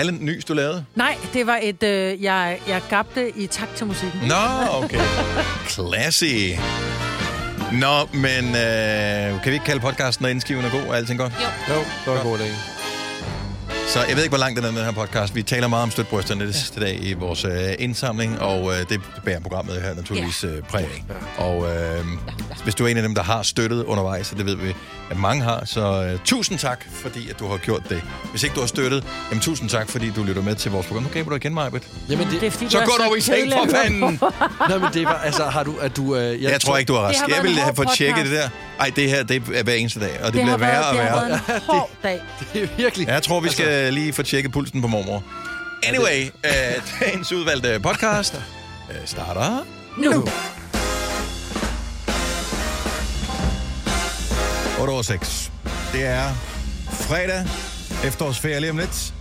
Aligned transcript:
Alle 0.00 0.12
nys, 0.12 0.44
du 0.44 0.54
lavede? 0.54 0.84
Nej, 0.94 1.16
det 1.32 1.46
var 1.46 1.58
et, 1.62 1.82
øh, 1.82 2.22
jeg, 2.22 2.60
jeg 2.68 2.82
gabte 2.90 3.38
i 3.38 3.46
takt 3.46 3.76
til 3.76 3.86
musikken. 3.86 4.20
Nå, 4.20 4.34
okay. 4.84 5.00
Classy. 5.68 6.54
Nå, 7.72 8.06
men 8.12 8.44
øh, 8.44 9.42
kan 9.42 9.46
vi 9.46 9.52
ikke 9.52 9.64
kalde 9.66 9.80
podcasten, 9.80 10.24
når 10.24 10.28
indskiven 10.28 10.64
er 10.64 10.70
god 10.70 10.80
og 10.88 10.96
alting 10.96 11.18
godt? 11.18 11.32
Jo, 11.68 11.74
det 11.74 12.06
var 12.06 12.16
en 12.20 12.26
god 12.26 12.38
dag. 12.38 12.77
Så 13.88 14.04
jeg 14.08 14.16
ved 14.16 14.22
ikke, 14.22 14.30
hvor 14.30 14.38
langt 14.38 14.56
den 14.56 14.64
er, 14.64 14.68
den 14.68 14.84
her 14.84 14.92
podcast. 14.92 15.34
Vi 15.34 15.42
taler 15.42 15.68
meget 15.68 15.82
om 15.82 15.90
støtbrysterne 15.90 16.46
det 16.46 16.54
sidste 16.54 16.80
dag 16.80 16.98
i 17.02 17.12
vores 17.12 17.44
øh, 17.44 17.52
indsamling, 17.78 18.40
og 18.40 18.72
øh, 18.72 18.88
det 18.88 19.00
bærer 19.24 19.40
programmet 19.40 19.82
her 19.82 19.94
naturligvis 19.94 20.44
øh, 20.44 20.62
præg 20.62 20.84
af. 20.84 21.04
Og 21.44 21.76
øh, 21.76 22.04
hvis 22.64 22.74
du 22.74 22.84
er 22.84 22.88
en 22.88 22.96
af 22.96 23.02
dem, 23.02 23.14
der 23.14 23.22
har 23.22 23.42
støttet 23.42 23.84
undervejs, 23.84 24.26
så 24.26 24.34
det 24.34 24.46
ved 24.46 24.56
vi, 24.56 24.74
at 25.10 25.16
mange 25.16 25.42
har, 25.42 25.62
så 25.64 26.02
øh, 26.04 26.18
tusind 26.24 26.58
tak, 26.58 26.84
fordi 26.92 27.30
at 27.30 27.38
du 27.38 27.46
har 27.48 27.56
gjort 27.56 27.82
det. 27.88 28.02
Hvis 28.30 28.42
ikke 28.42 28.54
du 28.54 28.60
har 28.60 28.66
støttet, 28.66 29.04
jamen 29.30 29.42
tusind 29.42 29.68
tak, 29.68 29.88
fordi 29.90 30.10
du 30.16 30.22
lytter 30.22 30.42
med 30.42 30.54
til 30.54 30.70
vores 30.70 30.86
program. 30.86 31.02
Nu 31.02 31.08
gaber 31.12 31.30
du 31.30 31.36
igen, 31.36 31.54
Majbet. 31.54 31.82
Jamen, 32.10 32.26
det, 32.30 32.40
Det 32.40 32.46
er 32.46 32.50
fordi, 32.50 32.70
Så 32.70 32.78
du 32.78 32.82
er 32.82 32.86
gå 32.86 33.04
dog 33.04 33.18
i 33.18 33.20
seng 33.20 33.52
for 33.52 33.66
fanden! 33.76 34.20
Nej, 34.68 34.78
men 34.78 34.88
det 34.94 35.04
var, 35.04 35.20
altså, 35.24 35.44
har 35.44 35.62
du, 35.62 35.74
at 35.80 35.96
du... 35.96 36.16
Øh, 36.16 36.42
Jeg, 36.42 36.50
jeg 36.52 36.60
tror 36.60 36.76
ikke, 36.76 36.88
du 36.88 36.94
er 36.94 37.00
rask. 37.00 37.20
Har 37.20 37.28
Jeg 37.34 37.42
ville 37.42 37.60
have 37.60 37.74
fået 37.76 37.88
tjekket 37.96 38.24
det 38.24 38.32
der. 38.32 38.48
Ej, 38.80 38.92
det 38.96 39.10
her, 39.10 39.22
det 39.22 39.42
er 39.54 39.62
hver 39.62 39.72
eneste 39.74 40.00
dag, 40.00 40.10
og 40.20 40.24
det, 40.24 40.24
det 40.24 40.32
bliver 40.32 40.46
har, 40.50 40.56
værre 40.56 40.72
været, 40.72 40.86
og 40.86 40.94
det 40.94 41.04
har 41.04 41.20
værre. 41.20 41.30
været 41.48 41.56
en 41.56 41.62
hård 41.74 41.90
dag. 42.02 42.20
Det 42.52 42.62
er 42.62 42.68
virkelig... 42.76 43.06
Ja, 43.06 43.12
Jeg 43.12 43.22
tror, 43.22 43.40
vi 43.40 43.48
skal 43.48 43.92
lige 43.94 44.12
få 44.12 44.22
tjekket 44.22 44.52
pulsen 44.52 44.82
på 44.82 44.88
mormor. 44.88 45.24
Anyway, 45.82 46.24
øh, 46.44 46.52
dagens 47.00 47.32
udvalgte 47.32 47.80
podcast 47.80 48.34
øh, 48.90 48.96
starter 49.04 49.66
Nu. 49.96 50.24
8 54.80 54.90
over 54.90 55.02
6. 55.02 55.52
Det 55.92 56.06
er 56.06 56.34
fredag, 56.90 57.44
efterårsferie 58.04 58.60
lige 58.60 58.70
om 58.70 58.78
lidt. 58.78 59.14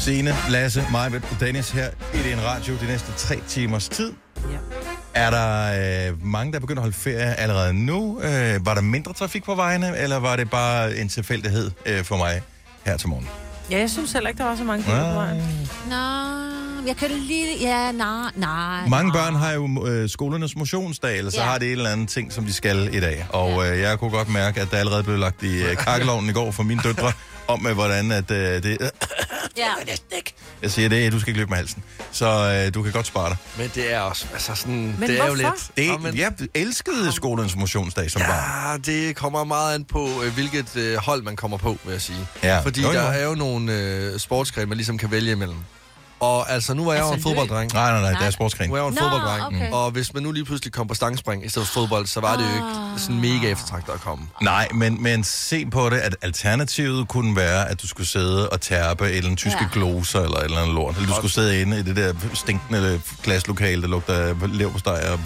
Signe, 0.00 0.36
Lasse, 0.48 0.84
mig 0.90 1.10
og 1.14 1.40
Dennis 1.40 1.70
her 1.70 1.88
i 2.14 2.18
din 2.28 2.42
radio 2.44 2.74
de 2.80 2.86
næste 2.86 3.12
tre 3.16 3.38
timers 3.48 3.88
tid. 3.88 4.12
Ja. 4.36 4.91
Er 5.14 5.30
der 5.30 6.08
øh, 6.10 6.26
mange, 6.26 6.52
der 6.52 6.56
er 6.56 6.60
begyndt 6.60 6.78
at 6.78 6.82
holde 6.82 6.96
ferie 6.96 7.34
allerede 7.34 7.74
nu? 7.74 8.20
Øh, 8.20 8.66
var 8.66 8.74
der 8.74 8.80
mindre 8.80 9.12
trafik 9.12 9.44
på 9.44 9.54
vejene, 9.54 9.96
eller 9.98 10.16
var 10.18 10.36
det 10.36 10.50
bare 10.50 10.96
en 10.96 11.08
tilfældighed 11.08 11.70
øh, 11.86 12.04
for 12.04 12.16
mig 12.16 12.42
her 12.86 12.96
til 12.96 13.08
morgen? 13.08 13.28
ja, 13.70 13.78
jeg 13.78 13.90
synes 13.90 14.12
heller 14.12 14.28
ikke, 14.28 14.38
der 14.38 14.44
var 14.44 14.56
så 14.56 14.64
mange 14.64 14.84
biler 14.84 15.08
på 15.08 15.14
vejen. 15.14 15.68
Nå, 15.88 16.86
jeg 16.86 16.96
kan 16.96 17.10
lige... 17.10 17.46
Ja, 17.60 17.92
nej, 17.92 18.30
nej. 18.36 18.86
Mange 18.88 19.12
børn 19.12 19.34
har 19.34 19.52
jo 19.52 19.86
øh, 19.86 20.08
skolernes 20.08 20.56
motionsdag, 20.56 21.18
eller 21.18 21.30
så 21.30 21.36
Ja. 21.40 21.44
har 21.44 21.58
det 21.58 21.66
et 21.66 21.72
eller 21.72 21.90
andet 21.90 22.08
ting, 22.08 22.32
som 22.32 22.44
de 22.44 22.52
skal 22.52 22.94
i 22.94 23.00
dag. 23.00 23.26
Og 23.28 23.68
øh, 23.68 23.80
jeg 23.80 23.98
kunne 23.98 24.10
godt 24.10 24.28
mærke, 24.28 24.60
at 24.60 24.70
der 24.70 24.76
allerede 24.76 25.02
blev 25.02 25.18
lagt 25.18 25.42
i 25.42 25.62
øh, 25.62 25.76
kakkelovnen 25.76 26.30
i 26.30 26.32
går 26.32 26.50
for 26.50 26.62
mine 26.62 26.80
døtre, 26.84 27.12
om 27.48 27.66
øh, 27.66 27.74
hvordan 27.74 28.12
at, 28.12 28.30
øh, 28.30 28.62
det... 28.62 28.90
Ja. 29.56 29.72
Jeg 30.62 30.70
siger 30.70 30.88
det, 30.88 31.12
du 31.12 31.20
skal 31.20 31.30
ikke 31.30 31.40
løbe 31.40 31.48
med 31.48 31.56
halsen. 31.56 31.82
Så 32.12 32.26
øh, 32.66 32.74
du 32.74 32.82
kan 32.82 32.92
godt 32.92 33.06
spare 33.06 33.28
dig. 33.28 33.36
Men 33.58 33.70
det 33.74 33.92
er 33.92 34.00
også... 34.00 34.26
Altså 34.32 34.54
sådan... 34.54 34.96
Men 34.98 35.08
det 35.08 35.20
er 35.20 35.26
jo 35.26 35.34
lidt... 35.34 35.70
Det, 35.76 35.88
Nå, 35.88 35.98
men, 35.98 36.16
jeg 36.18 36.32
elskede 36.54 37.12
skolernes 37.12 37.56
motionsdag 37.56 38.10
som 38.10 38.22
barn. 38.22 38.82
Ja, 38.86 38.92
det 38.92 39.16
kommer 39.16 39.44
meget 39.44 39.74
an 39.74 39.84
på, 39.84 40.08
øh, 40.24 40.34
hvilket 40.34 40.76
øh, 40.76 40.96
hold 40.96 41.22
man 41.22 41.36
kommer 41.36 41.56
på, 41.56 41.76
vil 41.84 41.92
jeg 41.92 42.00
sige. 42.02 42.26
Ja. 42.42 42.60
Fordi 42.60 42.80
Jo, 42.82 42.86
jo. 42.86 42.92
der 42.94 43.00
er 43.02 43.24
jo 43.24 43.34
nogle 43.34 43.72
øh, 43.78 44.18
sportsgrene, 44.18 44.66
man 44.66 44.76
ligesom 44.76 44.98
kan 44.98 45.10
vælge 45.10 45.32
imellem. 45.32 45.58
Og 46.22 46.50
altså, 46.50 46.74
nu 46.74 46.88
er 46.88 46.92
jeg 46.92 47.00
jo 47.00 47.06
Altså 47.12 47.16
en 47.16 47.22
fodbolddreng. 47.22 47.72
Nej, 47.74 47.90
nej, 47.92 48.00
nej, 48.00 48.18
det 48.20 48.26
er 48.26 48.30
sportsgren. 48.30 48.68
Nu 48.68 48.74
er 48.74 48.78
jeg 48.78 48.82
jo 48.84 48.88
en 48.88 48.94
Nå, 48.94 49.00
fodbolddreng. 49.00 49.42
okay. 49.46 49.70
Og 49.70 49.90
hvis 49.90 50.14
man 50.14 50.22
nu 50.22 50.32
lige 50.32 50.44
pludselig 50.44 50.72
kom 50.72 50.86
på 50.88 50.94
stangspring 50.94 51.44
i 51.44 51.48
stedet 51.48 51.68
for 51.68 51.72
fodbold, 51.80 52.06
så 52.06 52.20
var 52.20 52.36
det 52.36 52.44
jo 52.44 52.54
ikke 52.54 53.00
sådan 53.02 53.20
mega 53.20 53.50
eftertragtet 53.50 53.92
at 53.92 54.00
komme. 54.00 54.24
Nej, 54.40 54.68
men, 54.74 55.02
men 55.02 55.24
se 55.24 55.66
på 55.66 55.90
det, 55.90 55.96
at 55.96 56.16
alternativet 56.22 57.08
kunne 57.08 57.36
være, 57.36 57.68
at 57.68 57.82
du 57.82 57.88
skulle 57.88 58.06
sidde 58.06 58.48
og 58.48 58.60
tærpe 58.60 59.04
et 59.04 59.10
eller 59.16 59.24
andet 59.28 59.38
tyske 59.38 59.58
Ja. 59.60 59.68
gloser 59.72 60.20
eller 60.20 60.36
et 60.38 60.44
eller 60.44 60.58
andet 60.58 60.74
lort. 60.74 60.96
Eller 60.96 61.08
du 61.08 61.14
skulle 61.14 61.32
sidde 61.32 61.60
inde 61.60 61.78
i 61.78 61.82
det 61.82 61.96
der 61.96 62.14
stinkende 62.34 63.00
glaslokale, 63.22 63.82
der 63.82 63.88
lugter 63.88 64.34
leverpostej 64.46 65.08
og 65.12 65.20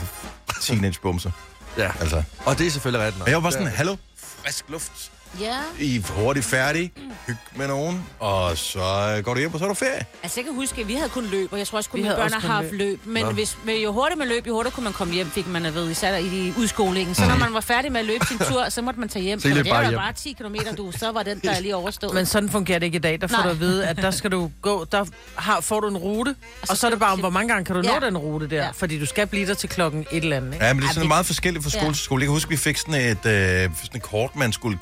teenage 0.60 0.94
bumser. 1.02 1.30
Ja. 1.78 1.90
Altså. 2.00 2.22
Og 2.44 2.58
det 2.58 2.66
er 2.66 2.70
selvfølgelig 2.70 3.04
rigtigt. 3.06 3.18
nok. 3.18 3.28
Jeg 3.28 3.34
var 3.36 3.40
bare 3.42 3.52
sådan, 3.52 3.66
hallo, 3.66 3.96
frisk 4.42 4.64
luft. 4.68 5.10
Ja. 5.40 5.56
I 5.80 5.96
er 5.96 6.00
hurtigt 6.12 6.46
færdige, 6.46 6.92
hyg 7.26 7.36
med 7.56 7.68
nogen, 7.68 8.04
og 8.20 8.58
så 8.58 9.20
går 9.24 9.34
du 9.34 9.40
hjem, 9.40 9.52
og 9.54 9.58
så 9.58 9.64
er 9.64 9.68
du 9.68 9.74
ferie. 9.74 10.04
Altså, 10.22 10.40
jeg 10.40 10.44
kan 10.44 10.54
huske, 10.54 10.80
at 10.80 10.88
vi 10.88 10.94
havde 10.94 11.08
kun 11.08 11.26
løb, 11.26 11.52
og 11.52 11.58
jeg 11.58 11.66
tror 11.66 11.78
også, 11.78 11.90
kun 11.90 11.96
Vi 11.98 12.02
mine 12.02 12.14
havde 12.14 12.16
børn 12.30 12.34
også 12.34 12.48
har 12.48 12.56
kun 12.58 12.64
haft 12.64 12.72
løb. 12.74 12.80
løb. 13.04 13.06
Men 13.06 13.24
Nå. 13.24 13.30
hvis, 13.30 13.56
med, 13.64 13.78
jo 13.78 13.92
hurtigere 13.92 14.18
man 14.18 14.28
løb, 14.28 14.46
jo 14.46 14.54
hurtigere 14.54 14.74
kunne 14.74 14.84
man 14.84 14.92
komme 14.92 15.14
hjem, 15.14 15.30
fik 15.30 15.46
man 15.46 15.66
at 15.66 15.74
vide, 15.74 15.90
især 15.90 16.16
i 16.16 16.52
udskolingen. 16.58 17.14
Så 17.14 17.26
når 17.28 17.36
man 17.36 17.54
var 17.54 17.60
færdig 17.60 17.92
med 17.92 18.00
at 18.00 18.06
løbe 18.06 18.26
sin 18.26 18.38
tur, 18.38 18.68
så 18.68 18.82
måtte 18.82 19.00
man 19.00 19.08
tage 19.08 19.22
hjem. 19.22 19.40
Så 19.40 19.48
det 19.48 19.68
bare 19.68 19.84
var 19.84 19.90
bare 19.98 20.12
10 20.12 20.32
km, 20.32 20.54
du, 20.76 20.92
så 20.92 21.12
var 21.12 21.22
den 21.22 21.38
der 21.38 21.60
lige 21.60 21.76
overstået. 21.76 22.14
Men 22.14 22.26
sådan 22.26 22.50
fungerer 22.50 22.78
det 22.78 22.86
ikke 22.86 22.96
i 22.96 23.00
dag. 23.00 23.20
Der 23.20 23.26
får 23.26 23.36
Nej. 23.36 23.44
du 23.44 23.50
at 23.50 23.60
vide, 23.60 23.86
at 23.86 23.96
der 23.96 24.10
skal 24.10 24.30
du 24.32 24.50
gå, 24.62 24.84
der 24.92 25.04
har, 25.36 25.60
får 25.60 25.80
du 25.80 25.88
en 25.88 25.96
rute, 25.96 26.36
og 26.68 26.76
så 26.76 26.86
er 26.86 26.90
det 26.90 27.00
bare, 27.00 27.12
om, 27.12 27.18
hvor 27.20 27.30
mange 27.30 27.48
gange 27.48 27.64
kan 27.64 27.76
du 27.76 27.82
nå 27.82 27.88
Ja. 28.02 28.06
den 28.06 28.18
rute 28.18 28.46
der? 28.50 28.56
Ja. 28.64 28.70
Fordi 28.70 28.98
du 28.98 29.06
skal 29.06 29.26
blive 29.26 29.46
der 29.46 29.54
til 29.54 29.68
klokken 29.68 30.06
et 30.12 30.22
eller 30.24 30.36
andet, 30.36 30.52
ikke? 30.54 30.64
Ja, 30.66 30.72
men 30.72 30.82
det 30.82 30.88
er 30.88 30.92
sådan 30.92 31.00
det- 31.00 31.08
meget 31.08 31.26
forskelligt 31.26 31.62
fra 31.64 31.70
skole 31.70 31.86
Ja. 31.86 31.92
til 31.92 32.02
skole. 32.02 32.20
Jeg 32.20 32.26
kan 32.26 32.32
huske, 32.32 32.48
vi 32.50 32.56
fik 32.56 32.76
sådan 32.76 32.94
et, 32.94 33.10
øh, 33.10 33.12
sådan 33.22 33.70
et 33.94 34.02
kort, 34.02 34.36
man 34.36 34.52
skulle 34.52 34.78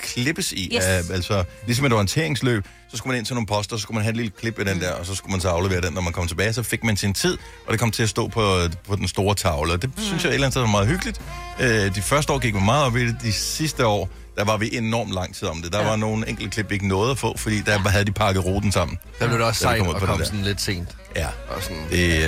klippes 0.49 0.53
i. 0.53 0.77
Yes. 0.77 1.09
Uh, 1.11 1.15
altså, 1.15 1.45
ligesom 1.67 1.87
et 1.87 1.93
orienteringsløb, 1.93 2.65
så 2.91 2.97
skulle 2.97 3.11
man 3.13 3.19
ind 3.19 3.27
til 3.27 3.35
nogle 3.35 3.47
poster, 3.47 3.77
så 3.77 3.83
skulle 3.83 3.95
man 3.95 4.03
have 4.05 4.11
et 4.11 4.17
lille 4.17 4.33
klip 4.41 4.59
af 4.59 4.65
den 4.65 4.81
der, 4.81 4.93
og 4.93 5.07
så 5.07 5.15
skulle 5.15 5.31
man 5.31 5.41
så 5.41 5.49
aflevere 5.49 5.81
den, 5.81 5.93
når 5.93 6.01
man 6.01 6.13
kom 6.13 6.27
tilbage. 6.29 6.53
Så 6.53 6.63
fik 6.63 6.85
man 6.85 6.97
sin 6.97 7.15
tid, 7.15 7.39
og 7.67 7.73
det 7.73 7.81
kom 7.81 7.91
til 7.91 8.03
at 8.03 8.09
stå 8.09 8.29
på, 8.29 8.59
på 8.89 8.97
den 8.97 9.09
store 9.09 9.35
tavle. 9.35 9.73
Og 9.73 9.83
det 9.83 9.91
mm. 9.97 10.03
synes 10.03 10.25
jeg 10.25 10.31
et 10.31 10.35
eller 10.35 10.47
andet 10.47 10.53
sted 10.55 10.63
var 10.63 10.69
meget 10.69 10.89
hyggeligt. 10.89 11.21
Uh, 11.61 11.67
de 11.67 12.03
første 12.03 12.33
år 12.33 12.39
gik 12.39 12.55
vi 12.55 12.61
meget 12.61 12.85
op 12.85 12.97
i 12.97 13.07
det. 13.07 13.17
De 13.23 13.33
sidste 13.33 13.87
år, 13.87 14.09
der 14.37 14.45
var 14.45 14.57
vi 14.57 14.77
enormt 14.77 15.13
lang 15.13 15.35
tid 15.35 15.49
om 15.49 15.63
det. 15.63 15.73
Der 15.73 15.81
ja. 15.81 15.89
var 15.89 15.97
nogle 15.97 16.29
enkelte 16.29 16.51
klip, 16.51 16.71
vi 16.71 16.75
ikke 16.75 16.89
nåede 16.89 17.11
at 17.11 17.19
få, 17.19 17.37
fordi 17.39 17.61
der 17.61 17.73
ja. 17.73 17.79
havde 17.79 18.05
de 18.05 18.13
pakket 18.13 18.45
ruten 18.45 18.73
sammen. 18.73 18.99
Der 19.19 19.27
blev 19.27 19.39
det 19.39 19.47
også 19.47 19.65
Da 19.65 19.69
sejt 19.69 19.79
kom 19.79 19.89
at 19.89 19.95
på 19.95 20.01
det 20.01 20.09
komme 20.09 20.25
sådan 20.25 20.43
lidt 20.43 20.61
sent. 20.61 20.89
Ja, 21.17 21.27
Og 21.49 21.63
sådan, 21.63 21.77
det, 21.91 22.19
uh, 22.19 22.25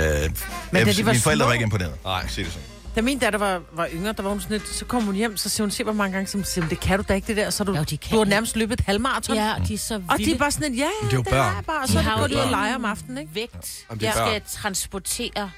da 0.73 0.79
jeg, 0.79 0.95
de 0.95 1.05
var 1.05 1.11
mine 1.11 1.21
forældre 1.21 1.43
små- 1.43 1.47
var 1.47 1.53
ikke 1.53 1.63
imponeret. 1.63 1.93
Nej. 2.03 2.27
Sig 2.27 2.45
det 2.45 2.53
sådan. 2.53 2.67
Da 2.97 3.01
min 3.01 3.19
datter 3.19 3.39
var, 3.39 3.61
var 3.73 3.87
yngre, 3.93 4.11
der 4.13 4.23
var 4.23 4.29
hun 4.29 4.41
sådan 4.41 4.57
lidt, 4.57 4.67
så 4.69 4.85
kom 4.85 5.03
hun 5.03 5.15
hjem, 5.15 5.37
så 5.37 5.49
siger 5.49 5.63
hun, 5.65 5.71
se 5.71 5.83
hvor 5.83 5.93
mange 5.93 6.13
gange, 6.13 6.27
så 6.27 6.43
siger 6.43 6.67
det 6.67 6.79
kan 6.79 6.99
du 6.99 7.05
da 7.07 7.13
ikke 7.13 7.27
det 7.27 7.37
der, 7.37 7.49
så 7.49 7.63
du, 7.63 7.75
Jo, 7.75 7.83
de 7.83 7.97
kan 7.97 8.11
du 8.11 8.17
har 8.17 8.23
det. 8.23 8.29
nærmest 8.29 8.55
løbet 8.55 8.79
et 8.79 8.85
halvmarathon. 8.85 9.35
ja, 9.35 9.53
de 9.67 9.73
er 9.73 9.77
så 9.77 9.95
Og 9.95 10.01
vilde. 10.17 10.31
de 10.31 10.35
er 10.35 10.39
bare 10.39 10.51
sådan 10.51 10.69
lidt, 10.71 10.79
ja, 10.79 10.85
ja, 11.01 11.05
det 11.07 11.13
er 11.13 11.17
jo 11.17 11.23
det 11.23 11.29
børn. 11.31 11.57
er 11.57 11.61
bare, 11.61 11.81
og 11.81 11.87
De 11.87 11.91
så 11.93 11.99
har 11.99 12.19
går 12.19 12.27
de 12.27 12.35
ud 12.35 12.39
og 12.39 12.49
leger 12.49 12.75
om 12.75 12.85
aftenen, 12.85 13.17
ikke? 13.17 13.35
vægt, 13.35 13.53
det 13.93 14.03
er 14.03 14.05
jeg 14.05 14.13
skal 14.13 14.41
transportere. 14.61 15.51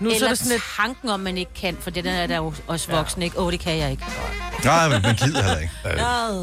Nu 0.00 0.10
så 0.10 0.14
er 0.14 0.18
Eller 0.18 0.28
det 0.28 0.38
sådan 0.38 0.52
lidt, 0.52 0.62
tanken 0.76 1.08
om, 1.08 1.20
man 1.20 1.38
ikke 1.38 1.54
kan, 1.54 1.76
for 1.80 1.90
det 1.90 2.04
der 2.04 2.10
er 2.10 2.26
der 2.26 2.36
jo 2.36 2.52
også 2.66 2.90
voksne, 2.90 3.24
ikke? 3.24 3.38
Åh, 3.38 3.46
oh, 3.46 3.52
det 3.52 3.60
kan 3.60 3.78
jeg 3.78 3.90
ikke. 3.90 4.04
Nej, 4.64 4.88
men 4.88 5.02
man 5.02 5.14
gider 5.14 5.42
heller 5.42 5.58
ikke. 5.58 5.72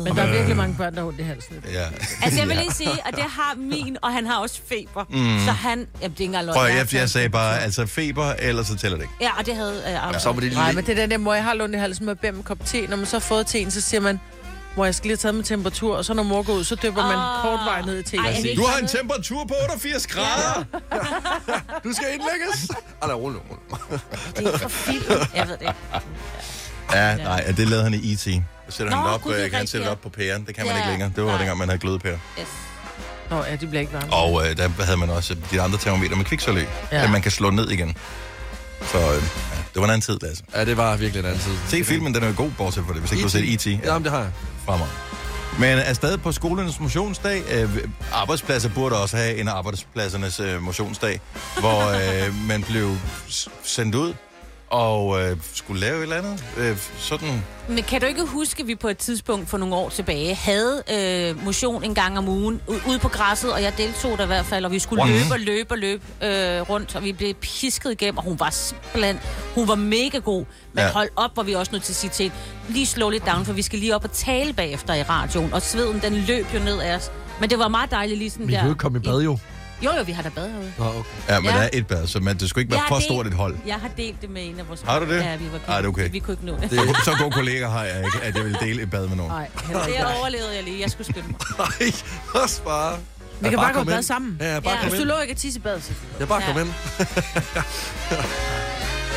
men 0.03 0.15
der 0.15 0.23
er 0.23 0.31
virkelig 0.31 0.57
mange 0.57 0.75
børn, 0.77 0.95
der 0.95 0.99
har 0.99 1.07
ondt 1.07 1.19
i 1.19 1.23
halsen. 1.23 1.55
Ja. 1.73 1.85
Altså, 2.23 2.39
jeg 2.39 2.47
vil 2.49 2.57
lige 2.57 2.71
sige, 2.71 3.07
at 3.07 3.15
det 3.15 3.23
har 3.23 3.55
min, 3.57 3.97
og 4.01 4.13
han 4.13 4.25
har 4.25 4.37
også 4.37 4.61
feber. 4.69 5.05
Mm. 5.09 5.45
Så 5.45 5.51
han... 5.51 5.77
Jamen, 5.77 5.87
det 6.01 6.03
er 6.03 6.09
ikke 6.09 6.23
engang 6.23 6.45
løgn. 6.45 6.55
Prøv, 6.55 6.65
jeg, 6.65 6.93
jeg 6.93 7.09
sagde 7.09 7.29
bare, 7.29 7.59
altså 7.59 7.85
feber, 7.85 8.33
ellers 8.39 8.67
så 8.67 8.75
tæller 8.75 8.97
det 8.97 9.03
ikke. 9.03 9.13
Ja, 9.21 9.39
og 9.39 9.45
det 9.45 9.55
havde... 9.55 9.83
Øh, 9.87 9.91
ja. 10.13 10.19
så 10.19 10.31
var 10.31 10.39
det 10.39 10.53
Nej, 10.53 10.65
lige... 10.65 10.75
men 10.75 10.85
det 10.85 10.91
er 10.91 11.01
den 11.01 11.11
der, 11.11 11.17
mor, 11.17 11.33
jeg 11.33 11.43
har 11.43 11.57
ondt 11.61 11.75
i 11.75 11.77
halsen 11.77 12.05
med 12.05 12.11
at 12.11 12.19
bede 12.19 12.29
om 12.31 12.37
en 12.37 12.43
kop 12.43 12.65
te. 12.65 12.87
Når 12.87 12.97
man 12.97 13.05
så 13.05 13.15
har 13.15 13.19
fået 13.21 13.47
teen, 13.47 13.71
så 13.71 13.81
siger 13.81 14.01
man, 14.01 14.19
mor, 14.75 14.85
jeg 14.85 14.95
skal 14.95 15.07
lige 15.07 15.11
have 15.13 15.17
taget 15.21 15.35
med 15.35 15.43
temperatur, 15.43 15.97
og 15.97 16.05
så 16.05 16.13
når 16.13 16.23
mor 16.23 16.41
går 16.41 16.53
ud, 16.53 16.63
så 16.63 16.75
dypper 16.75 17.03
man 17.03 17.15
Åh. 17.17 17.41
kort 17.41 17.59
vej 17.65 17.81
ned 17.81 18.13
i. 18.13 18.17
Ej, 18.17 18.29
ikke 18.37 18.55
Du 18.61 18.65
har 18.65 18.77
en 18.79 18.87
temperatur 18.87 19.45
på 19.45 19.53
88 19.63 20.07
grader. 20.07 20.63
Du 21.83 21.93
skal 21.93 22.07
indlægges! 22.13 22.69
Ej, 23.01 23.07
lad 23.07 23.15
rulle, 23.15 23.39
rulle. 23.49 23.99
Det 24.37 24.53
er 24.53 24.57
for 24.57 24.69
film. 24.69 25.03
Jeg 25.35 25.47
ved 25.47 25.53
det 25.57 25.61
ikke. 25.61 25.73
Ja, 26.93 27.15
nej, 27.15 27.41
det 27.57 27.67
lavede 27.69 27.83
han 27.83 27.93
i 27.93 28.13
E.T. 28.13 28.19
Så 28.19 28.31
sætter 28.69 28.93
han 28.95 29.01
Nå, 29.03 29.07
det 29.07 29.15
op, 29.15 29.21
gud, 29.21 29.33
er 29.33 29.43
øh, 29.43 29.49
kan 29.49 29.57
han 29.57 29.67
sætte 29.67 29.85
ja. 29.85 29.91
op 29.91 30.01
på 30.01 30.09
pæren. 30.09 30.45
Det 30.45 30.55
kan 30.55 30.65
man 30.65 30.75
Ja, 30.75 30.79
ikke 30.81 30.89
længere. 30.91 31.11
Det 31.15 31.23
var 31.23 31.29
nej. 31.29 31.37
dengang, 31.37 31.57
man 31.57 31.67
havde 31.69 31.79
glødepære. 31.79 32.19
Yes. 32.39 32.47
Nå, 33.29 33.43
ja, 33.43 33.55
de 33.55 33.67
bliver 33.67 33.81
ikke 33.81 33.93
varme. 33.93 34.13
Og 34.13 34.47
øh, 34.49 34.57
der 34.57 34.69
havde 34.83 34.97
man 34.97 35.09
også 35.09 35.35
de 35.51 35.61
andre 35.61 35.77
termometer 35.77 36.15
med 36.15 36.25
kviksølø, 36.25 36.59
ja. 36.59 36.65
Ja. 36.97 37.03
at 37.03 37.09
man 37.11 37.21
kan 37.21 37.31
slå 37.31 37.49
ned 37.49 37.69
igen. 37.69 37.97
Så 38.91 38.97
øh, 38.97 39.03
ja, 39.51 39.54
det 39.75 39.81
var 39.81 39.87
en 39.87 39.93
anden 39.93 40.01
tid, 40.01 40.19
Lasse. 40.21 40.43
Ja, 40.55 40.65
det 40.65 40.77
var 40.77 40.97
virkelig 40.97 41.19
en 41.19 41.25
anden 41.25 41.41
tid. 41.41 41.51
Se 41.67 41.83
filmen, 41.83 42.13
den 42.13 42.23
er 42.23 42.27
jo 42.27 42.33
god, 42.37 42.51
bortset 42.57 42.83
fra 42.85 42.93
det, 42.93 43.01
hvis 43.01 43.11
ikke 43.11 43.21
du 43.21 43.27
har 43.27 43.29
set 43.29 43.53
E.T. 43.53 43.85
Jamen, 43.85 44.03
det 44.03 44.11
har 44.11 44.19
jeg. 44.19 44.31
Fremad. 44.65 44.87
Men 45.59 45.77
er 45.77 45.93
stadig 45.93 46.21
på 46.21 46.31
skolernes 46.31 46.79
motionsdag. 46.79 47.43
Øh, 47.51 47.77
arbejdspladser 48.13 48.69
burde 48.69 49.01
også 49.01 49.17
have 49.17 49.37
en 49.37 49.47
arbejdspladsernes 49.47 50.39
øh, 50.39 50.61
motionsdag, 50.61 51.19
hvor 51.59 51.89
øh, 51.89 52.47
man 52.47 52.63
blev 52.63 52.91
sendt 53.63 53.95
ud 53.95 54.13
og 54.75 55.21
øh, 55.21 55.37
skulle 55.53 55.81
lave 55.81 55.97
et 55.97 56.03
eller 56.03 56.15
andet. 56.15 56.43
Øh, 56.57 56.77
sådan 56.97 57.43
Men 57.69 57.83
kan 57.83 58.01
du 58.01 58.07
ikke 58.07 58.25
huske, 58.25 58.61
at 58.61 58.67
vi 58.67 58.75
på 58.75 58.87
et 58.87 58.97
tidspunkt 58.97 59.49
for 59.49 59.57
nogle 59.57 59.75
år 59.75 59.89
tilbage 59.89 60.35
havde 60.35 60.83
øh, 60.93 61.45
motion 61.45 61.83
en 61.83 61.95
gang 61.95 62.17
om 62.17 62.27
ugen 62.27 62.61
u- 62.69 62.89
ude 62.89 62.99
på 62.99 63.07
græsset, 63.09 63.53
og 63.53 63.61
jeg 63.61 63.73
deltog 63.77 64.17
der 64.17 64.23
i 64.23 64.27
hvert 64.27 64.45
fald, 64.45 64.65
og 64.65 64.71
vi 64.71 64.79
skulle 64.79 65.03
Mhm. 65.03 65.13
løbe 65.13 65.33
og 65.33 65.39
løbe 65.39 65.71
og 65.73 65.77
løbe 65.77 66.03
øh, 66.21 66.61
rundt, 66.69 66.95
og 66.95 67.03
vi 67.03 67.13
blev 67.13 67.33
pisket 67.33 67.91
igennem, 67.91 68.17
og 68.17 68.23
hun 68.23 68.39
var 68.39 68.49
simpelthen, 68.49 69.19
hun 69.55 69.67
var 69.67 69.75
mega 69.75 70.17
god. 70.17 70.45
Men 70.73 70.83
Ja. 70.83 70.91
hold 70.91 71.09
op, 71.15 71.33
hvor 71.33 71.43
vi 71.43 71.53
også 71.53 71.71
nødt 71.71 71.83
til 71.83 71.91
at 71.91 71.97
sige 71.97 72.11
til 72.11 72.31
lige 72.69 72.85
slå 72.85 73.09
lidt 73.09 73.25
down, 73.25 73.45
for 73.45 73.53
vi 73.53 73.61
skal 73.61 73.79
lige 73.79 73.95
op 73.95 74.03
og 74.03 74.11
tale 74.11 74.53
bagefter 74.53 74.93
i 74.93 75.03
radioen, 75.03 75.53
og 75.53 75.61
sveden 75.61 76.01
den 76.01 76.13
løb 76.15 76.45
jo 76.53 76.59
ned 76.59 76.79
af 76.79 76.95
os. 76.95 77.11
Men 77.39 77.49
det 77.49 77.59
var 77.59 77.67
meget 77.67 77.91
dejligt 77.91 78.17
lige 78.17 78.29
sådan 78.29 78.47
Vi 78.47 78.53
der. 78.53 78.63
ikke 78.63 78.75
komme 78.75 78.97
i 78.97 79.01
bad, 79.01 79.21
jo. 79.21 79.37
Jo, 79.83 79.91
jo, 79.97 80.03
vi 80.03 80.11
har 80.11 80.23
da 80.23 80.29
bad 80.29 80.49
herude. 80.49 80.71
Nå, 80.77 80.85
okay. 80.85 80.99
Ja, 81.29 81.39
men 81.39 81.49
Ja. 81.49 81.55
der 81.57 81.63
er 81.63 81.69
et 81.73 81.87
bad, 81.87 82.07
så 82.07 82.19
man, 82.19 82.37
det 82.37 82.49
skulle 82.49 82.61
ikke 82.63 82.71
være 82.71 82.81
Jeg 82.81 82.87
for 82.87 82.95
har 82.95 83.01
stort 83.01 83.25
delt- 83.25 83.33
et 83.33 83.37
hold. 83.39 83.55
Jeg 83.67 83.75
har 83.75 83.89
delt 83.97 84.21
det 84.21 84.29
med 84.29 84.49
en 84.49 84.59
af 84.59 84.67
vores 84.67 84.81
Har 84.81 84.99
du 84.99 85.05
det? 85.05 85.15
Ja, 85.23 85.35
vi 85.35 85.45
var 85.51 85.75
det 85.77 85.85
er 85.85 85.89
okay. 85.89 86.11
Vi 86.11 86.19
kunne 86.19 86.33
ikke 86.33 86.45
nå 86.45 86.51
det. 86.61 86.71
Det- 86.71 86.79
Så, 86.79 87.01
så 87.05 87.15
gode 87.19 87.31
kolleger 87.31 87.69
har 87.69 87.83
jeg 87.83 88.05
ikke, 88.05 88.19
at 88.23 88.35
jeg 88.35 88.43
vil 88.45 88.57
dele 88.61 88.81
et 88.81 88.89
bad 88.89 89.07
med 89.07 89.15
nogen. 89.17 89.31
Nej. 89.31 89.47
Det 89.67 90.05
overlevede 90.19 90.55
jeg 90.55 90.63
lige. 90.63 90.81
Jeg 90.81 90.91
skulle 90.91 91.07
skynde 91.11 91.27
mig. 91.27 91.37
Nej, 91.79 91.91
også 92.43 92.61
bare. 92.63 92.97
Vi 93.39 93.49
kan 93.49 93.57
bare 93.59 93.73
gå 93.73 93.79
kom 93.79 93.87
i 93.87 93.91
bad 93.91 94.03
sammen. 94.03 94.37
Ja, 94.41 94.59
bare 94.59 94.73
Ja. 94.73 94.81
kom 94.81 94.89
Hvis 94.89 94.99
du 95.01 95.05
lå 95.07 95.19
ikke 95.19 95.31
at 95.31 95.37
tisse 95.37 95.59
i 95.59 95.61
badet, 95.61 95.83
selvfølgelig. 95.83 96.19
Ja, 96.19 96.25
bare 96.25 96.41
Ja. 96.47 96.51
kom 96.53 96.61
ind. 96.61 96.73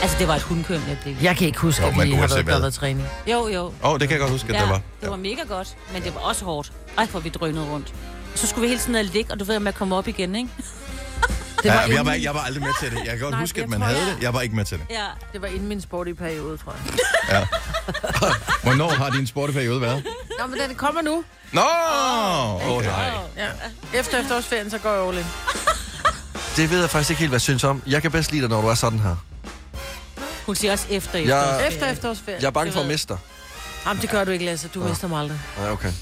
Altså, 0.02 0.16
det 0.18 0.28
var 0.28 0.34
et 0.36 0.42
hundkøn, 0.42 0.80
jeg 0.88 0.98
blev. 1.02 1.14
Jeg 1.22 1.36
kan 1.36 1.46
ikke 1.46 1.58
huske, 1.58 1.82
Jo, 1.82 1.88
at 1.88 1.94
vi 1.94 2.12
har 2.12 2.26
været, 2.28 2.48
har 2.48 2.58
været 2.60 2.74
træning. 2.74 3.06
Jo, 3.26 3.48
jo. 3.48 3.62
Åh, 3.64 3.72
oh, 3.82 4.00
det 4.00 4.08
kan 4.08 4.10
jeg 4.14 4.20
godt 4.20 4.30
huske, 4.32 4.48
at 4.48 4.54
Ja, 4.54 4.60
der 4.60 4.68
var. 4.68 4.80
det 5.00 5.10
var 5.10 5.16
mega 5.16 5.42
godt, 5.48 5.76
men 5.92 6.02
det 6.02 6.14
var 6.14 6.20
også 6.20 6.44
hårdt. 6.44 6.72
Ej, 6.98 7.06
hvor 7.06 7.20
vi 7.20 7.28
drønede 7.28 7.64
rundt. 7.70 7.94
Så 8.38 8.46
skulle 8.46 8.62
vi 8.62 8.68
hele 8.68 8.80
tiden 8.80 9.06
ligge, 9.06 9.32
og 9.32 9.40
du 9.40 9.44
ved, 9.44 9.58
med 9.60 9.68
at 9.68 9.74
komme 9.74 9.96
op 9.96 10.08
igen, 10.08 10.34
ikke? 10.36 10.50
Det 11.62 11.64
Ja, 11.64 11.74
var, 11.74 11.80
jeg, 11.80 12.06
var, 12.06 12.12
inden, 12.12 12.24
jeg 12.24 12.34
var 12.34 12.40
aldrig 12.40 12.62
med 12.62 12.70
til 12.80 12.90
det. 12.90 12.96
Jeg 12.98 13.06
kan 13.06 13.18
godt 13.18 13.30
Nej, 13.30 13.40
huske, 13.40 13.62
at 13.62 13.68
man 13.68 13.80
tror, 13.80 13.86
havde 13.86 14.00
jeg- 14.06 14.14
det. 14.16 14.22
Jeg 14.22 14.34
var 14.34 14.40
ikke 14.40 14.56
med 14.56 14.64
til 14.64 14.78
det. 14.78 14.86
Ja. 14.90 15.04
det 15.32 15.42
var 15.42 15.48
inden 15.48 15.68
min 15.68 15.80
sportige 15.80 16.14
periode, 16.14 16.56
tror 16.56 16.74
jeg. 17.30 17.46
Hvornår 18.62 18.88
har 18.90 19.10
din 19.10 19.26
sporteperiode 19.26 19.80
været? 19.80 20.04
Nå, 20.40 20.46
men 20.46 20.58
den 20.60 20.74
kommer 20.76 21.02
nu. 21.02 21.24
Nå! 21.52 21.60
Åh, 21.60 22.70
oh, 22.70 22.82
nej. 22.84 23.10
Ja. 23.36 23.48
Efter 23.98 24.18
efterårsferien, 24.20 24.70
så 24.70 24.78
går 24.78 24.92
jeg 24.92 25.02
all 25.08 25.18
in. 25.18 25.24
Det 26.56 26.70
ved 26.70 26.80
jeg 26.80 26.90
faktisk 26.90 27.10
ikke 27.10 27.20
helt, 27.20 27.30
hvad 27.30 27.34
jeg 27.36 27.40
synes 27.40 27.64
om. 27.64 27.82
Jeg 27.86 28.02
kan 28.02 28.10
bedst 28.10 28.30
lide 28.32 28.42
dig, 28.42 28.50
når 28.50 28.60
du 28.62 28.68
er 28.68 28.74
sådan 28.74 28.98
her. 28.98 29.16
Hun 30.46 30.54
siger 30.54 30.72
også 30.72 30.86
efter, 30.90 31.18
Jeg- 31.18 31.26
efter. 31.54 31.66
Efter 31.66 31.86
efterårsferien. 31.86 32.40
Jeg 32.42 32.46
er 32.46 32.50
bange 32.52 32.72
for 32.72 32.80
at 32.80 32.86
miste 32.86 33.08
dig. 33.08 33.18
Jamen, 33.86 34.02
det 34.02 34.10
gør 34.10 34.24
du 34.24 34.30
ikke, 34.30 34.44
Lasse. 34.44 34.68
Du 34.68 34.80
mister 34.88 35.08
mig 35.08 35.20
aldrig. 35.20 35.38
Nej, 35.58 35.70
okay. 35.70 35.92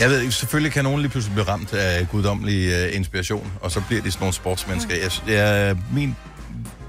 Jeg 0.00 0.10
ved 0.10 0.20
ikke, 0.20 0.32
selvfølgelig 0.32 0.72
kan 0.72 0.84
nogen 0.84 1.00
lige 1.00 1.10
pludselig 1.10 1.34
blive 1.34 1.48
ramt 1.48 1.72
af 1.72 2.08
guddommelig 2.08 2.88
uh, 2.88 2.96
inspiration, 2.96 3.52
og 3.60 3.70
så 3.70 3.82
bliver 3.88 4.02
de 4.02 4.10
sådan 4.10 4.22
nogle 4.22 4.34
sportsmennesker. 4.34 4.94
Jeg, 4.94 5.10
jeg, 5.28 5.76
min 5.92 6.16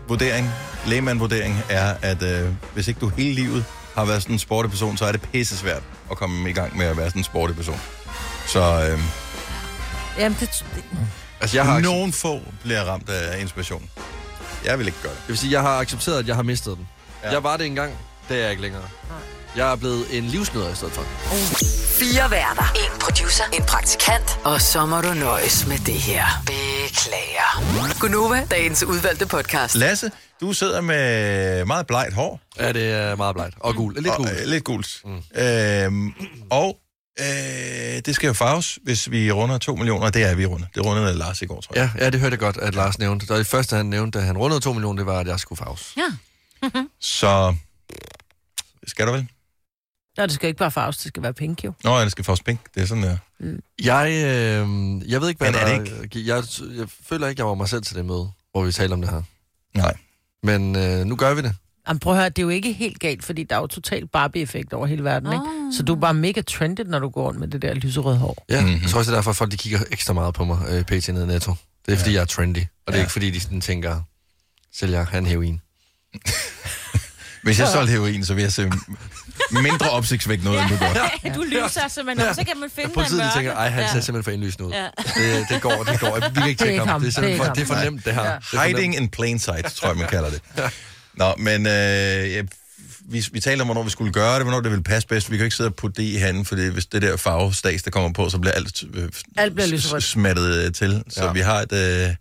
vurdering, 0.08 0.50
lægmandvurdering, 0.86 1.64
er, 1.70 1.94
at 2.02 2.24
uh, 2.24 2.54
hvis 2.74 2.88
ikke 2.88 3.00
du 3.00 3.08
hele 3.08 3.36
livet 3.36 3.66
har 3.96 4.06
været 4.06 4.22
sådan 4.22 4.36
en 4.36 4.40
sporteperson, 4.40 4.98
så 4.98 5.06
er 5.06 5.12
det 5.12 5.22
pisse 5.22 5.58
svært 5.58 5.84
at 6.12 6.18
komme 6.18 6.50
i 6.50 6.54
gang 6.54 6.78
med 6.78 6.86
at 6.86 6.98
være 6.98 7.10
sådan 7.10 7.20
en 7.20 7.24
sporteperson. 7.24 7.80
Så 8.48 8.94
uh, 8.94 9.00
Jamen, 10.18 10.38
det, 10.40 10.66
Altså, 11.42 11.58
jeg 11.58 11.66
har, 11.66 11.80
nogen 11.80 12.14
få 12.14 12.40
bliver 12.64 12.82
ramt 12.84 13.10
af 13.10 13.42
inspiration. 13.42 13.90
Jeg 14.66 14.80
vil 14.80 14.88
ikke 14.88 15.00
gøre 15.04 15.12
det. 15.12 15.22
det 15.22 15.28
vil 15.28 15.38
sige, 15.38 15.52
jeg 15.52 15.62
har 15.62 15.80
accepteret, 15.80 16.20
at 16.20 16.28
jeg 16.28 16.36
har 16.36 16.44
mistet 16.44 16.78
den. 16.78 16.88
Ja. 17.24 17.32
Jeg 17.32 17.44
var 17.44 17.58
det 17.58 17.66
engang. 17.66 17.94
Det 18.30 18.38
er 18.38 18.42
jeg 18.42 18.52
ikke 18.52 18.62
længere. 18.62 18.84
Jeg 19.56 19.72
er 19.72 19.75
blevet 19.75 20.18
en 20.18 20.24
livsnyder 20.24 20.72
i 20.72 20.75
stedet 20.75 20.94
for. 20.94 21.01
Fire 22.00 22.31
værter. 22.31 22.63
En 22.75 23.00
producer. 23.00 23.44
En 23.54 23.63
praktikant. 23.63 24.40
Og 24.44 24.62
så 24.62 24.86
må 24.86 25.01
du 25.01 25.13
nøjes 25.13 25.68
med 25.68 25.78
det 25.78 25.94
her. 25.94 26.25
Beklager. 26.46 28.00
Gunova, 28.00 28.46
dagens 28.51 28.84
udvalgte 28.84 29.25
podcast. 29.25 29.75
Lasse, 29.75 30.12
du 30.42 30.54
sidder 30.54 30.81
med 30.81 31.66
meget 31.66 31.88
blegt 31.88 32.13
hår. 32.13 32.40
Ja, 32.60 32.72
det 32.74 32.92
er 32.92 33.16
meget 33.16 33.36
blegt. 33.36 33.56
Og 33.60 33.75
gul. 33.75 33.94
Lidt 33.96 34.07
og, 34.07 34.18
gul. 34.18 34.28
øh, 34.28 34.46
lidt 34.46 34.63
gult. 34.63 35.01
Mm. 35.06 35.42
Øhm, 35.42 36.13
og 36.50 36.78
øh, 37.19 37.25
det 38.06 38.16
skal 38.16 38.28
jo 38.28 38.34
farves, 38.34 38.80
hvis 38.84 39.12
vi 39.12 39.31
runder 39.31 39.57
2 39.57 39.75
millioner. 39.75 40.10
Det 40.10 40.24
er 40.24 40.36
vi 40.36 40.46
rundet. 40.46 40.68
Det 40.75 40.86
rundede 40.86 41.13
Lars 41.18 41.42
i 41.42 41.46
går, 41.46 41.62
tror 41.62 41.75
jeg. 41.75 41.92
Ja, 41.96 42.04
ja, 42.04 42.10
det 42.10 42.19
hørte 42.19 42.34
jeg 42.34 42.40
godt, 42.40 42.57
at 42.57 42.75
Lars 42.75 43.00
nævnte. 43.00 43.31
Og 43.31 43.38
det 43.38 43.48
første, 43.48 43.75
han 43.75 43.86
nævnte, 43.86 44.19
da 44.19 44.24
han 44.25 44.38
rundede 44.38 44.62
2 44.62 44.74
millioner, 44.74 44.98
det 44.98 45.06
var, 45.06 45.19
at 45.19 45.28
jeg 45.28 45.40
skulle 45.40 45.57
farves. 45.57 45.94
Ja. 45.98 46.12
Så 47.01 47.56
skal 48.88 49.07
du 49.07 49.12
vel? 49.12 49.28
Ja, 50.18 50.24
det 50.24 50.32
skal 50.32 50.48
ikke 50.48 50.58
bare 50.60 50.72
farves, 50.72 50.98
det 50.98 51.08
skal 51.08 51.24
være 51.24 51.34
pink, 51.34 51.64
jo. 51.66 51.74
Nå, 51.84 51.98
ja, 51.98 52.04
det 52.04 52.12
skal 52.12 52.26
farves 52.26 52.42
pink. 52.44 52.60
Det 52.76 52.84
er 52.84 52.88
sådan 52.88 53.04
der. 53.04 53.18
Jeg, 53.84 54.08
øh, 54.12 55.10
jeg 55.12 55.22
ved 55.22 55.30
ikke, 55.30 55.38
hvad 55.40 55.52
Men 55.52 55.60
er 55.62 55.68
der... 55.78 55.84
det 55.84 56.28
Jeg, 56.28 56.44
jeg 56.78 56.88
føler 57.10 57.28
ikke, 57.28 57.40
jeg 57.40 57.48
var 57.48 57.54
mig 57.54 57.70
selv 57.70 57.82
til 57.84 57.96
det 57.96 58.06
møde, 58.06 58.30
hvor 58.52 58.64
vi 58.64 58.72
talte 58.72 58.94
om 58.94 59.02
det 59.02 59.10
her. 59.10 59.22
Nej. 59.76 59.94
Men 60.44 60.76
øh, 60.76 61.06
nu 61.06 61.16
gør 61.16 61.34
vi 61.34 61.42
det. 61.42 61.56
Jamen, 61.88 62.00
prøv 62.00 62.14
at 62.14 62.20
høre, 62.20 62.30
det 62.30 62.40
er 62.40 62.44
jo 62.44 62.50
ikke 62.50 62.74
helt 62.74 63.00
galt, 63.00 63.24
fordi 63.26 63.44
der 63.44 63.56
er 63.56 63.60
jo 63.60 63.68
total 63.68 64.08
Barbie-effekt 64.08 64.74
over 64.74 64.88
hele 64.88 65.04
verden, 65.04 65.34
ikke? 65.34 65.46
Så 65.78 65.84
du 65.84 65.96
er 65.96 66.00
bare 66.00 66.14
mega 66.14 66.42
trendet, 66.42 66.88
når 66.88 67.00
du 67.00 67.10
går 67.10 67.24
rundt 67.28 67.40
med 67.40 67.48
det 67.48 67.62
der 67.62 67.74
lyserøde 67.74 68.18
hår. 68.18 68.46
Ja, 68.50 68.60
Mhm. 68.62 68.70
mm-hmm. 68.70 68.82
jeg 68.82 68.90
tror 68.90 69.00
også, 69.00 69.12
det 69.12 69.16
er 69.16 69.18
derfor, 69.20 69.32
at 69.32 69.36
folk 69.38 69.52
de 69.52 69.58
kigger 69.58 69.80
ekstra 69.92 70.14
meget 70.14 70.34
på 70.34 70.46
mig, 70.46 70.60
øh, 70.70 70.84
pt. 70.84 71.08
nede 71.14 71.24
i 71.24 71.28
netto. 71.28 71.54
Det 71.86 71.94
er, 71.94 71.98
fordi 71.98 72.10
Ja. 72.12 72.16
jeg 72.16 72.22
er 72.22 72.26
trendy. 72.26 72.58
Og 72.58 72.64
det 72.88 72.94
er 72.94 72.94
Ja. 72.98 73.00
ikke, 73.00 73.12
fordi 73.12 73.30
de 73.32 73.40
sådan 73.40 73.62
tænker, 73.62 74.02
sælger 74.74 75.06
han 75.06 75.26
heroin. 75.26 75.62
Hvis 77.44 77.59
jeg 77.59 77.68
solgte 77.68 77.91
heroin, 77.91 78.25
så 78.25 78.33
ville 78.33 78.44
jeg 78.45 78.53
se 78.53 78.71
mindre 79.51 79.89
opsigtsvækkende 79.89 80.51
ud, 80.51 80.57
end 80.57 80.69
du 80.69 80.77
gør. 80.77 81.09
Ja. 81.24 81.30
Du 81.36 81.44
lyser 81.44 81.88
simpelthen, 81.88 82.36
så 82.36 82.44
kan 82.44 82.57
man 82.59 82.69
finde 82.75 82.89
Politiet 82.94 83.19
den 83.21 83.30
tænker, 83.36 83.53
ej, 83.56 83.69
han 83.69 83.83
ja. 83.83 83.91
ser 83.94 84.00
simpelthen 84.01 84.24
for 84.24 84.31
indlysende 84.31 84.65
ud. 84.68 84.71
Ja. 84.71 84.83
Det, 85.21 85.45
det 85.50 85.62
går, 85.62 85.83
det 85.83 86.00
går. 86.00 86.15
Vi 86.15 86.21
kan 86.21 86.27
ikke 86.27 86.36
Det 86.36 86.38
er 86.38 86.44
tjekke 86.56 86.74
ikke 86.74 86.80
ham. 86.80 86.88
ham. 86.88 87.01
Det 87.01 87.18
er, 87.18 87.21
Det 87.21 87.33
er 87.33 87.38
for, 87.38 87.53
det 87.53 87.62
er 87.62 87.65
for 87.65 87.75
nemt, 87.83 88.06
det 88.06 88.13
her. 88.13 88.25
Ja. 88.25 88.36
Det 88.51 88.62
Hiding 88.63 88.95
in 88.95 89.09
plain 89.09 89.39
sight, 89.39 89.65
tror 89.75 89.88
jeg, 89.88 89.97
man 89.97 90.07
kalder 90.07 90.30
det. 90.30 90.41
Nå, 91.13 91.33
men 91.38 91.68
øh, 91.68 91.74
jeg, 91.74 92.44
vi, 93.12 93.25
vi 93.31 93.39
talte 93.39 93.62
om, 93.62 93.68
hvornår 93.68 93.83
vi 93.83 93.89
skulle 93.89 94.13
gøre 94.13 94.36
det, 94.36 94.44
hvornår 94.44 94.62
det 94.62 94.71
ville 94.71 94.83
passe 94.83 95.07
bedst. 95.07 95.31
Vi 95.31 95.38
kan 95.38 95.44
ikke 95.44 95.56
sidde 95.56 95.68
og 95.68 95.75
putte 95.75 96.01
det 96.01 96.07
i 96.07 96.15
handen, 96.15 96.45
for 96.45 96.56
hvis 96.71 96.86
det 96.86 97.01
der 97.01 97.18
farvestags, 97.18 97.83
der 97.83 97.91
kommer 97.91 98.13
på, 98.13 98.30
så 98.30 98.38
bliver 98.38 98.53
alt, 98.53 98.83
øh, 98.94 99.09
Alt 99.38 99.56
bliver 99.56 100.00
smattet 100.00 100.65
øh, 100.65 100.74
til. 100.74 101.03
Så 101.09 101.24
Ja. 101.25 101.31
vi 101.31 101.39
har 101.39 101.56
et... 101.62 101.74
Øh, 101.74 102.15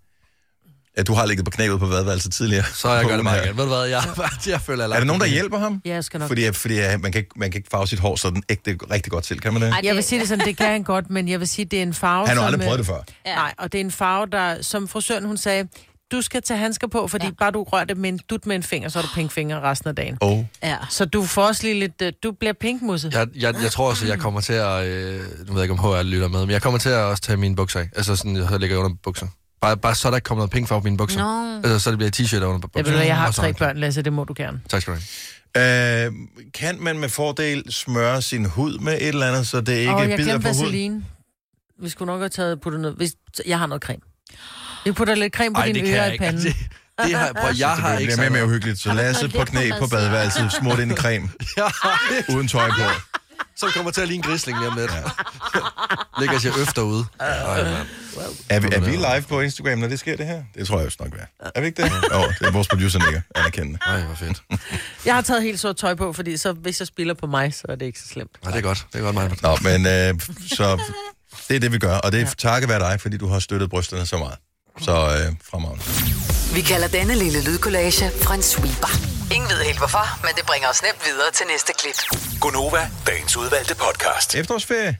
ja, 0.98 1.02
du 1.02 1.14
har 1.14 1.26
ligget 1.26 1.44
på 1.44 1.50
knæet 1.50 1.80
på 1.80 1.86
vadværelset 1.86 2.32
tidligere. 2.32 2.64
Så 2.74 2.92
jeg 2.92 3.06
gør 3.06 3.14
det 3.14 3.24
meget. 3.24 3.56
Ved 3.56 3.64
du 3.64 3.68
hvad, 3.68 3.84
jeg, 3.84 4.02
jeg 4.46 4.60
føler, 4.60 4.84
jeg 4.84 4.94
Er 4.94 4.98
der 4.98 5.06
nogen, 5.06 5.20
der 5.20 5.26
hjælper 5.26 5.58
ham? 5.58 5.82
Ja, 5.84 5.94
jeg 5.94 6.04
skal 6.04 6.20
nok. 6.20 6.28
Fordi, 6.28 6.52
fordi 6.52 6.74
ja, 6.74 6.96
man, 6.96 7.12
kan 7.12 7.18
ikke, 7.18 7.30
man 7.36 7.50
kan 7.50 7.58
ikke 7.58 7.68
farve 7.70 7.86
sit 7.86 7.98
hår 7.98 8.16
sådan 8.16 8.42
ægte 8.48 8.76
rigtig 8.90 9.12
godt 9.12 9.24
til, 9.24 9.40
kan 9.40 9.52
man 9.52 9.62
det? 9.62 9.68
Ej, 9.68 9.80
Jeg 9.84 9.94
vil 9.94 10.04
sige 10.04 10.20
det 10.20 10.28
sådan, 10.28 10.46
det 10.46 10.56
kan 10.56 10.66
han 10.66 10.82
godt, 10.82 11.10
men 11.10 11.28
jeg 11.28 11.40
vil 11.40 11.48
sige, 11.48 11.64
det 11.64 11.78
er 11.78 11.82
en 11.82 11.94
farve, 11.94 12.28
Han 12.28 12.36
har 12.36 12.44
som, 12.44 12.46
aldrig 12.46 12.60
øh, 12.60 12.66
prøvet 12.66 12.78
det 12.78 12.86
før. 12.86 12.98
Ja. 13.26 13.34
Nej, 13.34 13.54
og 13.58 13.72
det 13.72 13.80
er 13.80 13.84
en 13.84 13.90
farve, 13.90 14.26
der, 14.32 14.62
som 14.62 14.88
frisøren 14.88 15.24
hun 15.24 15.36
sagde, 15.36 15.68
du 16.12 16.22
skal 16.22 16.42
tage 16.42 16.58
handsker 16.58 16.86
på, 16.86 17.08
fordi 17.08 17.26
ja. 17.26 17.32
Bare 17.38 17.50
du 17.50 17.62
rører 17.62 17.84
det 17.84 17.96
med 17.96 18.08
en 18.08 18.20
dut 18.30 18.46
med 18.46 18.56
en 18.56 18.62
finger, 18.62 18.88
så 18.88 18.98
er 18.98 19.02
du 19.02 19.08
pink 19.14 19.32
finger 19.32 19.60
resten 19.70 19.88
af 19.88 19.96
dagen. 19.96 20.18
Oh. 20.20 20.44
Ja. 20.62 20.76
Så 20.90 21.04
du 21.04 21.24
får 21.24 21.42
også 21.42 21.62
lige 21.62 21.80
lidt, 21.80 22.02
øh, 22.02 22.12
du 22.22 22.32
bliver 22.32 22.52
pinkmusset. 22.52 23.12
Ja. 23.12 23.18
Jeg, 23.18 23.28
jeg, 23.34 23.54
jeg 23.62 23.70
tror 23.70 23.90
også, 23.90 24.04
at 24.04 24.10
jeg 24.10 24.18
kommer 24.18 24.40
til 24.40 24.52
at... 24.52 24.86
Øh, 24.86 25.20
nu 25.20 25.52
ved 25.52 25.62
jeg 25.62 25.62
ikke, 25.62 25.72
om 25.72 25.78
HR 25.78 26.02
lytter 26.02 26.28
med, 26.28 26.40
men 26.40 26.50
jeg 26.50 26.62
kommer 26.62 26.78
til 26.78 26.88
at 26.88 26.98
også 26.98 27.22
tage 27.22 27.36
mine 27.36 27.56
bukser 27.56 27.80
af. 27.80 27.88
Altså 27.96 28.16
sådan, 28.16 28.36
jeg 28.36 28.60
ligger 28.60 28.76
under 28.76 28.90
bukser. 29.02 29.26
Bare, 29.60 29.76
bare 29.76 29.94
så 29.94 30.08
er 30.08 30.10
der 30.10 30.16
ikke 30.16 30.24
kommer 30.24 30.40
noget 30.40 30.50
pink 30.50 30.68
farve 30.68 30.80
på 30.80 30.84
mine 30.84 30.96
bukser. 30.96 31.20
Nå. 31.20 31.56
Altså, 31.56 31.78
så 31.78 31.90
det 31.90 31.98
bliver 31.98 32.10
t-shirt 32.16 32.42
under 32.44 32.58
bukser. 32.58 32.80
Jeg 32.92 32.98
ved, 32.98 33.06
jeg 33.06 33.16
har 33.16 33.30
tre 33.30 33.52
børn, 33.52 33.76
Lasse, 33.76 34.02
det 34.02 34.12
må 34.12 34.24
du 34.24 34.34
gerne. 34.36 34.60
Tak 34.68 34.82
skal 34.82 34.94
du 34.94 34.98
have. 34.98 36.06
Øh, 36.06 36.12
kan 36.54 36.80
man 36.82 36.98
med 36.98 37.08
fordel 37.08 37.72
smøre 37.72 38.22
sin 38.22 38.44
hud 38.44 38.78
med 38.78 38.92
et 38.94 39.08
eller 39.08 39.28
andet, 39.28 39.46
så 39.46 39.60
det 39.60 39.72
ikke 39.72 39.94
Åh, 39.94 40.08
jeg 40.08 40.16
bider 40.16 40.30
glemte 40.30 40.48
på 40.48 40.54
huden? 40.54 40.64
Vaseline. 40.64 41.04
Vi 41.82 41.88
skulle 41.88 42.06
nok 42.12 42.20
have 42.20 42.28
taget 42.28 42.60
puttet 42.60 42.80
noget. 42.80 42.96
Hvis, 42.96 43.12
jeg 43.46 43.58
har 43.58 43.66
noget 43.66 43.82
creme. 43.82 44.00
Vi 44.84 44.92
putter 44.92 45.14
lidt 45.14 45.34
creme 45.34 45.54
på 45.54 45.60
Ej, 45.60 45.66
dine 45.66 45.78
det 45.78 45.88
kan 45.88 45.96
ører 45.96 46.06
i 46.06 46.12
ikke. 46.12 46.24
panden. 46.24 46.42
Det, 46.42 46.56
det 47.02 47.14
har, 47.14 47.32
prøv, 47.32 47.50
jeg 47.58 47.68
har 47.68 47.92
Det 47.92 48.00
ikke 48.00 48.16
mere 48.16 48.26
og 48.26 48.32
mere 48.32 48.40
sådan 48.40 48.48
uhyggeligt. 48.48 48.78
Så 48.80 48.92
Lasse 48.94 49.28
på 49.28 49.44
knæ 49.44 49.70
på 49.78 49.86
badeværelset, 49.86 50.52
smurt 50.52 50.78
ind 50.78 50.92
i 50.92 50.94
creme, 50.94 51.28
uden 52.34 52.48
tøj 52.48 52.68
på. 52.68 52.84
Så 53.56 53.66
kommer 53.74 53.90
til 53.90 54.00
at 54.00 54.08
ligne 54.08 54.24
en 54.24 54.30
grisling 54.30 54.58
lige 54.58 54.68
om 54.68 54.76
lidt. 54.78 54.90
Ligger 56.20 56.38
sig 56.38 56.52
øfter 56.58 56.82
ude. 56.82 57.04
Ej, 57.20 57.64
mand. 57.64 57.86
Er 58.48 58.60
vi, 58.60 58.68
er 58.72 58.80
vi 58.80 58.90
live 58.90 59.22
på 59.28 59.40
Instagram, 59.40 59.78
når 59.78 59.88
det 59.88 59.98
sker 59.98 60.16
det 60.16 60.26
her? 60.26 60.42
Det 60.54 60.66
tror 60.66 60.80
jeg 60.80 61.00
jo 61.00 61.04
nok 61.04 61.14
være. 61.16 61.50
Er 61.54 61.60
vi 61.60 61.66
ikke 61.66 61.82
det? 61.82 61.90
Jo, 61.90 62.20
det 62.38 62.46
er 62.46 62.50
vores 62.50 62.68
producer, 62.68 62.98
Nicker. 62.98 63.20
Anerkendende. 63.34 63.78
Ej, 63.86 64.00
hvor 64.00 64.14
fedt. 64.14 64.42
Jeg 65.06 65.14
har 65.14 65.22
taget 65.22 65.42
helt 65.42 65.60
sort 65.60 65.76
tøj 65.76 65.94
på, 65.94 66.12
fordi 66.12 66.36
så, 66.36 66.52
hvis 66.52 66.80
jeg 66.80 66.86
spiller 66.86 67.14
på 67.14 67.26
mig, 67.26 67.54
så 67.54 67.62
er 67.68 67.74
det 67.76 67.86
ikke 67.86 67.98
så 67.98 68.08
slemt. 68.08 68.30
Nej, 68.44 68.52
det 68.52 68.58
er 68.58 68.62
godt. 68.62 68.86
Det 68.92 68.98
er 68.98 69.02
godt, 69.02 69.14
mig. 69.14 69.30
Nå, 69.42 69.56
men 69.62 69.86
øh, 69.86 70.20
så 70.56 70.80
det 71.48 71.56
er 71.56 71.60
det, 71.60 71.72
vi 71.72 71.78
gør. 71.78 71.96
Og 71.96 72.12
det 72.12 72.20
er 72.20 72.26
takket 72.38 72.68
være 72.68 72.80
dig, 72.80 73.00
fordi 73.00 73.16
du 73.16 73.28
har 73.28 73.38
støttet 73.38 73.70
brysterne 73.70 74.06
så 74.06 74.18
meget. 74.18 74.34
Så 74.80 74.92
øh, 74.92 75.34
fremragende. 75.50 75.84
Vi 76.54 76.60
kalder 76.60 76.88
denne 76.88 77.14
lille 77.14 77.44
lydkollage 77.44 78.10
en 78.34 78.42
sweeper. 78.42 79.17
Ingen 79.34 79.48
ved 79.50 79.64
helt 79.64 79.78
hvorfor, 79.78 80.26
men 80.26 80.30
det 80.36 80.44
bringer 80.46 80.68
os 80.68 80.82
nemt 80.82 81.02
videre 81.06 81.30
til 81.34 81.46
næste 81.52 81.72
klip. 81.78 82.20
Gunova, 82.40 82.90
dagens 83.06 83.36
udvalgte 83.36 83.74
podcast. 83.74 84.34
Efterårsferie. 84.34 84.96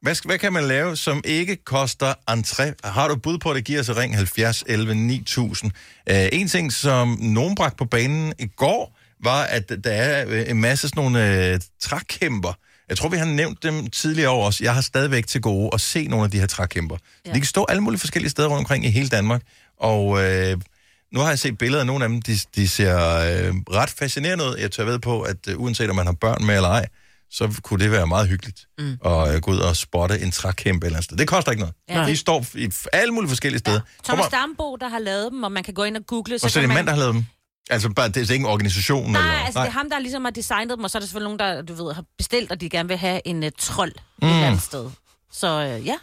Hvad, 0.00 0.26
hvad 0.26 0.38
kan 0.38 0.52
man 0.52 0.64
lave, 0.64 0.96
som 0.96 1.22
ikke 1.24 1.56
koster 1.56 2.14
entré? 2.30 2.88
Har 2.88 3.08
du 3.08 3.16
bud 3.16 3.38
på, 3.38 3.54
det 3.54 3.64
giver 3.64 3.82
så 3.82 3.92
ring 3.92 4.16
70 4.16 4.64
11 4.66 4.94
9000. 4.94 5.72
Uh, 6.10 6.16
en 6.32 6.48
ting, 6.48 6.72
som 6.72 7.18
nogen 7.20 7.54
bragte 7.54 7.76
på 7.76 7.84
banen 7.84 8.32
i 8.38 8.46
går, 8.46 8.98
var, 9.24 9.42
at 9.42 9.68
der 9.84 9.90
er 9.90 10.24
øh, 10.28 10.50
en 10.50 10.60
masse 10.60 10.88
sådan 10.88 11.02
nogle 11.02 11.52
uh, 11.54 11.60
trækæmper. 11.80 12.52
Jeg 12.88 12.96
tror, 12.96 13.08
vi 13.08 13.16
har 13.16 13.24
nævnt 13.24 13.62
dem 13.62 13.90
tidligere 13.90 14.30
år 14.30 14.46
også. 14.46 14.64
Jeg 14.64 14.74
har 14.74 14.80
stadigvæk 14.80 15.26
til 15.26 15.40
gode 15.40 15.70
at 15.72 15.80
se 15.80 16.06
nogle 16.06 16.24
af 16.24 16.30
de 16.30 16.38
her 16.38 16.46
trækæmper. 16.46 16.96
Ja. 17.26 17.32
De 17.32 17.40
kan 17.40 17.46
stå 17.46 17.66
alle 17.68 17.82
mulige 17.82 18.00
forskellige 18.00 18.30
steder 18.30 18.48
rundt 18.48 18.58
omkring 18.58 18.84
i 18.84 18.90
hele 18.90 19.08
Danmark. 19.08 19.42
Og 19.80 20.24
øh, 20.24 20.56
nu 21.12 21.20
har 21.20 21.28
jeg 21.28 21.38
set 21.38 21.58
billeder 21.58 21.80
af 21.80 21.86
nogle 21.86 22.04
af 22.04 22.08
dem. 22.08 22.22
De, 22.22 22.38
de 22.56 22.68
ser 22.68 22.96
øh, 22.96 23.54
ret 23.70 23.90
fascinerende 23.90 24.44
ud. 24.44 24.56
Jeg 24.56 24.70
tør 24.70 24.84
ved 24.84 24.98
på, 24.98 25.22
at 25.22 25.36
øh, 25.48 25.60
uanset 25.60 25.90
om 25.90 25.96
man 25.96 26.06
har 26.06 26.12
børn 26.20 26.44
med 26.46 26.56
eller 26.56 26.68
ej, 26.68 26.86
så 27.30 27.60
kunne 27.62 27.84
det 27.84 27.90
være 27.90 28.06
meget 28.06 28.28
hyggeligt 28.28 28.60
mm. 28.78 28.98
at 29.04 29.34
øh, 29.34 29.40
gå 29.40 29.50
ud 29.50 29.58
og 29.58 29.76
spotte 29.76 30.20
en 30.20 30.30
trækæmpe 30.30 30.86
eller 30.86 30.96
andet 30.96 31.04
sted. 31.04 31.16
Det 31.16 31.28
koster 31.28 31.50
ikke 31.50 31.60
noget. 31.60 31.74
Ja. 31.88 32.00
Ja. 32.00 32.06
De 32.06 32.16
står 32.16 32.44
i 32.54 32.72
alle 32.92 33.14
mulige 33.14 33.28
forskellige 33.28 33.58
steder. 33.58 33.80
Thomas 34.04 34.24
Kommer- 34.26 34.38
Dambo, 34.38 34.76
der 34.76 34.88
har 34.88 34.98
lavet 34.98 35.32
dem, 35.32 35.42
og 35.42 35.52
man 35.52 35.64
kan 35.64 35.74
gå 35.74 35.84
ind 35.84 35.96
og 35.96 36.06
google. 36.06 36.34
og 36.34 36.40
så 36.40 36.46
er 36.46 36.50
det 36.50 36.62
en 36.62 36.68
man... 36.68 36.74
mand, 36.74 36.86
der 36.86 36.92
har 36.92 36.98
lavet 37.00 37.14
dem. 37.14 37.24
Altså, 37.70 37.88
bare, 37.88 38.08
det 38.08 38.16
er 38.16 38.20
ikke 38.20 38.34
en 38.34 38.46
organisation? 38.46 39.10
Nej, 39.12 39.20
eller? 39.22 39.44
altså 39.44 39.60
det 39.60 39.66
er 39.66 39.70
ham, 39.70 39.90
der 39.90 39.98
ligesom 39.98 40.24
har 40.24 40.30
designet 40.30 40.76
dem, 40.76 40.84
og 40.84 40.90
så 40.90 40.98
er 40.98 41.00
der 41.00 41.06
selvfølgelig 41.06 41.36
nogen, 41.36 41.56
der 41.56 41.62
du 41.62 41.84
ved, 41.84 41.94
har 41.94 42.04
bestilt, 42.18 42.52
og 42.52 42.60
de 42.60 42.70
gerne 42.70 42.88
vil 42.88 42.96
have 42.98 43.20
en 43.24 43.42
uh, 43.42 43.48
trold 43.58 43.92
mm. 44.22 44.28
et 44.28 44.32
eller 44.34 44.46
andet 44.46 44.62
sted. 44.62 44.90
Så 45.32 45.76
uh, 45.80 45.86
ja. 45.86 45.94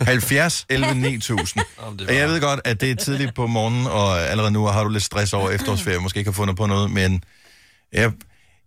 70 0.00 0.66
11 0.68 0.94
9000. 0.94 1.64
Om 1.78 1.98
det 1.98 2.08
Og 2.08 2.16
Jeg 2.16 2.28
ved 2.28 2.40
godt, 2.40 2.60
at 2.64 2.80
det 2.80 2.90
er 2.90 2.94
tidligt 2.94 3.34
på 3.34 3.46
morgenen, 3.46 3.86
og 3.86 4.20
allerede 4.20 4.50
nu 4.50 4.66
har 4.66 4.84
du 4.84 4.90
lidt 4.90 5.04
stress 5.04 5.32
over 5.32 5.50
efterårsferie, 5.50 5.98
måske 5.98 6.18
ikke 6.18 6.30
har 6.30 6.34
fundet 6.34 6.56
på 6.56 6.66
noget, 6.66 6.90
men 6.90 7.22
jeg, 7.92 8.12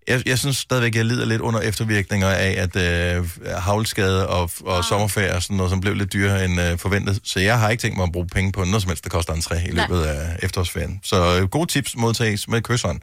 Jeg, 0.07 0.27
jeg 0.27 0.39
synes 0.39 0.57
stadigvæk, 0.57 0.95
jeg 0.95 1.05
lider 1.05 1.25
lidt 1.25 1.41
under 1.41 1.59
eftervirkninger 1.59 2.29
af, 2.29 2.51
at 2.57 2.75
øh, 2.75 3.29
havlskade 3.57 4.27
og, 4.29 4.51
og 4.65 4.83
sommerferie 4.85 5.33
og 5.35 5.43
sådan 5.43 5.57
noget, 5.57 5.69
som 5.69 5.81
blev 5.81 5.93
lidt 5.93 6.13
dyrere 6.13 6.45
end 6.45 6.61
øh, 6.61 6.77
forventet. 6.77 7.19
Så 7.23 7.39
jeg 7.39 7.59
har 7.59 7.69
ikke 7.69 7.81
tænkt 7.81 7.97
mig 7.97 8.03
at 8.03 8.11
bruge 8.11 8.27
penge 8.27 8.51
på 8.51 8.63
noget 8.63 8.81
som 8.81 8.89
helst, 8.89 9.03
der 9.03 9.09
koster 9.09 9.33
en 9.33 9.41
træ 9.41 9.55
i 9.55 9.67
Nej. 9.67 9.87
løbet 9.87 10.03
af 10.03 10.37
efterårsferien. 10.43 10.99
Så 11.03 11.39
øh, 11.41 11.47
gode 11.49 11.65
tips 11.71 11.95
modtages 11.97 12.47
med 12.47 12.61
kysseren 12.61 13.01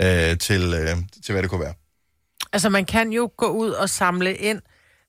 øh, 0.00 0.38
til, 0.38 0.74
øh, 0.74 0.96
til, 1.24 1.32
hvad 1.32 1.42
det 1.42 1.50
kunne 1.50 1.60
være. 1.60 1.74
Altså, 2.52 2.68
man 2.68 2.84
kan 2.84 3.10
jo 3.10 3.30
gå 3.38 3.46
ud 3.46 3.70
og 3.70 3.90
samle 3.90 4.34
ind 4.36 4.60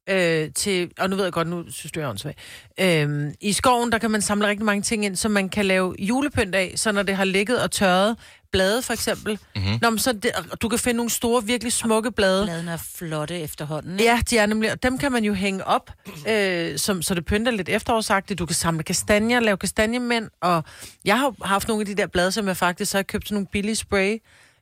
øh, 0.10 0.50
til... 0.56 0.92
Og 1.00 1.10
nu 1.10 1.16
ved 1.16 1.24
jeg 1.24 1.34
godt, 1.34 1.48
nu 1.48 1.72
synes 1.72 1.92
du, 1.92 2.00
jeg 2.00 2.06
er 2.06 2.10
åndssvag. 2.10 2.36
Øh, 2.80 3.34
I 3.42 3.54
skoven, 3.54 3.92
der 3.92 3.98
kan 3.98 4.12
man 4.12 4.22
samle 4.22 4.48
rigtig 4.48 4.66
mange 4.66 4.82
ting 4.82 5.06
ind, 5.06 5.16
som 5.16 5.32
man 5.32 5.50
kan 5.50 5.66
lave 5.66 5.96
julepynt 6.00 6.56
af, 6.56 6.74
så 6.76 6.92
når 6.92 7.04
det 7.04 7.16
har 7.16 7.26
ligget 7.26 7.64
og 7.64 7.72
tørret, 7.72 8.16
blade 8.56 8.82
for 8.82 8.94
eksempel, 8.94 9.40
mm-hmm. 9.56 9.78
Nå, 9.82 9.90
men 9.90 10.00
så 10.00 10.14
det, 10.14 10.32
du 10.62 10.70
kan 10.70 10.80
finde 10.80 10.98
nogle 10.98 11.10
store, 11.10 11.44
virkelig 11.44 11.74
smukke 11.74 12.12
blade. 12.12 12.46
Bladene 12.46 12.72
er 12.72 12.78
flotte 12.96 13.40
efterhånden. 13.40 14.00
ikke? 14.00 14.04
Ja, 14.04 14.20
de 14.30 14.38
er 14.38 14.46
nemlig, 14.46 14.72
og 14.72 14.84
dem 14.84 14.98
kan 14.98 15.12
man 15.12 15.24
jo 15.24 15.34
hænge 15.34 15.68
op, 15.68 15.92
øh, 16.30 16.78
som, 16.78 17.02
så 17.02 17.16
det 17.16 17.26
pynter 17.26 17.52
lidt 17.52 17.70
efterårsagtigt. 17.70 18.40
Du 18.40 18.46
kan 18.46 18.56
samle 18.56 18.84
kastanjer, 18.84 19.40
lave 19.40 19.58
kastanjemænd, 19.58 20.30
og 20.42 20.64
jeg 21.06 21.20
har 21.20 21.46
haft 21.46 21.68
nogle 21.68 21.82
af 21.82 21.86
de 21.86 21.96
der 21.96 22.08
blade, 22.08 22.32
som 22.32 22.48
jeg 22.48 22.58
faktisk 22.58 22.92
så 22.92 22.98
har 22.98 23.04
købt 23.04 23.28
sådan 23.28 23.36
nogle 23.36 23.48
billige 23.52 23.76
spray, 23.76 24.18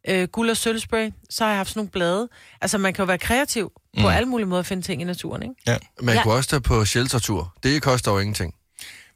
øh, 0.09 0.27
guld- 0.27 0.49
og 0.49 0.57
sølvspray, 0.57 1.09
så 1.29 1.43
har 1.43 1.51
jeg 1.51 1.59
haft 1.59 1.69
sådan 1.69 1.79
nogle 1.79 1.89
blade. 1.89 2.29
Altså, 2.61 2.77
man 2.77 2.93
kan 2.93 3.03
jo 3.03 3.07
være 3.07 3.17
kreativ 3.17 3.71
på 4.01 4.07
alle 4.09 4.29
mulige 4.29 4.47
måder 4.47 4.59
at 4.59 4.65
finde 4.65 4.83
ting 4.83 5.01
i 5.01 5.05
naturen, 5.05 5.41
ikke? 5.43 5.55
Ja. 5.67 5.77
Man 6.01 6.15
Ja. 6.15 6.23
kunne 6.23 6.33
også 6.33 6.49
tage 6.49 6.61
på 6.61 6.85
sheltertur. 6.85 7.53
Det 7.63 7.81
koster 7.81 8.11
jo 8.11 8.19
ingenting. 8.19 8.53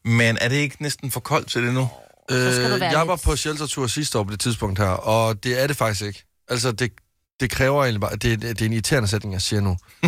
Men 0.05 0.37
er 0.41 0.49
det 0.49 0.55
ikke 0.55 0.75
næsten 0.79 1.11
for 1.11 1.19
koldt 1.19 1.49
til 1.51 1.63
det 1.63 1.73
nu? 1.73 1.89
Så 2.29 2.51
skal 2.51 2.69
du 2.69 2.75
Øh, 2.75 2.81
jeg 2.81 2.91
lidt- 2.91 3.07
var 3.07 3.15
på 3.25 3.35
sheltertur 3.35 3.87
sidste 3.87 4.19
år 4.19 4.23
på 4.23 4.31
det 4.31 4.39
tidspunkt 4.39 4.79
her, 4.79 4.87
og 4.89 5.43
det 5.43 5.61
er 5.63 5.67
det 5.67 5.77
faktisk 5.77 6.05
ikke. 6.05 6.23
Altså, 6.49 6.71
det, 6.71 6.91
det 7.39 7.49
kræver 7.49 7.83
egentlig 7.83 8.01
bare... 8.01 8.11
Det, 8.11 8.23
det, 8.23 8.41
det 8.41 8.61
er 8.61 8.65
en 8.65 8.73
irriterende 8.73 9.07
sætning, 9.09 9.33
jeg 9.33 9.41
siger 9.41 9.61
nu. 9.61 9.77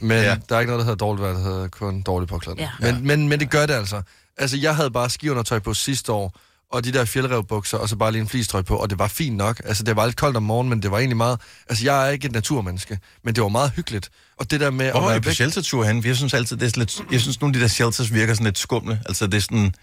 Men 0.00 0.10
Ja. 0.10 0.22
ja. 0.22 0.36
der 0.48 0.56
er 0.56 0.60
ikke 0.60 0.70
noget, 0.70 0.78
der 0.80 0.84
hedder 0.84 0.94
dårligt 1.06 1.22
vejr, 1.22 1.32
der 1.32 1.42
hedder 1.42 1.68
kun 1.68 2.02
dårlig 2.02 2.28
påklædning. 2.28 2.68
Ja. 2.82 2.92
Men, 2.92 3.06
men, 3.06 3.28
men 3.28 3.40
det 3.40 3.50
gør 3.50 3.66
det 3.66 3.74
altså. 3.74 4.02
Altså, 4.36 4.56
jeg 4.56 4.76
havde 4.76 4.90
bare 4.90 5.10
skiundertøj 5.10 5.58
på 5.58 5.74
sidste 5.74 6.12
år, 6.12 6.38
og 6.72 6.84
de 6.84 6.92
der 6.92 7.04
fjeldrevbukser, 7.04 7.78
og 7.78 7.88
så 7.88 7.96
bare 7.96 8.12
lige 8.12 8.22
en 8.22 8.28
flistrøj 8.28 8.62
på, 8.62 8.76
og 8.76 8.90
det 8.90 8.98
var 8.98 9.08
fint 9.08 9.36
nok. 9.36 9.60
Altså, 9.64 9.82
det 9.82 9.96
var 9.96 10.06
lidt 10.06 10.16
koldt 10.16 10.36
om 10.36 10.42
morgenen, 10.42 10.70
men 10.70 10.82
det 10.82 10.90
var 10.90 10.98
egentlig 10.98 11.16
meget... 11.16 11.40
Altså, 11.68 11.84
jeg 11.84 12.06
er 12.06 12.10
ikke 12.10 12.26
et 12.26 12.32
naturmenneske, 12.32 12.98
men 13.24 13.34
det 13.34 13.42
var 13.42 13.48
meget 13.48 13.72
hyggeligt. 13.76 14.10
Og 14.38 14.50
det 14.50 14.60
der 14.60 14.70
med 14.70 14.90
Hvor 14.90 15.00
at 15.00 15.06
var 15.06 15.14
I 15.14 15.20
på 15.20 15.24
væk... 15.24 15.34
sheltertur 15.34 15.84
hen? 15.84 16.04
Jeg 16.04 16.16
synes 16.16 16.34
altid, 16.34 16.56
det 16.56 16.66
er 16.66 16.68
sådan 16.68 16.80
lidt, 16.80 17.12
jeg 17.12 17.20
synes, 17.20 17.40
nogle 17.40 17.54
af 17.54 17.58
de 17.58 17.62
der 17.62 17.68
shelters 17.68 18.12
virker 18.12 18.34
sådan 18.34 18.44
lidt 18.44 18.58
skumle. 18.58 19.00
Altså, 19.06 19.26
det 19.26 19.34
er 19.34 19.40
sådan, 19.40 19.74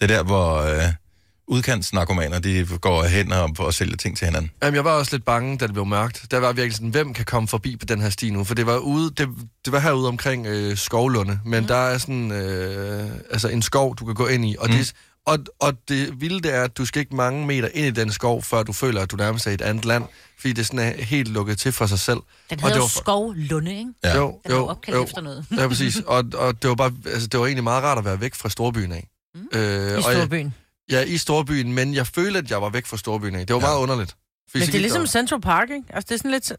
det 0.00 0.08
der, 0.08 0.22
hvor 0.22 0.56
øh, 0.56 0.82
udkantsnarkomaner, 1.48 2.38
de 2.38 2.66
går 2.80 3.04
hen 3.04 3.32
og, 3.32 3.50
og 3.58 3.74
sælger 3.74 3.96
ting 3.96 4.18
til 4.18 4.26
hinanden. 4.26 4.50
Jamen, 4.62 4.74
jeg 4.74 4.84
var 4.84 4.90
også 4.90 5.16
lidt 5.16 5.24
bange, 5.24 5.58
da 5.58 5.66
det 5.66 5.72
blev 5.72 5.86
mørkt. 5.86 6.26
Der 6.30 6.38
var 6.38 6.52
virkelig 6.52 6.74
sådan, 6.74 6.88
hvem 6.88 7.14
kan 7.14 7.24
komme 7.24 7.48
forbi 7.48 7.76
på 7.76 7.86
den 7.86 8.00
her 8.00 8.10
sti 8.10 8.30
nu? 8.30 8.44
For 8.44 8.54
det 8.54 8.66
var 8.66 8.76
ude, 8.76 9.10
det, 9.10 9.28
det 9.64 9.72
var 9.72 9.78
herude 9.78 10.08
omkring 10.08 10.46
øh, 10.46 10.76
Skovlunde, 10.76 11.40
men 11.44 11.60
mm. 11.60 11.66
der 11.66 11.76
er 11.76 11.98
sådan 11.98 12.32
øh, 12.32 13.10
altså 13.30 13.48
en 13.48 13.62
skov, 13.62 13.96
du 13.96 14.04
kan 14.04 14.14
gå 14.14 14.26
ind 14.26 14.44
i, 14.44 14.56
og, 14.58 14.70
mm. 14.70 14.76
det, 14.76 14.92
og, 15.26 15.38
og 15.60 15.72
det 15.88 16.20
vilde 16.20 16.40
det 16.40 16.54
er, 16.54 16.62
at 16.62 16.76
du 16.78 16.86
skal 16.86 17.00
ikke 17.00 17.16
mange 17.16 17.46
meter 17.46 17.68
ind 17.74 17.86
i 17.86 18.00
den 18.00 18.12
skov, 18.12 18.42
før 18.42 18.62
du 18.62 18.72
føler, 18.72 19.00
at 19.02 19.10
du 19.10 19.16
nærmest 19.16 19.46
er 19.46 19.50
i 19.50 19.54
et 19.54 19.60
andet 19.60 19.84
land, 19.84 20.04
fordi 20.38 20.52
det 20.52 20.66
sådan 20.66 20.78
er 20.80 21.02
helt 21.04 21.28
lukket 21.28 21.58
til 21.58 21.72
for 21.72 21.86
sig 21.86 21.98
selv. 21.98 22.18
Den 22.50 22.58
Og 22.58 22.60
hedder 22.60 22.68
det 22.68 22.76
jo 22.76 22.82
var- 22.82 22.88
Skovlunde, 22.88 23.78
ikke? 23.78 23.92
Ja. 24.04 24.16
Jo, 24.16 24.40
Den 24.44 24.52
jo 24.52 24.66
opkaldt 24.66 25.08
efter 25.08 25.20
noget. 25.20 25.46
Ja, 25.58 25.68
præcis. 25.68 26.00
Og, 26.06 26.24
og 26.34 26.62
det 26.62 26.68
var 26.70 26.74
bare, 26.76 26.92
altså, 27.06 27.26
det 27.28 27.40
var 27.40 27.46
egentlig 27.46 27.64
meget 27.64 27.82
rart 27.84 27.98
at 27.98 28.04
være 28.04 28.20
væk 28.20 28.34
fra 28.34 28.48
storbyen 28.48 28.92
af. 28.92 29.08
Mm. 29.34 29.40
Øh, 29.52 29.60
I 29.60 29.94
og 29.94 29.94
jeg, 29.94 30.02
storbyen. 30.02 30.54
ja, 30.90 31.00
i 31.00 31.16
storbyen, 31.18 31.72
men 31.72 31.94
jeg 31.94 32.06
følte, 32.06 32.38
at 32.38 32.50
jeg 32.50 32.62
var 32.62 32.68
væk 32.70 32.86
fra 32.86 32.96
storbyen 32.96 33.34
af. 33.34 33.46
Det 33.46 33.54
var 33.54 33.60
Ja. 33.60 33.66
meget 33.66 33.78
underligt. 33.78 34.16
Fordi 34.50 34.62
Men 34.64 34.66
det 34.66 34.74
er 34.74 34.80
ligesom 34.80 35.00
der- 35.02 35.06
Central 35.08 35.40
Park, 35.40 35.70
ikke? 35.70 35.84
Altså, 35.90 36.06
det 36.08 36.14
er 36.14 36.18
sådan 36.18 36.30
lidt... 36.30 36.52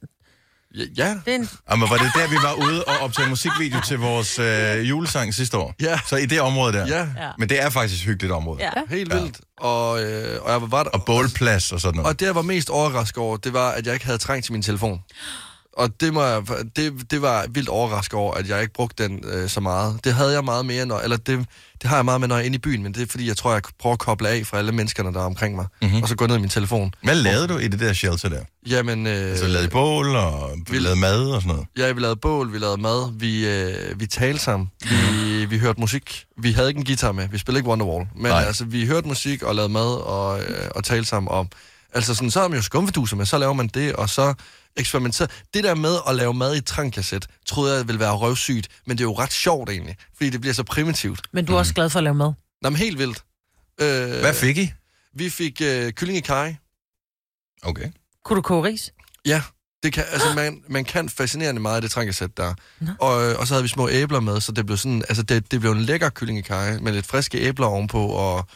Ja, 0.98 1.10
Det 1.26 1.32
er 1.34 1.36
en, 1.36 1.50
Jamen, 1.72 1.90
var 1.90 1.98
det 1.98 2.12
der, 2.16 2.28
vi 2.28 2.36
var 2.36 2.54
ude 2.54 2.84
og 2.84 2.98
optage 2.98 3.30
musikvideo 3.30 3.82
til 3.82 4.00
vores 4.00 4.40
øh, 4.40 4.90
julesang 4.90 5.34
sidste 5.34 5.58
år? 5.58 5.76
Ja. 5.82 6.00
Så 6.06 6.16
i 6.16 6.26
det 6.26 6.42
område 6.42 6.74
der? 6.74 6.88
ja, 6.88 6.98
Ja. 6.98 7.30
Men 7.38 7.50
det 7.50 7.62
er 7.62 7.70
faktisk 7.70 8.02
et 8.02 8.06
hyggeligt 8.06 8.34
område. 8.34 8.64
Ja. 8.64 8.72
helt 8.90 9.14
vildt. 9.14 9.40
Og, 9.58 10.04
øh, 10.04 10.42
og 10.42 10.52
jeg 10.52 10.62
var, 10.62 10.68
var 10.68 10.84
der, 10.84 10.90
Og 10.90 11.06
bålplads 11.06 11.72
og 11.72 11.82
sådan 11.82 11.96
noget. 11.96 12.08
Og 12.10 12.20
det, 12.20 12.26
jeg 12.26 12.36
var 12.36 12.42
mest 12.42 12.70
overrasket 12.70 13.18
over, 13.18 13.38
det 13.38 13.54
var, 13.54 13.72
at 13.72 13.86
jeg 13.86 13.94
ikke 13.94 14.06
havde 14.06 14.18
trængt 14.18 14.46
til 14.46 14.54
min 14.54 14.62
telefon. 14.62 15.00
Og 15.78 15.90
det, 16.02 16.14
må 16.14 16.24
jeg, 16.24 16.42
det, 16.76 17.12
det 17.12 17.22
var 17.22 17.46
vildt 17.50 17.70
overrasket 17.70 18.14
over, 18.14 18.34
at 18.34 18.50
jeg 18.50 18.62
ikke 18.62 18.74
brugte 18.74 19.04
den 19.04 19.24
øh, 19.28 19.50
så 19.50 19.60
meget. 19.60 20.00
Det 20.04 20.14
havde 20.14 20.32
jeg 20.34 20.44
meget 20.44 20.66
mere, 20.66 20.86
når, 20.86 21.00
eller 21.00 21.18
det, 21.18 21.46
det 21.82 21.90
har 21.90 21.96
jeg 21.96 22.06
meget 22.06 22.20
med, 22.22 22.28
når 22.28 22.36
jeg 22.36 22.42
er 22.42 22.46
inde 22.46 22.56
i 22.56 22.60
byen, 22.60 22.84
men 22.84 22.94
det 22.94 23.02
er 23.02 23.06
fordi, 23.10 23.28
jeg 23.28 23.38
tror, 23.38 23.54
jeg 23.54 23.62
prøver 23.80 23.94
at 23.94 24.00
koble 24.00 24.30
af 24.30 24.46
fra 24.48 24.58
alle 24.58 24.72
menneskerne, 24.72 25.14
der 25.14 25.20
er 25.20 25.26
omkring 25.26 25.56
mig, 25.56 25.66
Mhm. 25.82 25.90
mm-hmm. 25.90 26.04
og 26.04 26.10
så 26.10 26.16
gå 26.16 26.28
ned 26.28 26.36
i 26.36 26.40
min 26.40 26.50
telefon. 26.50 26.94
Hvad 27.04 27.16
lavede 27.16 27.48
du 27.48 27.58
i 27.58 27.68
det 27.68 27.80
der 27.80 27.94
shelter 27.94 28.30
der? 28.30 28.42
Jamen, 28.68 29.08
øh, 29.08 29.38
Så 29.38 29.48
lavede 29.48 29.66
I 29.66 29.70
bål, 29.70 30.16
og 30.16 30.52
vi 30.56 30.64
vi- 30.72 30.80
lavede 30.80 31.00
mad 31.00 31.26
og 31.30 31.42
sådan 31.42 31.56
noget? 31.56 31.68
ja, 31.78 31.92
vi 31.92 32.00
lavede 32.02 32.16
bål, 32.16 32.54
vi 32.54 32.58
lavede 32.58 32.82
mad, 32.82 33.20
vi, 33.20 33.48
øh, 33.48 34.00
vi 34.00 34.08
talte 34.08 34.40
sammen, 34.44 34.68
vi, 34.90 35.46
vi 35.46 35.58
hørte 35.58 35.80
musik. 35.80 36.26
Vi 36.38 36.52
havde 36.52 36.68
ikke 36.68 36.80
en 36.80 36.86
guitar 36.86 37.12
med, 37.12 37.28
vi 37.32 37.38
spillede 37.38 37.60
ikke 37.60 37.70
Wonderwall, 37.70 38.08
men 38.16 38.32
Nej. 38.32 38.44
altså, 38.44 38.66
vi 38.66 38.86
hørte 38.86 39.08
musik 39.08 39.44
og 39.44 39.56
lavede 39.56 39.74
mad 39.74 39.96
og, 40.02 40.40
øh, 40.40 40.68
og 40.76 40.84
talte 40.84 41.10
sammen 41.10 41.32
om... 41.32 41.48
Altså 41.96 42.16
sådan, 42.16 42.32
så 42.32 42.42
har 42.42 42.48
man 42.48 42.58
jo 42.58 42.64
skumfiduser 42.64 43.16
med, 43.16 43.26
så 43.26 43.38
laver 43.38 43.54
man 43.54 43.68
det, 43.68 43.94
og 43.94 44.10
så 44.10 44.34
eksperimenterer. 44.76 45.28
Det 45.54 45.64
der 45.64 45.76
med 45.76 45.98
at 46.10 46.16
lave 46.16 46.34
mad 46.34 46.56
i 46.56 46.58
et 46.58 46.66
trankasset, 46.66 47.28
troede 47.46 47.78
jeg 47.78 47.88
ville 47.88 48.00
være 48.00 48.12
røvsygt, 48.12 48.68
men 48.86 48.98
det 48.98 49.04
er 49.04 49.08
jo 49.08 49.14
ret 49.14 49.34
sjovt 49.34 49.70
egentlig, 49.70 49.96
fordi 50.18 50.30
det 50.30 50.42
bliver 50.42 50.54
så 50.54 50.64
primitivt. 50.64 51.22
men 51.32 51.46
du 51.46 51.54
er 51.54 51.58
også 51.58 51.74
glad 51.74 51.90
for 51.90 52.00
at 52.00 52.04
lave 52.04 52.16
mad. 52.16 52.34
Nå, 52.62 52.70
men 52.70 52.76
helt 52.78 53.00
vildt. 53.00 53.24
Øh, 53.82 54.20
Hvad 54.20 54.34
fik 54.34 54.58
I? 54.58 54.74
Vi 55.14 55.30
fik 55.30 55.62
øh, 55.62 55.92
kylling 55.92 56.18
i 56.18 56.22
kaj. 56.22 56.56
Okay. 57.64 57.92
Kunne 58.26 58.38
du 58.38 58.42
koge 58.42 58.64
ris? 58.64 58.92
Ja, 59.26 59.42
det 59.84 59.94
kan, 59.94 60.04
altså 60.12 60.34
man, 60.36 60.62
man 60.68 60.86
kan 60.86 61.10
fascinerende 61.10 61.62
meget 61.62 61.82
i 61.82 61.84
det 61.84 61.92
trankasæt 61.92 62.38
der. 62.38 62.54
Nå. 62.80 62.92
Og, 63.00 63.24
øh, 63.24 63.40
og 63.40 63.48
så 63.48 63.54
havde 63.54 63.64
vi 63.64 63.70
små 63.70 63.90
æbler 63.90 64.20
med, 64.20 64.42
så 64.42 64.52
det 64.52 64.66
blev 64.66 64.78
sådan, 64.78 65.04
altså 65.10 65.24
det, 65.24 65.52
det 65.52 65.60
blev 65.60 65.72
en 65.72 65.82
lækker 65.82 66.10
kylling 66.10 66.40
i 66.40 66.42
kaj, 66.42 66.78
med 66.80 66.94
lidt 66.94 67.06
friske 67.06 67.38
æbler 67.38 67.68
ovenpå, 67.68 68.06
og 68.08 68.48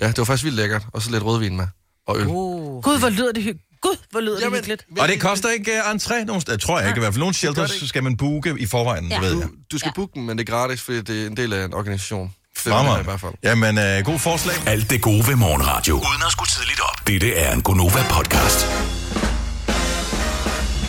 ja, 0.00 0.08
det 0.08 0.18
var 0.18 0.24
faktisk 0.24 0.44
vildt 0.44 0.56
lækkert, 0.56 0.86
og 0.92 1.02
så 1.02 1.10
lidt 1.10 1.22
rødvin 1.24 1.56
med, 1.56 1.66
og 2.08 2.18
øl. 2.20 2.26
Uh. 2.26 2.82
Gud, 2.82 2.98
hvor 2.98 3.08
lyder 3.08 3.32
det 3.32 3.42
hyggeligt. 3.42 3.68
Gud, 3.82 3.96
hvor 4.10 4.20
lyder 4.20 4.38
det 4.40 4.52
hyggeligt. 4.54 4.84
Og 5.00 5.08
det 5.08 5.20
koster 5.20 5.48
ikke 5.50 5.72
uh, 5.72 5.90
entré 5.90 6.24
nogen 6.24 6.40
steder, 6.40 6.58
tror 6.58 6.78
jeg 6.78 6.88
ikke. 6.88 6.98
I 6.98 7.00
hvert 7.00 7.12
fald 7.14 7.20
nogle 7.20 7.34
shelters 7.34 7.82
skal 7.86 8.02
man 8.02 8.16
booke 8.16 8.54
i 8.58 8.66
forvejen, 8.66 9.08
Ja. 9.08 9.20
ved 9.20 9.28
jeg. 9.38 9.42
Du, 9.42 9.48
du 9.72 9.78
skal 9.78 9.88
Ja. 9.88 9.92
booke 9.94 10.12
den, 10.14 10.26
men 10.26 10.38
det 10.38 10.48
er 10.48 10.52
gratis, 10.52 10.80
fordi 10.82 11.00
det 11.02 11.22
er 11.22 11.26
en 11.26 11.36
del 11.36 11.52
af 11.52 11.64
en 11.64 11.74
organisation. 11.74 12.34
Fremad. 12.58 13.00
i 13.00 13.04
hvert 13.04 13.20
fald. 13.20 13.32
Jamen, 13.42 13.78
uh, 13.78 14.04
god 14.04 14.18
forslag. 14.18 14.56
Alt 14.66 14.90
det 14.90 15.02
gode 15.02 15.26
ved 15.28 15.36
morgenradio. 15.36 15.94
Uden 15.94 16.22
at 16.26 16.32
skulle 16.32 16.48
tidligt 16.50 16.80
op. 16.80 17.06
Dette 17.06 17.34
er 17.34 17.52
en 17.52 17.62
Gonova-podcast. 17.62 18.66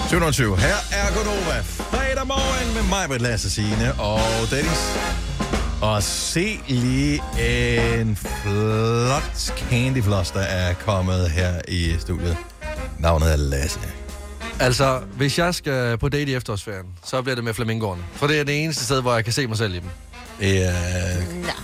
720. 0.09 0.57
Her 0.57 0.75
er 0.91 1.13
Godova. 1.15 1.59
Fredag 1.91 2.27
morgen 2.27 2.73
med 2.73 2.83
mig, 2.89 3.07
Britt 3.07 3.21
Lasse 3.23 3.49
Signe 3.51 3.93
og 3.93 4.19
Dennis. 4.51 4.79
Og 5.83 6.03
se 6.03 6.59
lige 6.67 7.21
en 7.99 8.15
flot 8.15 9.53
candyfloss, 9.69 10.31
der 10.31 10.39
er 10.39 10.73
kommet 10.73 11.29
her 11.29 11.61
i 11.67 11.95
studiet. 11.99 12.37
Navnet 12.99 13.31
er 13.31 13.35
Lasse. 13.35 13.79
Altså, 14.59 14.99
hvis 15.17 15.37
jeg 15.39 15.55
skal 15.55 15.97
på 15.97 16.09
date 16.09 16.31
i 16.31 16.35
efterårsferien, 16.35 16.85
så 17.05 17.21
bliver 17.21 17.35
det 17.35 17.43
med 17.43 17.53
flamingoerne. 17.53 18.03
For 18.13 18.27
det 18.27 18.39
er 18.39 18.43
det 18.43 18.63
eneste 18.63 18.83
sted, 18.85 19.01
hvor 19.01 19.13
jeg 19.13 19.23
kan 19.23 19.33
se 19.33 19.47
mig 19.47 19.57
selv 19.57 19.73
i 19.73 19.79
dem. 19.79 19.89
Ja, 20.41 20.73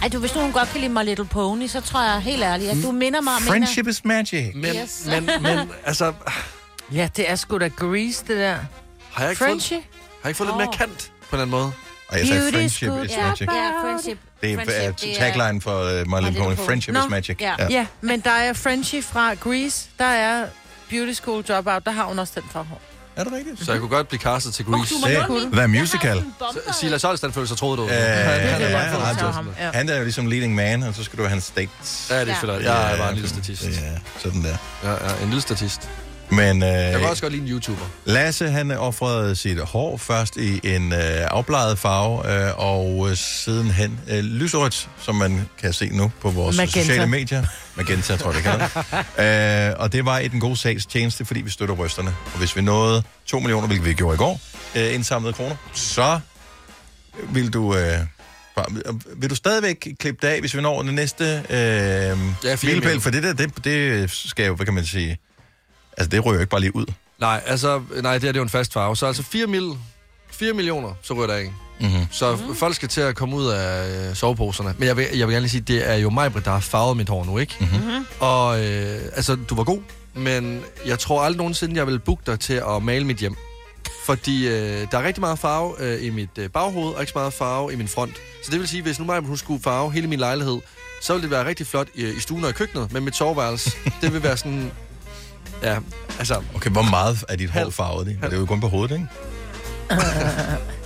Nej, 0.01 0.09
du, 0.13 0.19
hvis 0.19 0.31
du 0.31 0.51
godt 0.53 0.69
kan 0.69 0.81
lide 0.81 0.93
My 0.93 1.03
Little 1.05 1.25
Pony, 1.25 1.67
så 1.67 1.81
tror 1.81 2.03
jeg 2.03 2.21
helt 2.21 2.43
ærligt, 2.43 2.71
at 2.71 2.77
du 2.83 2.91
minder 2.91 3.21
mig 3.21 3.33
om... 3.35 3.41
friendship 3.41 3.88
is 3.88 4.05
magic. 4.05 4.51
Men, 4.55 4.75
Yes. 4.75 5.03
men, 5.07 5.29
men 5.41 5.59
altså, 5.85 6.13
Ja, 6.93 7.09
det 7.17 7.31
er 7.31 7.35
sgu 7.35 7.57
da 7.57 7.67
grease, 7.67 8.23
det 8.27 8.38
der. 8.38 8.55
har 9.11 9.23
jeg 9.23 9.31
ikke 9.31 9.39
fået, 9.39 9.49
Frenchy? 9.49 9.73
har 9.73 9.79
jeg 10.23 10.29
ikke 10.29 10.38
fået 10.38 10.47
lidt 10.49 10.57
mere 10.57 10.71
kant 10.77 11.11
på 11.29 11.35
en 11.35 11.41
eller 11.41 11.41
anden 11.41 11.49
måde? 11.49 11.71
Og 12.09 12.17
jeg 12.19 12.27
sagde 12.27 12.41
Beauty 12.41 12.55
friendship 12.57 12.89
school. 12.89 13.05
is 13.05 13.11
magic. 13.21 13.47
ja, 13.51 13.69
friendship. 13.83 14.17
Det 14.41 14.53
er 14.53 14.55
Friendship, 14.65 15.15
tagline 15.17 15.61
for 15.61 15.79
uh, 15.83 16.07
My 16.07 16.25
Little 16.25 16.43
Pony. 16.43 16.55
Friendship 16.55 16.93
Nå, 16.93 16.99
is 16.99 17.09
magic. 17.09 17.37
ja. 17.41 17.55
Ja, 17.69 17.85
men 18.01 18.19
der 18.19 18.31
er 18.31 18.53
Frenchy 18.53 19.03
fra 19.03 19.33
Grease. 19.33 19.87
Der 19.99 20.05
er 20.05 20.45
Beauty 20.89 21.11
School 21.13 21.43
Dropout. 21.43 21.85
Der 21.85 21.91
har 21.91 22.03
hun 22.03 22.19
også 22.19 22.33
den 22.35 22.43
farhår. 22.51 22.81
Er 23.15 23.23
det 23.23 23.33
rigtigt? 23.33 23.65
Så 23.65 23.71
jeg 23.71 23.79
kunne 23.81 23.89
godt 23.89 24.07
blive 24.07 24.21
castet 24.21 24.53
til 24.53 24.65
Oh, 24.67 24.73
Grease. 24.79 24.93
låne 25.27 25.39
min. 25.43 25.51
The 25.51 25.61
Jeg 25.61 25.69
Musical. 25.69 26.23
Silas 26.79 27.01
Holst, 27.03 27.23
den 27.23 27.33
følelse, 27.33 27.55
troede 27.55 27.77
du. 27.77 27.83
Øh, 27.87 27.91
er 27.91 27.95
han, 27.95 28.05
er, 28.15 28.29
jeg 28.29 28.71
er, 29.73 29.93
er 29.93 29.97
jo 29.97 30.03
ligesom 30.03 30.25
leading 30.27 30.55
man, 30.55 30.83
og 30.83 30.93
så 30.95 31.03
skal 31.03 31.17
du 31.17 31.23
have 31.23 31.29
hans 31.29 31.43
state. 31.43 31.69
ja, 32.09 32.19
det 32.19 32.29
er 32.29 32.35
Ja. 32.47 32.53
fedt. 32.55 32.63
Jeg 32.65 32.93
er 32.93 32.97
bare 32.97 33.09
en 33.09 33.15
lille 33.15 33.29
statist. 33.29 33.63
Ja, 33.63 33.69
sådan 34.19 34.43
der. 34.43 34.57
Ja, 34.83 34.91
ja, 34.91 35.13
en 35.23 35.25
lille 35.27 35.41
statist. 35.41 35.89
Men 36.31 36.62
Jeg 36.62 36.93
øh, 36.93 37.00
kan 37.01 37.09
også 37.09 37.21
godt 37.21 37.33
lide 37.33 37.43
en 37.45 37.50
YouTuber. 37.51 37.86
Lasse, 38.05 38.50
han 38.50 38.71
offrede 38.71 39.36
sit 39.36 39.59
hår 39.59 39.98
først 39.98 40.38
i 40.38 40.59
en 40.75 40.93
øh, 40.93 41.00
afbladet 41.31 41.79
farve, 41.79 42.48
øh, 42.48 42.51
og 42.57 43.07
øh, 43.09 43.17
sidenhen 43.17 44.00
øh, 44.09 44.19
lyserødt, 44.24 44.89
som 45.01 45.15
man 45.15 45.50
kan 45.62 45.74
se 45.74 45.89
nu 45.89 46.12
på 46.21 46.29
vores 46.29 46.57
Magenta. 46.57 46.79
sociale 46.81 47.07
medier. 47.07 47.45
Magenta, 47.75 48.15
tror 48.17 48.31
jeg, 48.33 48.36
det 48.36 48.43
kalder 48.43 49.69
øh, 49.71 49.79
Og 49.79 49.91
det 49.93 50.05
var 50.05 50.19
i 50.19 50.27
den 50.27 50.39
gode 50.39 50.57
sags 50.57 50.86
tjeneste, 50.86 51.25
fordi 51.25 51.41
vi 51.41 51.50
støtter 51.50 51.75
rysterne. 51.75 52.15
Og 52.33 52.39
hvis 52.39 52.55
vi 52.55 52.62
nåede 52.62 53.03
2 53.25 53.39
millioner, 53.39 53.67
hvilket 53.67 53.86
vi 53.88 53.93
gjorde 53.93 54.15
i 54.15 54.17
går, 54.17 54.39
øh, 54.75 54.93
indsamlede 54.95 55.33
kroner, 55.33 55.55
så 55.74 56.19
vil 57.29 57.53
du... 57.53 57.75
Øh, 57.75 58.00
bare- 58.55 59.00
vil 59.15 59.29
du 59.29 59.36
stadigvæk 59.36 59.88
klippe 60.00 60.27
det 60.27 60.33
af, 60.33 60.39
hvis 60.39 60.55
vi 60.55 60.62
når 60.62 60.81
den 60.81 60.95
næste 60.95 61.24
øh, 61.50 62.17
fire 62.57 62.57
milepæl? 62.63 63.01
For 63.01 63.09
det 63.09 63.24
der, 63.24 63.33
det, 63.33 63.63
det 63.63 64.12
skal 64.12 64.45
jo, 64.48 64.55
hvad 64.55 64.65
kan 64.65 64.74
man 64.75 64.86
sige... 64.86 65.17
Altså, 65.99 66.09
det 66.09 66.25
jo 66.25 66.33
ikke 66.33 66.45
bare 66.45 66.61
lige 66.61 66.75
ud. 66.75 66.85
Nej, 67.19 67.41
altså, 67.45 67.81
nej, 68.01 68.13
det 68.13 68.23
her 68.23 68.31
det 68.31 68.37
er 68.37 68.39
jo 68.39 68.43
en 68.43 68.49
fast 68.49 68.73
farve. 68.73 68.95
Så 68.95 69.05
altså 69.05 69.23
4, 69.23 69.47
mil, 69.47 69.71
4 70.31 70.53
millioner, 70.53 70.93
så 71.01 71.13
ryger 71.13 71.27
der 71.27 71.33
af. 71.33 71.53
Mm-hmm. 71.79 72.05
Så 72.11 72.35
mm-hmm. 72.35 72.55
folk 72.55 72.75
skal 72.75 72.89
til 72.89 73.01
at 73.01 73.15
komme 73.15 73.35
ud 73.35 73.47
af 73.47 74.09
øh, 74.09 74.15
soveposerne. 74.15 74.75
Men 74.77 74.87
jeg 74.87 74.97
vil, 74.97 75.05
jeg 75.13 75.27
vil 75.27 75.33
gerne 75.33 75.39
lige 75.39 75.49
sige, 75.49 75.61
det 75.61 75.89
er 75.89 75.95
jo 75.95 76.09
mig, 76.09 76.45
der 76.45 76.51
har 76.51 76.59
farvet 76.59 76.97
mit 76.97 77.09
hår 77.09 77.25
nu, 77.25 77.37
ikke? 77.37 77.55
Mm-hmm. 77.59 78.05
Og 78.19 78.65
øh, 78.65 79.01
altså, 79.13 79.35
du 79.35 79.55
var 79.55 79.63
god, 79.63 79.79
men 80.13 80.61
jeg 80.85 80.99
tror 80.99 81.21
aldrig 81.21 81.37
nogensinde, 81.37 81.75
jeg 81.75 81.87
vil 81.87 81.99
booke 81.99 82.23
dig 82.25 82.39
til 82.39 82.53
at 82.53 82.83
male 82.83 83.05
mit 83.05 83.17
hjem. 83.17 83.35
Fordi 84.05 84.47
øh, 84.47 84.87
der 84.91 84.97
er 84.97 85.03
rigtig 85.03 85.21
meget 85.21 85.39
farve 85.39 85.75
øh, 85.79 86.05
i 86.05 86.09
mit 86.09 86.37
øh, 86.37 86.49
baghoved, 86.49 86.93
og 86.93 87.01
ikke 87.01 87.11
så 87.11 87.19
meget 87.19 87.33
farve 87.33 87.73
i 87.73 87.75
min 87.75 87.87
front. 87.87 88.13
Så 88.43 88.51
det 88.51 88.59
vil 88.59 88.67
sige, 88.67 88.81
hvis 88.81 88.99
nu 88.99 89.05
mig, 89.05 89.19
hun 89.19 89.37
skulle 89.37 89.63
farve 89.63 89.91
hele 89.91 90.07
min 90.07 90.19
lejlighed, 90.19 90.59
så 91.01 91.13
ville 91.13 91.23
det 91.23 91.31
være 91.31 91.45
rigtig 91.45 91.67
flot 91.67 91.87
i, 91.95 92.05
i 92.05 92.19
stuen 92.19 92.43
og 92.43 92.49
i 92.49 92.53
køkkenet, 92.53 92.93
men 92.93 93.03
mit 93.05 93.15
soveværelse, 93.15 93.71
det 94.01 94.13
vil 94.13 94.23
være 94.23 94.37
sådan... 94.37 94.71
Ja, 95.63 95.77
altså... 96.19 96.41
Okay, 96.55 96.69
hvor 96.69 96.81
meget 96.81 97.23
er 97.29 97.35
dit 97.35 97.49
hår 97.49 97.69
farvet? 97.69 98.07
Ikke? 98.07 98.21
Det 98.21 98.33
er 98.33 98.37
jo 98.37 98.45
kun 98.45 98.61
på 98.61 98.67
hovedet, 98.67 98.93
ikke? 98.95 99.07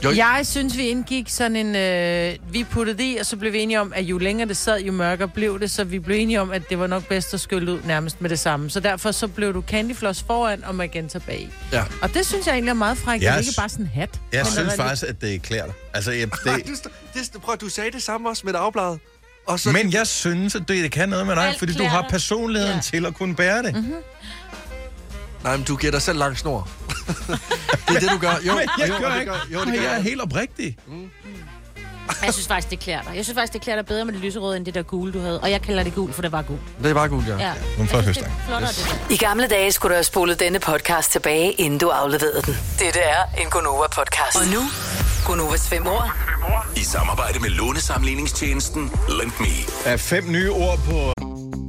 Jo, 0.03 0.11
Jeg 0.11 0.41
synes, 0.43 0.77
vi 0.77 0.87
indgik 0.87 1.29
sådan 1.29 1.55
en... 1.55 1.75
Øh, 1.75 2.53
vi 2.53 2.63
puttede 2.63 2.97
det 2.97 3.03
i, 3.03 3.17
og 3.19 3.25
så 3.25 3.35
blev 3.37 3.53
vi 3.53 3.59
enige 3.59 3.81
om, 3.81 3.93
at 3.95 4.03
jo 4.03 4.17
længere 4.17 4.47
det 4.47 4.57
sad, 4.57 4.79
jo 4.81 4.91
mørkere 4.91 5.27
blev 5.27 5.59
det. 5.59 5.71
Så 5.71 5.83
vi 5.83 5.99
blev 5.99 6.17
enige 6.19 6.41
om, 6.41 6.51
at 6.51 6.69
det 6.69 6.79
var 6.79 6.87
nok 6.87 7.07
bedst 7.07 7.33
at 7.33 7.39
skylle 7.39 7.71
ud 7.73 7.79
nærmest 7.85 8.21
med 8.21 8.29
det 8.29 8.39
samme. 8.39 8.69
Så 8.69 8.79
derfor 8.79 9.11
så 9.11 9.27
blev 9.27 9.53
du 9.53 9.61
candyfloss 9.61 10.23
foran 10.27 10.63
og 10.63 10.75
magenta 10.75 11.19
bag. 11.19 11.49
Ja. 11.71 11.83
Og 12.01 12.13
det 12.13 12.25
synes 12.25 12.45
jeg 12.47 12.53
egentlig 12.53 12.69
er 12.69 12.73
meget 12.73 12.97
frækt. 12.97 13.21
Det 13.21 13.29
er 13.29 13.37
ikke 13.37 13.51
bare 13.57 13.69
sådan 13.69 13.85
en 13.85 13.91
hat. 13.93 14.09
Jeg 14.33 14.39
men 14.39 14.45
synes 14.51 14.67
være 14.67 14.75
faktisk, 14.77 15.03
at 15.09 15.21
det 15.21 15.41
klæder 15.41 15.65
dig. 15.65 15.73
Altså, 15.93 16.11
jeg, 16.11 16.27
det, 16.31 16.67
du, 16.67 16.89
det, 17.13 17.41
prøv, 17.41 17.57
du 17.57 17.69
sagde 17.69 17.91
det 17.91 18.03
samme 18.03 18.29
også 18.29 18.41
med 18.45 18.53
dagbladet. 18.53 18.99
Og 19.47 19.59
så, 19.59 19.71
men 19.71 19.93
jeg 19.93 20.07
synes, 20.07 20.55
at 20.55 20.61
det, 20.67 20.83
det 20.83 20.91
kan 20.91 21.09
noget 21.09 21.27
med 21.27 21.35
dig, 21.35 21.43
Alt 21.47 21.59
fordi 21.59 21.73
du 21.73 21.83
har 21.83 22.05
personligheden 22.09 22.75
Ja. 22.75 22.81
til 22.81 23.05
at 23.05 23.13
kunne 23.15 23.35
bære 23.35 23.63
det. 23.63 23.75
Mm-hmm. 23.75 23.93
Nej, 25.43 25.57
men 25.57 25.65
du 25.65 25.75
giver 25.75 25.91
dig 25.91 26.01
selv 26.01 26.17
lang 26.19 26.37
snor. 26.37 26.67
det 27.87 27.95
er 27.95 27.99
det, 27.99 28.09
du 28.11 28.17
gør. 28.17 28.33
Jo, 28.47 28.53
Men 28.53 28.61
jeg 28.79 28.89
jo, 28.89 28.93
gør 28.99 29.09
det 29.11 29.19
ikke. 29.19 29.31
gør, 29.31 29.39
jo, 29.53 29.59
det 29.65 29.73
gør 29.73 29.81
jeg 29.81 29.95
er 29.97 30.01
helt 30.01 30.21
oprigtig. 30.21 30.77
Jeg 32.23 32.33
synes 32.33 32.47
faktisk, 32.47 32.69
det 32.69 32.79
klæder 32.79 33.01
dig. 33.01 33.11
Jeg 33.15 33.25
synes 33.25 33.35
faktisk, 33.37 33.53
det 33.53 33.61
klæder 33.61 33.77
dig 33.81 33.85
bedre 33.85 34.05
med 34.05 34.13
det 34.13 34.21
lyserøde, 34.21 34.57
end 34.57 34.65
det 34.65 34.73
der 34.73 34.81
gule, 34.83 35.13
du 35.13 35.19
havde. 35.19 35.39
Og 35.39 35.51
jeg 35.51 35.61
kalder 35.61 35.83
det 35.83 35.95
gul, 35.95 36.13
for 36.13 36.21
det 36.21 36.31
var 36.31 36.41
gul. 36.41 36.57
Det 36.83 36.89
er 36.89 36.93
bare 36.93 37.07
guld, 37.09 37.25
ja. 37.27 37.37
Ja. 37.37 37.53
Synes, 37.75 37.91
det 37.91 37.97
er 38.25 38.29
flottere, 38.47 38.69
Yes. 38.69 38.75
det 38.77 38.85
der. 39.09 39.13
I 39.13 39.17
gamle 39.17 39.47
dage 39.47 39.71
skulle 39.71 39.89
du 39.91 39.95
have 39.95 40.03
spolet 40.03 40.39
denne 40.39 40.59
podcast 40.59 41.11
tilbage, 41.11 41.51
inden 41.51 41.79
du 41.79 41.89
afleverede 41.89 42.41
den. 42.45 42.55
Dette 42.79 42.99
er 42.99 43.23
en 43.41 43.47
Gonova-podcast. 43.49 44.39
Og 44.41 44.47
nu, 44.53 44.61
Gonovas 45.25 45.69
fem 45.69 45.87
år. 45.87 46.11
I 46.75 46.83
samarbejde 46.83 47.39
med 47.39 47.49
lånesamligningstjenesten 47.49 48.91
Lend 49.19 49.31
Me. 49.39 49.91
Er 49.93 49.97
fem 49.97 50.23
nye 50.31 50.51
ord 50.51 50.79
på... 50.79 51.13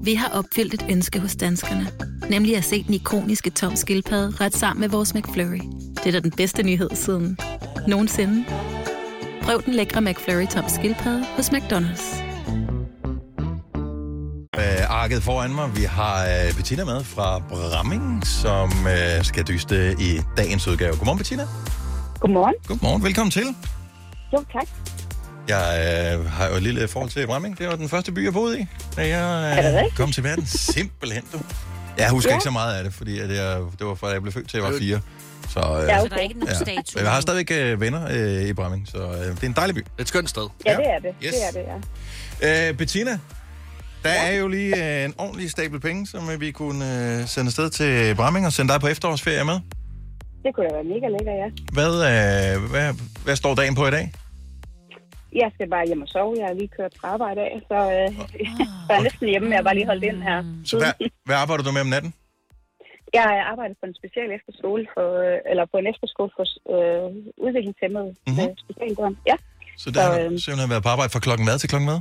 Vi 0.05 0.15
har 0.15 0.29
opfyldt 0.29 0.75
et 0.75 0.85
ønske 0.91 1.21
hos 1.21 1.33
danskerne. 1.41 1.91
Nemlig 2.31 2.57
at 2.57 2.65
se 2.65 2.83
den 2.83 2.95
ikoniske 2.95 3.51
tom 3.51 3.77
skildpadde 3.77 4.45
ret 4.45 4.57
sammen 4.57 4.81
med 4.81 4.89
vores 4.89 5.15
McFlurry. 5.15 5.61
Det 5.97 6.07
er 6.07 6.13
da 6.13 6.21
den 6.21 6.31
bedste 6.31 6.63
nyhed 6.63 6.91
siden 6.95 7.39
nogensinde. 7.89 8.45
Prøv 9.43 9.63
den 9.65 9.75
lækre 9.75 10.01
McFlurry 10.01 10.47
tom 10.47 10.65
skildpadde 10.69 11.25
hos 11.37 11.49
McDonald's. 11.49 12.17
øh, 14.59 14.91
arket 14.91 15.23
foran 15.23 15.55
mig. 15.55 15.77
Vi 15.77 15.83
har 15.83 16.25
øh, 16.25 16.55
Bettina 16.57 16.85
med 16.85 17.05
fra 17.05 17.39
Bramming, 17.39 18.27
som 18.27 18.71
øh, 18.87 19.25
skal 19.25 19.45
dyste 19.49 19.97
i 20.01 20.21
dagens 20.37 20.69
udgave. 20.69 20.97
Godmorgen, 20.97 21.19
Bettina. 21.19 21.43
Godmorgen. 22.21 22.55
Godmorgen, 22.67 23.03
velkommen 23.05 23.31
til. 23.31 23.47
Jo, 24.33 24.45
tak. 24.53 24.69
Jeg 25.49 26.17
øh, 26.19 26.27
har 26.31 26.49
jo 26.49 26.55
et 26.55 26.63
lille 26.63 26.89
forhold 26.89 27.11
til 27.11 27.27
Bramming. 27.27 27.59
Det 27.59 27.69
var 27.69 27.77
den 27.77 27.89
første 27.89 28.13
by, 28.13 28.25
jeg 28.25 28.33
boede 28.33 28.61
i, 28.61 28.67
da 28.97 29.09
jeg 29.09 29.59
Er 29.59 29.73
det 29.81 29.85
øh, 29.85 29.97
kom 29.97 30.13
til 30.13 30.25
verden. 30.25 30.47
Simpelthen, 30.47 31.23
du. 31.33 31.39
Jeg 31.99 32.11
husker 32.11 32.31
Ja. 32.31 32.37
ikke 32.37 32.45
så 32.45 32.51
meget 32.51 32.75
af 32.79 32.85
det, 32.85 32.95
fordi 32.95 33.19
at 33.19 33.31
jeg, 33.31 33.59
det 33.79 33.87
var 33.87 33.95
fra, 33.95 34.09
jeg 34.09 34.23
blev 34.23 34.33
født 34.33 34.49
til, 34.51 34.57
jeg 34.59 34.73
var 34.73 34.79
fire. 34.79 35.01
Så, 35.49 35.61
øh, 35.61 35.89
Ja, 35.89 36.01
Så 36.01 36.09
der 36.09 36.17
er 36.17 36.21
ikke 36.21 36.35
nogen 36.39 36.49
Ja. 36.49 36.55
statue. 36.55 36.83
Men 36.95 37.05
jeg 37.05 37.13
har 37.13 37.21
stadigvæk 37.21 37.51
øh, 37.51 37.81
venner 37.81 38.09
øh, 38.11 38.49
i 38.49 38.53
Bramming, 38.53 38.89
så 38.89 38.99
øh, 38.99 39.13
det 39.19 39.43
er 39.43 39.47
en 39.47 39.53
dejlig 39.53 39.75
by. 39.75 39.79
Det 39.81 39.87
er 39.99 40.03
et 40.03 40.09
skønt 40.09 40.31
sted. 40.31 40.49
Ja, 40.67 40.73
Ja. 40.73 40.77
det 40.77 40.87
er 40.87 40.99
det. 40.99 41.15
Yes. 41.25 41.35
Det 41.35 41.41
er 41.49 41.51
det, 41.63 41.65
ja. 42.43 42.69
Øh, 42.71 42.77
Bettina, 42.77 43.19
der 44.05 44.11
er 44.11 44.33
jo 44.33 44.49
lige 44.49 44.99
øh, 44.99 45.05
en 45.05 45.15
ordentlig 45.19 45.51
stabel 45.51 45.81
penge, 45.81 46.07
som 46.07 46.31
øh, 46.31 46.41
vi 46.41 46.51
kunne 46.51 47.19
øh, 47.21 47.27
sende 47.29 47.49
afsted 47.49 47.71
til 47.71 48.15
Bramming 48.15 48.47
og 48.47 48.53
sende 48.53 48.73
dig 48.73 48.81
på 48.81 48.87
efterårsferie 48.87 49.45
med. 49.45 49.55
Det 50.45 50.55
kunne 50.55 50.69
da 50.69 50.75
være 50.75 50.85
mega 50.85 51.09
lækker, 51.19 51.33
ja. 51.33 51.49
Hvad, 51.73 51.93
øh, 52.57 52.71
hvad, 52.71 52.95
hvad 53.25 53.37
står 53.37 53.55
dagen 53.55 53.75
på 53.75 53.87
i 53.87 53.91
dag? 53.91 54.13
Jeg 55.43 55.49
skal 55.55 55.67
bare 55.75 55.87
hjem 55.87 56.03
og 56.07 56.09
sove. 56.09 56.33
Jeg 56.41 56.47
har 56.51 56.55
lige 56.61 56.73
kørt 56.79 56.93
fra 57.01 57.09
arbejde 57.17 57.41
af, 57.51 57.57
så 57.71 57.79
øh, 57.97 58.09
jeg 58.89 58.95
er 58.99 59.03
næsten 59.09 59.27
hjemme. 59.33 59.49
Jeg 59.53 59.59
har 59.61 59.67
bare 59.69 59.79
lige 59.79 59.91
holdt 59.93 60.05
ind 60.11 60.21
her. 60.29 60.39
Så 60.71 60.75
hvad, 60.83 60.93
hvad 61.29 61.37
arbejder 61.43 61.65
du 61.65 61.73
med 61.77 61.81
om 61.87 61.93
natten? 61.97 62.13
Jeg 63.19 63.27
arbejder 63.53 63.75
på 63.81 63.87
en 63.91 63.95
special 64.01 64.29
efterskole, 64.39 64.83
for, 64.95 65.07
øh, 65.25 65.51
eller 65.51 65.65
på 65.73 65.77
en 65.83 65.87
efterskole 65.93 66.31
for 66.37 66.45
øh, 66.75 67.07
udviklingshemmede 67.45 68.09
Mhm. 68.11 68.17
mm-hmm. 68.27 68.49
med 68.49 68.57
specialbørn. 68.65 69.15
Ja, 69.31 69.37
Så 69.83 69.89
der 69.95 70.01
har 70.07 70.13
Så, 70.15 70.19
du 70.21 70.25
øhm, 70.25 70.39
simpelthen 70.45 70.71
været 70.75 70.85
på 70.87 70.91
arbejde 70.95 71.11
fra 71.15 71.23
klokken 71.27 71.45
hvad 71.47 71.59
til 71.63 71.69
klokken 71.73 71.89
hvad? 71.91 72.01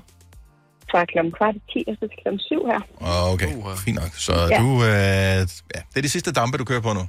fra 0.92 1.02
klokken 1.14 1.32
kvart 1.40 1.56
i 1.60 1.62
10 1.74 1.84
og 1.90 1.96
så 2.00 2.06
til 2.12 2.18
klokken 2.24 2.40
7 2.40 2.66
her. 2.72 2.82
Åh, 3.10 3.34
Okay, 3.34 3.50
fint 3.86 3.98
nok. 4.02 4.12
Så 4.28 4.34
Ja. 4.54 4.58
du, 4.62 4.68
øh, 4.92 5.40
ja, 5.76 5.80
det 5.92 5.98
er 6.00 6.06
de 6.08 6.14
sidste 6.16 6.32
dampe, 6.40 6.56
du 6.62 6.66
kører 6.72 6.84
på 6.88 6.94
nu. 7.00 7.04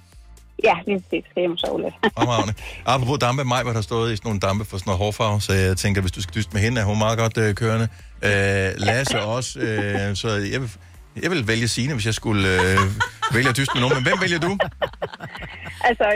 Ja, 0.64 0.74
lige 0.86 1.00
præcis. 1.00 1.24
Skal 1.30 1.40
hjem 1.40 1.52
og 1.52 1.58
sove 1.58 1.80
lidt. 1.82 1.94
Fremragende. 2.16 2.54
Apropos 2.86 3.18
dampe, 3.18 3.44
mig 3.44 3.64
har 3.72 3.80
stået 3.80 4.12
i 4.12 4.16
sådan 4.16 4.28
nogle 4.28 4.40
dampe 4.40 4.64
for 4.64 4.76
sådan 4.78 4.88
noget 4.90 4.98
hårfarve, 4.98 5.40
så 5.40 5.52
jeg 5.52 5.76
tænker, 5.76 6.00
hvis 6.00 6.12
du 6.12 6.22
skal 6.22 6.34
dyste 6.34 6.52
med 6.54 6.62
hende, 6.62 6.80
er 6.80 6.84
hun 6.84 6.98
meget 6.98 7.18
godt 7.18 7.38
øh, 7.38 7.54
kørende. 7.54 7.88
Øh, 8.22 8.70
Lasse 8.76 9.22
også, 9.22 9.58
øh, 9.58 10.16
så 10.16 10.28
jeg 10.28 10.60
vil, 10.60 10.70
jeg 11.22 11.30
vil 11.30 11.46
vælge 11.48 11.68
Signe, 11.68 11.94
hvis 11.94 12.06
jeg 12.06 12.14
skulle 12.14 12.48
øh, 12.62 12.78
vælge 13.34 13.48
at 13.48 13.56
dyste 13.56 13.72
med 13.74 13.80
nogen. 13.82 13.94
Men 13.96 14.02
hvem 14.08 14.18
vælger 14.24 14.38
du? 14.46 14.52
altså, 15.88 16.06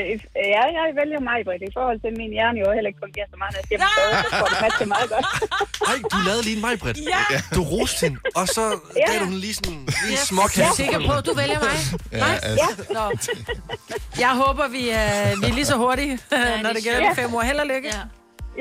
ja, 0.55 0.63
jeg 0.79 0.87
vælger 1.01 1.21
mig, 1.31 1.39
Britt. 1.47 1.63
I 1.71 1.73
forhold 1.79 1.97
til, 2.03 2.09
at 2.13 2.17
min 2.23 2.31
hjerne 2.39 2.59
jo 2.65 2.67
heller 2.77 2.89
ikke 2.93 3.03
fungerer 3.07 3.29
så 3.33 3.37
meget, 3.43 3.51
når 3.55 3.61
jeg 3.63 3.67
skal 3.69 3.79
sove, 3.97 4.13
så 4.25 4.31
får 4.41 4.49
det 4.53 4.59
matche 4.67 4.87
meget 4.95 5.09
godt. 5.15 5.27
Ej, 5.91 5.97
du 6.13 6.19
lavede 6.29 6.43
lige 6.49 6.57
en 6.59 6.63
mig, 6.67 6.75
Britt. 6.83 6.99
Ja. 7.15 7.23
Du 7.57 7.61
roste 7.75 8.01
hende, 8.07 8.19
og 8.41 8.47
så 8.57 8.65
Ja. 9.01 9.07
gav 9.11 9.15
du 9.21 9.25
hende 9.29 9.41
lige 9.47 9.55
sådan 9.61 9.81
lige 10.07 10.17
en 10.21 10.25
smuk 10.31 10.51
Jeg 10.59 10.67
er 10.73 10.75
sikker 10.83 11.01
på, 11.09 11.13
at 11.21 11.25
du 11.29 11.33
vælger 11.43 11.61
mig. 11.69 11.77
Ja, 12.21 12.31
altså, 12.51 12.69
Nå. 12.99 13.05
Jeg 14.25 14.33
håber, 14.43 14.65
vi 14.79 14.83
er, 15.03 15.41
vi 15.41 15.47
er 15.51 15.55
lige 15.59 15.69
så 15.73 15.77
hurtige, 15.85 16.15
når 16.65 16.73
det 16.77 16.83
gælder 16.89 17.01
Ja. 17.17 17.23
fem 17.23 17.35
år. 17.35 17.43
Held 17.49 17.59
og 17.65 17.67
lykke. 17.75 17.89
Ja. 17.97 18.03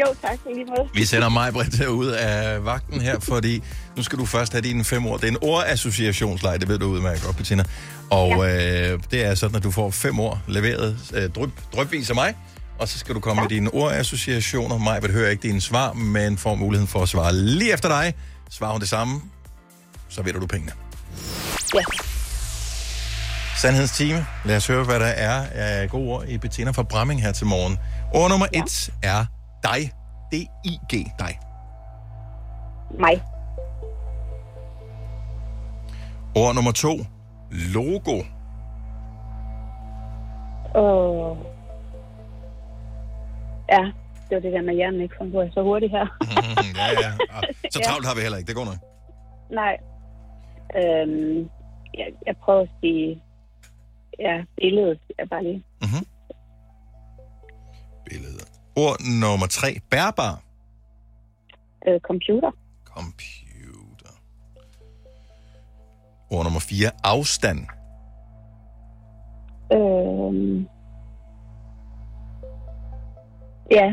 Jo, 0.01 0.15
tak. 0.21 0.39
I 0.49 0.53
lige 0.53 0.65
måde. 0.65 0.89
vi 0.93 1.05
sender 1.05 1.29
mig, 1.29 1.53
Britt, 1.53 1.85
ud 1.85 2.07
af 2.07 2.65
vagten 2.65 3.01
her, 3.01 3.19
fordi 3.19 3.63
nu 3.95 4.03
skal 4.03 4.19
du 4.19 4.25
først 4.25 4.51
have 4.51 4.61
dine 4.61 4.83
fem 4.83 5.05
ord. 5.05 5.19
Det 5.19 5.27
er 5.27 5.31
en 5.31 5.37
ordassociationsleg, 5.41 6.59
det 6.59 6.67
ved 6.67 6.79
du 6.79 6.85
udmærket 6.85 7.23
godt, 7.23 7.37
Bettina. 7.37 7.63
Og 8.09 8.49
øh, 8.49 8.99
det 9.11 9.25
er 9.25 9.35
sådan, 9.35 9.55
at 9.55 9.63
du 9.63 9.71
får 9.71 9.91
fem 9.91 10.19
ord 10.19 10.39
leveret 10.47 10.97
øh, 11.13 11.29
dryp, 11.29 11.49
drypvis 11.75 12.09
af 12.09 12.15
mig, 12.15 12.35
og 12.79 12.87
så 12.87 12.99
skal 12.99 13.15
du 13.15 13.19
komme 13.19 13.41
med 13.41 13.49
dine 13.49 13.69
ordassociationer. 13.73 14.77
Mig 14.77 15.01
vil 15.01 15.11
høre 15.11 15.31
ikke 15.31 15.43
dine 15.43 15.61
svar, 15.61 15.93
men 15.93 16.37
får 16.37 16.55
muligheden 16.55 16.87
for 16.87 17.01
at 17.01 17.09
svare 17.09 17.35
lige 17.35 17.73
efter 17.73 17.89
dig. 17.89 18.13
Svarer 18.49 18.71
hun 18.71 18.81
det 18.81 18.89
samme, 18.89 19.21
så 20.09 20.21
vinder 20.21 20.39
du 20.39 20.47
pengene. 20.47 20.71
Ja. 21.75 21.81
Sandhedstime. 23.57 24.25
Lad 24.45 24.57
os 24.57 24.67
høre, 24.67 24.83
hvad 24.83 24.99
der 24.99 25.05
er 25.05 25.45
af 25.51 25.89
gode 25.89 26.09
ord 26.09 26.25
i 26.27 26.37
Bettina 26.37 26.71
fra 26.71 26.83
Bramming 26.83 27.21
her 27.21 27.31
til 27.31 27.45
morgen. 27.45 27.77
Ord 28.13 28.29
nummer 28.29 28.47
ja. 28.53 28.63
et 28.63 28.89
er 29.03 29.25
dig. 29.63 29.91
D-I-G, 30.31 30.93
dig. 31.19 31.39
Mig. 32.99 33.21
Ord 36.35 36.55
nummer 36.55 36.71
to, 36.71 36.89
logo. 37.73 38.15
Og... 40.75 41.37
Ja, 43.69 43.83
det 44.29 44.35
var 44.35 44.39
det 44.39 44.53
der 44.53 44.61
med, 44.61 44.75
hjernen 44.75 45.01
ikke 45.01 45.15
fungerer 45.17 45.49
så 45.53 45.61
hurtigt 45.63 45.91
her. 45.91 46.07
ja, 46.79 46.87
ja. 47.01 47.11
Ah, 47.29 47.43
Så 47.71 47.79
travlt 47.85 48.05
har 48.07 48.15
vi 48.15 48.21
heller 48.21 48.37
ikke, 48.37 48.47
det 48.47 48.55
går 48.55 48.65
nok. 48.65 48.79
Nej. 49.49 49.77
Øhm, 50.79 51.49
jeg, 51.93 52.07
jeg 52.25 52.35
prøver 52.43 52.61
at 52.61 52.69
sige... 52.81 53.23
Ja, 54.19 54.43
billedet 54.57 54.99
er 55.19 55.25
bare 55.25 55.43
lige... 55.43 55.63
Billeder. 58.05 58.46
Ord 58.77 58.97
nummer 59.21 59.47
tre, 59.47 59.79
bærbar. 59.89 60.41
Øh, 61.87 61.99
computer. 61.99 62.51
Computer. 62.85 64.11
Ord 66.31 66.43
nummer 66.43 66.59
fire, 66.59 66.91
afstand. 67.03 67.59
Øhm, 69.73 70.67
ja. 73.71 73.87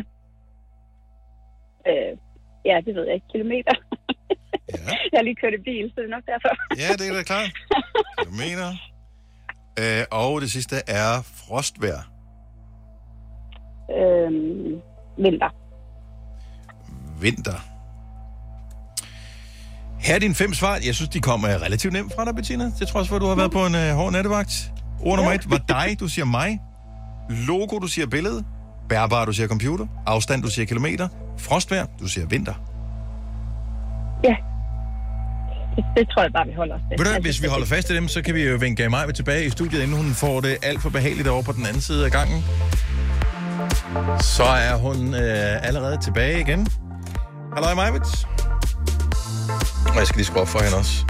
Øh, 1.88 2.18
ja, 2.64 2.80
det 2.86 2.94
ved 2.94 3.04
jeg 3.06 3.14
ikke. 3.14 3.26
Kilometer. 3.32 3.74
Ja, 4.72 4.78
jeg 5.12 5.18
har 5.18 5.22
lige 5.22 5.36
kørt 5.36 5.54
i 5.54 5.62
bil, 5.62 5.90
så 5.90 6.00
det 6.00 6.04
er 6.04 6.16
nok 6.16 6.26
derfor. 6.26 6.50
ja 6.82 6.92
det 6.92 7.08
er 7.08 7.14
da 7.14 7.22
klart. 7.22 7.50
Kilometer. 8.18 8.70
Øh, 9.80 10.04
og 10.10 10.40
det 10.40 10.50
sidste 10.50 10.76
er 10.86 11.22
frostvejr. 11.22 12.13
Øhm, 13.90 14.80
vinter. 15.18 15.50
Vinter. 17.20 17.64
Her 19.98 20.14
er 20.14 20.18
dine 20.18 20.34
fem 20.34 20.54
svar. 20.54 20.78
Jeg 20.86 20.94
synes, 20.94 21.08
de 21.08 21.20
kommer 21.20 21.48
relativt 21.48 21.92
nemt 21.92 22.12
fra 22.16 22.24
dig, 22.24 22.34
Bettina. 22.34 22.64
Det 22.78 22.88
trods 22.88 23.08
for, 23.08 23.16
at 23.16 23.22
du 23.22 23.26
har 23.26 23.34
været 23.34 23.50
på 23.52 23.66
en 23.66 23.74
øh, 23.74 23.94
hård 23.94 24.12
nattevagt. 24.12 24.72
Ord 25.00 25.16
nummer 25.16 25.32
et 25.32 25.50
var 25.50 25.60
dig. 25.68 26.00
Du 26.00 26.08
siger 26.08 26.24
mig. 26.24 26.60
Logo, 27.30 27.78
du 27.78 27.86
siger 27.86 28.06
billede. 28.06 28.44
Bærbar, 28.88 29.24
du 29.24 29.32
siger 29.32 29.48
computer. 29.48 29.86
Afstand, 30.06 30.42
du 30.42 30.50
siger 30.50 30.66
kilometer. 30.66 31.08
Frostvær, 31.38 31.84
du 32.00 32.08
siger 32.08 32.26
vinter. 32.26 32.54
Ja. 34.24 34.36
Det, 35.76 35.84
det 35.96 36.08
tror 36.08 36.22
jeg 36.22 36.32
bare, 36.32 36.46
vi 36.46 36.52
holder 36.52 36.74
os 36.74 36.80
til. 36.80 36.98
Ved 36.98 37.04
du, 37.04 37.10
Altså, 37.10 37.20
hvis 37.20 37.42
vi 37.42 37.46
holder 37.46 37.66
fast 37.66 37.90
i 37.90 37.94
dem, 37.96 38.08
så 38.08 38.22
kan 38.22 38.34
vi 38.34 38.42
jo 38.48 38.56
vinke 38.56 38.88
Maja 38.88 39.10
tilbage 39.12 39.46
i 39.46 39.50
studiet, 39.50 39.82
inden 39.82 39.96
hun 39.96 40.06
får 40.14 40.40
det 40.40 40.56
alt 40.62 40.82
for 40.82 40.90
behageligt 40.90 41.28
over 41.28 41.42
på 41.42 41.52
den 41.52 41.66
anden 41.66 41.80
side 41.80 42.04
af 42.04 42.10
gangen. 42.10 42.44
Så 44.20 44.44
er 44.44 44.74
hun 44.76 45.14
øh, 45.14 45.66
allerede 45.66 45.98
tilbage 46.02 46.40
igen. 46.40 46.66
Hallo, 47.54 47.74
Majvits. 47.74 48.26
Og 49.88 49.96
jeg 49.96 50.06
skal 50.06 50.16
lige 50.16 50.26
skrue 50.26 50.40
op 50.40 50.48
for 50.48 50.58
hende 50.62 50.76
også. 50.76 51.04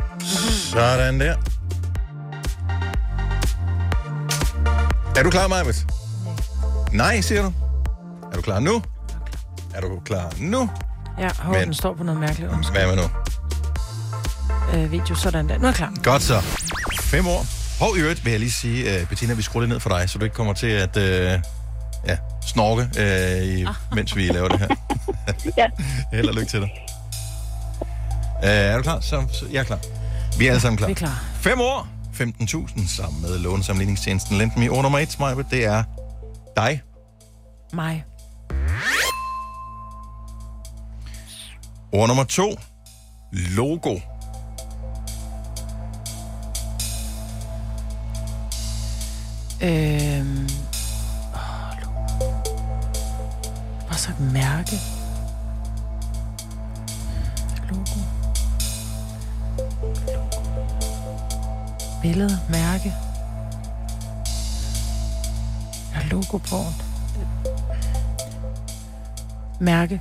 Sådan 0.72 1.20
der. 1.20 1.36
Er 5.16 5.22
du 5.22 5.30
klar, 5.30 5.48
Majvits? 5.48 5.86
Nej, 6.92 7.20
siger 7.20 7.42
du. 7.42 7.52
Er 8.32 8.36
du 8.36 8.40
klar 8.42 8.60
nu? 8.60 8.82
Er 9.74 9.80
du 9.80 10.00
klar 10.04 10.32
nu? 10.38 10.70
Ja, 11.18 11.28
hov, 11.38 11.54
Men- 11.54 11.64
den 11.64 11.74
står 11.74 11.94
på 11.94 12.02
noget 12.04 12.20
mærkeligt. 12.20 12.52
Undskyld. 12.52 12.76
Hvad 12.78 12.96
med 12.96 12.96
nu? 12.96 13.10
Øh, 14.78 14.92
video, 14.92 15.14
sådan 15.14 15.48
der. 15.48 15.58
Nu 15.58 15.62
er 15.64 15.68
jeg 15.68 15.74
klar. 15.74 15.92
Godt 16.02 16.22
så. 16.22 16.40
Fem 17.00 17.26
år. 17.26 17.46
Hov, 17.84 17.96
i 17.96 18.00
øvrigt 18.00 18.24
vil 18.24 18.30
jeg 18.30 18.40
lige 18.40 18.50
sige, 18.52 19.00
uh, 19.02 19.08
Bettina, 19.08 19.34
vi 19.34 19.42
skruer 19.42 19.60
lidt 19.62 19.68
ned 19.72 19.80
for 19.80 19.90
dig, 19.90 20.10
så 20.10 20.18
du 20.18 20.24
ikke 20.24 20.36
kommer 20.36 20.52
til 20.52 20.66
at 20.66 20.96
uh, 20.96 21.40
ja, 22.06 22.16
snorke, 22.46 22.88
uh, 22.98 23.48
i, 23.48 23.66
mens 23.92 24.16
vi 24.16 24.28
laver 24.28 24.48
det 24.48 24.58
her. 24.58 24.68
Ja. 25.56 25.66
Held 26.12 26.28
og 26.28 26.34
lykke 26.34 26.48
til 26.48 26.60
dig. 26.60 26.70
Uh, 28.42 28.48
er 28.48 28.76
du 28.76 28.82
klar? 28.82 29.00
Så, 29.00 29.24
så, 29.32 29.46
jeg 29.52 29.58
er 29.60 29.64
klar. 29.64 29.78
Vi 30.38 30.46
er 30.46 30.50
alle 30.50 30.60
sammen 30.60 30.76
klar. 30.76 30.86
Vi 30.86 30.92
er 30.92 30.96
klar. 30.96 31.24
Fem 31.40 31.60
år, 31.60 31.88
15.000 32.14 32.96
sammen 32.96 33.22
med 33.22 33.38
lånesamligningstjenesten 33.38 34.38
Lend 34.38 34.50
Me. 34.56 34.68
Ord 34.68 34.82
nummer 34.82 34.98
et, 34.98 35.20
Maja, 35.20 35.34
det 35.50 35.64
er 35.64 35.82
dig. 36.56 36.82
Mig. 37.72 38.04
Ord 41.92 42.08
nummer 42.08 42.24
to, 42.24 42.58
logo. 43.32 43.98
Øhm... 49.62 50.63
Og 53.94 54.00
så 54.00 54.10
mærke. 54.18 54.80
Logo. 57.70 58.00
Billede, 62.02 62.40
mærke. 62.48 62.92
Jeg 65.92 66.02
har 66.02 66.08
logo 66.10 66.38
på. 66.38 66.64
Mærke. 69.60 70.00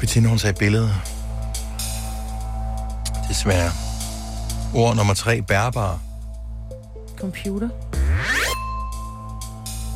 Bettina, 0.00 0.28
hun 0.28 0.38
sagde 0.38 0.58
billede. 0.58 0.94
Desværre. 3.28 3.70
Ord 4.74 4.96
nummer 4.96 5.14
tre, 5.14 5.42
bærbare. 5.42 6.05
Computer. 7.16 7.68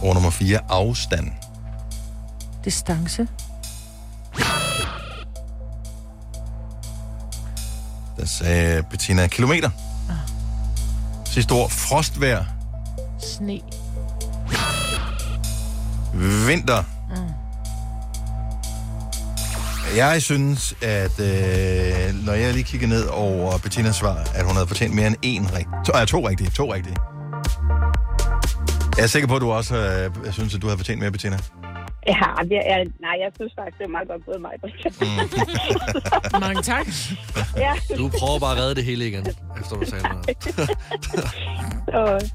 Ord 0.03 0.15
nummer 0.15 0.31
fire, 0.31 0.61
afstand. 0.69 1.31
Distance. 2.65 3.29
Der 8.17 8.27
sagde 8.27 8.83
Bettina 8.83 9.27
kilometer. 9.27 9.71
Sidste 11.25 11.53
ord, 11.53 11.71
frostvejr. 11.71 12.45
Sne. 13.19 13.61
Vinter. 16.47 16.85
Jeg 19.97 20.23
synes, 20.23 20.75
at 20.83 21.21
øh, 21.21 22.15
når 22.25 22.33
jeg 22.33 22.53
lige 22.53 22.65
kigger 22.65 22.89
ned 22.89 23.07
over 23.07 23.59
Bettinas 23.59 23.97
svar, 23.97 24.27
at 24.35 24.45
hun 24.45 24.53
havde 24.55 24.67
fortjent 24.67 24.95
mere 24.95 25.07
end 25.07 25.17
én 25.17 25.53
rigtig. 25.53 25.67
To, 25.87 26.01
øh, 26.01 26.07
to 26.07 26.29
rigtige. 26.29 26.51
To 26.51 26.73
rigtige. 26.75 26.97
Jeg 29.01 29.05
er 29.05 29.09
sikker 29.09 29.29
på, 29.29 29.35
at 29.37 29.41
du 29.43 29.51
også 29.51 29.77
øh, 29.77 30.25
jeg 30.27 30.35
synes, 30.35 30.55
at 30.55 30.63
du 30.63 30.67
havde 30.67 30.79
fortjent 30.79 31.01
mere, 31.01 31.11
Bettina. 31.11 31.39
Ja, 32.07 32.15
jeg, 32.51 32.63
jeg, 32.67 32.87
nej, 33.01 33.17
jeg 33.25 33.31
synes 33.37 33.53
faktisk, 33.59 33.79
det 33.79 33.85
er 33.85 33.89
meget 33.89 34.09
godt 34.09 34.25
gået 34.27 34.41
mig. 34.41 34.51
Mm. 35.01 36.41
Mange 36.47 36.63
tak. 36.63 36.87
ja, 37.57 37.73
Du 37.97 38.09
prøver 38.19 38.39
bare 38.39 38.57
at 38.57 38.63
redde 38.63 38.75
det 38.75 38.85
hele 38.85 39.09
igen, 39.09 39.27
efter 39.61 39.77
du 39.77 39.87
sagde 39.91 40.05
noget. 40.09 40.27
så, 41.93 42.31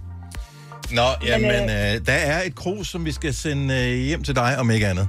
Nå, 0.92 1.02
jamen, 1.26 1.48
Men, 1.48 1.70
øh, 1.70 2.06
der 2.06 2.14
er 2.14 2.44
et 2.44 2.56
krus, 2.56 2.88
som 2.88 3.06
vi 3.06 3.12
skal 3.12 3.34
sende 3.34 3.74
øh, 3.76 3.98
hjem 3.98 4.24
til 4.24 4.36
dig, 4.36 4.58
om 4.60 4.72
ikke 4.72 4.88
andet. 4.88 5.08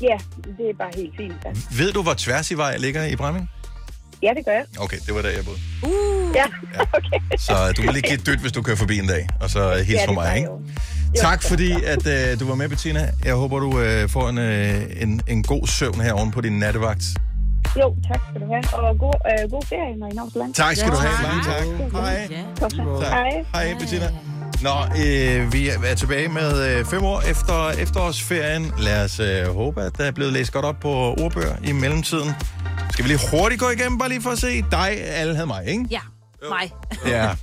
ja, 0.00 0.18
det 0.58 0.70
er 0.70 0.74
bare 0.78 0.90
helt 0.94 1.16
fint. 1.16 1.34
Da. 1.44 1.48
Ved 1.78 1.92
du, 1.92 2.02
hvor 2.02 2.14
tværs 2.14 2.50
i 2.50 2.54
vej 2.56 2.76
ligger 2.76 3.04
i 3.04 3.16
Bramming? 3.16 3.50
Ja, 4.22 4.32
det 4.36 4.44
gør 4.44 4.52
jeg. 4.52 4.64
Okay, 4.80 4.96
det 5.06 5.14
var 5.14 5.22
der, 5.22 5.28
jeg 5.30 5.44
boede. 5.44 5.60
Ja, 6.34 6.44
okay. 6.98 7.36
Så 7.38 7.72
du 7.76 7.82
må 7.82 7.92
lige 7.92 8.02
give 8.02 8.14
et 8.14 8.26
dyt, 8.26 8.38
hvis 8.38 8.52
du 8.52 8.62
kører 8.62 8.76
forbi 8.76 8.98
en 8.98 9.06
dag, 9.06 9.28
og 9.40 9.50
så 9.50 9.74
hils 9.86 9.90
Ja, 10.00 10.06
for 10.08 10.12
mig, 10.12 10.36
ikke? 10.36 10.48
jo. 10.48 10.60
Tak 11.20 11.42
fordi, 11.42 11.72
at 11.72 12.06
øh, 12.06 12.40
du 12.40 12.48
var 12.48 12.54
med, 12.54 12.68
Bettina. 12.68 13.08
Jeg 13.24 13.34
håber, 13.34 13.58
du 13.58 13.80
øh, 13.80 14.08
får 14.08 14.28
en, 14.28 14.38
øh, 14.38 14.82
en, 15.00 15.20
en 15.28 15.42
god 15.42 15.66
søvn 15.66 16.00
her 16.00 16.12
oven 16.12 16.30
på 16.30 16.40
din 16.40 16.58
nattevagt. 16.58 17.04
Jo, 17.80 17.96
tak 18.12 18.20
skal 18.30 18.40
du 18.40 18.46
have. 18.52 18.82
Og 18.88 18.98
god, 18.98 19.14
øh, 19.44 19.50
god 19.50 19.62
ferie, 19.68 19.96
når 19.98 20.06
I 20.06 20.14
når 20.14 20.28
så 20.32 20.38
langt. 20.38 20.56
Tak 20.56 20.76
skal 20.76 20.88
Ja, 20.90 20.94
du 20.96 21.00
have. 21.00 21.12
tak. 21.14 21.22
Mange 21.22 21.42
tak. 21.44 21.92
Hej. 21.92 22.28
Ja. 23.00 23.08
Hej. 23.08 23.64
Hej, 23.64 23.74
Bettina. 23.80 24.08
Nå, 24.62 24.70
øh, 25.06 25.52
vi 25.52 25.68
er 25.68 25.72
er 25.86 25.94
tilbage 25.94 26.28
med 26.28 26.78
øh, 26.78 26.84
fem 26.84 27.02
år 27.04 27.20
efter 27.30 27.70
efterårsferien. 27.70 28.72
Lad 28.78 29.04
os 29.04 29.20
øh, 29.20 29.46
håbe, 29.54 29.82
at 29.82 29.92
der 29.98 30.04
er 30.04 30.10
blevet 30.10 30.32
læst 30.32 30.52
godt 30.52 30.64
op 30.64 30.76
på 30.80 30.88
ordbøger 31.20 31.56
i 31.64 31.72
mellemtiden. 31.72 32.30
Skal 32.90 33.04
vi 33.04 33.08
lige 33.08 33.20
hurtigt 33.30 33.60
gå 33.60 33.70
igennem, 33.70 33.98
bare 33.98 34.08
lige 34.08 34.22
for 34.22 34.30
at 34.30 34.38
se 34.38 34.62
dig? 34.70 34.90
Alle 35.04 35.34
havde 35.34 35.46
mig, 35.46 35.62
ikke? 35.66 35.84
Ja, 35.90 35.98
mig. 36.48 36.72
Ja. 37.06 37.36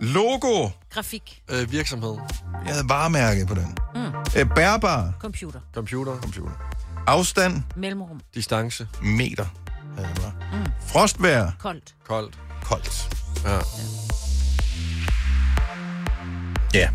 Logo. 0.00 0.68
Grafik. 0.90 1.42
Øh, 1.50 1.72
virksomhed, 1.72 2.14
Jeg 2.66 2.72
havde 2.74 2.88
varemærke 2.88 3.46
på 3.46 3.54
den. 3.54 3.76
Mm. 3.94 4.00
Øh, 4.40 4.46
bærbar. 4.54 5.12
Computer. 5.20 5.60
computer, 5.74 6.20
Computer. 6.20 6.52
Afstand. 7.06 7.62
Mellemrum. 7.76 8.20
distance, 8.34 8.88
Meter. 9.02 9.44
havde 9.96 10.08
jeg 10.08 10.16
bare. 10.16 10.32
Mm. 10.60 10.66
Frostvær. 10.86 11.50
Koldt. 11.58 11.94
koldt. 12.08 12.38
Koldt. 12.64 13.08
Ja. 13.44 13.58
Ja. 16.74 16.88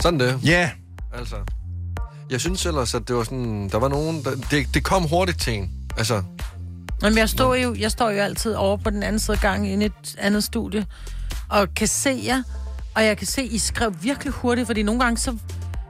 Sådan 0.00 0.20
det. 0.20 0.40
Ja. 0.44 0.70
Altså, 1.14 1.36
jeg 2.30 2.40
synes 2.40 2.66
ellers, 2.66 2.94
at 2.94 3.08
det 3.08 3.16
var 3.16 3.24
sådan, 3.24 3.68
der 3.68 3.78
var 3.78 3.88
nogen, 3.88 4.24
der, 4.24 4.30
det, 4.50 4.74
det 4.74 4.84
kom 4.84 5.02
hurtigt 5.08 5.40
til 5.40 5.54
en. 5.54 5.70
Altså, 5.96 6.22
Jamen, 7.02 7.18
jeg 7.18 7.28
står, 7.28 7.54
jo, 7.54 7.74
jeg 7.78 7.90
står 7.90 8.10
jo 8.10 8.20
altid 8.20 8.54
over 8.54 8.76
på 8.76 8.90
den 8.90 9.02
anden 9.02 9.18
side 9.18 9.36
af 9.36 9.40
gangen 9.40 9.70
inde 9.70 9.84
i 9.84 9.86
et 9.86 10.14
andet 10.18 10.44
studie, 10.44 10.86
og 11.48 11.68
kan 11.76 11.88
se 11.88 12.22
jer, 12.26 12.42
og 12.94 13.04
jeg 13.04 13.18
kan 13.18 13.26
se, 13.26 13.42
I 13.42 13.58
skrev 13.58 13.94
virkelig 14.02 14.32
hurtigt, 14.32 14.66
fordi 14.66 14.82
nogle 14.82 15.00
gange 15.00 15.18
så... 15.18 15.36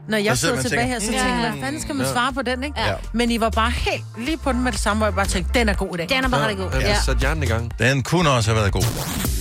Når 0.09 0.19
jeg 0.19 0.39
sidder 0.39 0.55
sidder 0.55 0.57
og 0.57 0.71
tilbage 0.71 0.83
tænker, 0.83 0.95
her, 0.95 1.01
så 1.01 1.07
"Mm, 1.07 1.13
tænker 1.13 1.35
jeg, 1.35 1.45
ja. 1.45 1.51
hvad 1.51 1.61
fanden 1.63 1.83
skal 1.83 1.95
man 1.95 2.07
Ja. 2.07 2.13
svare 2.13 2.33
på 2.33 2.43
den, 2.43 2.65
ikke? 2.65 2.81
Ja. 2.81 2.95
Men 3.13 3.31
I 3.31 3.41
var 3.41 3.51
bare 3.51 3.71
helt 3.71 4.05
lige 4.19 4.37
på 4.37 4.53
den 4.53 4.63
med 4.65 4.73
det 4.73 4.81
samme, 4.81 4.99
hvor 4.99 5.07
jeg 5.07 5.15
bare 5.15 5.27
tænkte, 5.27 5.59
den 5.59 5.69
er 5.69 5.75
god 5.75 5.95
i 5.95 5.97
dag. 5.97 6.09
Den 6.09 6.25
er 6.25 6.29
bare 6.29 6.49
rigtig 6.49 6.65
god. 6.71 6.81
ja. 6.81 6.89
Ja. 6.89 7.01
sæt 7.07 7.17
hjernen 7.19 7.43
i 7.43 7.47
gang. 7.47 7.79
Den 7.79 8.03
kunne 8.03 8.31
også 8.31 8.51
have 8.51 8.61
været 8.61 8.73
god. 8.73 8.83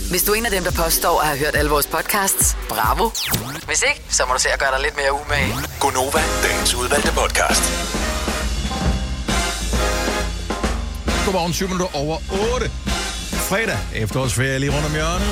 Hvis 0.09 0.23
du 0.23 0.31
er 0.31 0.35
en 0.35 0.45
af 0.45 0.51
dem, 0.51 0.63
der 0.63 0.71
påstår 0.71 1.21
at 1.21 1.27
have 1.27 1.39
hørt 1.39 1.55
alle 1.55 1.71
vores 1.71 1.87
podcasts, 1.87 2.57
bravo. 2.69 3.09
Hvis 3.65 3.83
ikke, 3.89 4.01
så 4.09 4.23
må 4.27 4.33
du 4.33 4.39
se 4.39 4.49
at 4.53 4.59
gøre 4.59 4.71
dig 4.71 4.81
lidt 4.81 4.95
mere 4.97 5.13
umage. 5.25 5.53
Gonova, 5.79 6.19
dagens 6.43 6.75
udvalgte 6.75 7.11
podcast. 7.11 8.00
Godmorgen, 11.25 11.53
7 11.53 11.67
minutter 11.67 11.95
over 11.95 12.17
8. 12.55 12.69
Fredag, 13.49 13.77
efterårsferie 13.95 14.59
lige 14.59 14.71
rundt 14.71 14.85
om 14.85 14.91
hjørnet. 14.91 15.27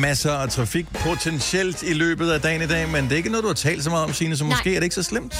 Masser 0.00 0.32
af 0.32 0.48
trafik 0.48 0.86
potentielt 0.92 1.82
i 1.82 1.92
løbet 1.92 2.30
af 2.30 2.40
dagen 2.40 2.62
i 2.62 2.66
dag, 2.66 2.88
men 2.88 3.04
det 3.04 3.12
er 3.12 3.16
ikke 3.16 3.28
noget, 3.28 3.42
du 3.42 3.48
har 3.48 3.54
talt 3.54 3.84
så 3.84 3.90
meget 3.90 4.04
om, 4.04 4.12
Signe, 4.12 4.36
så 4.36 4.44
Nej. 4.44 4.50
måske 4.52 4.70
er 4.70 4.74
det 4.74 4.84
ikke 4.84 4.94
så 4.94 5.02
slemt. 5.02 5.34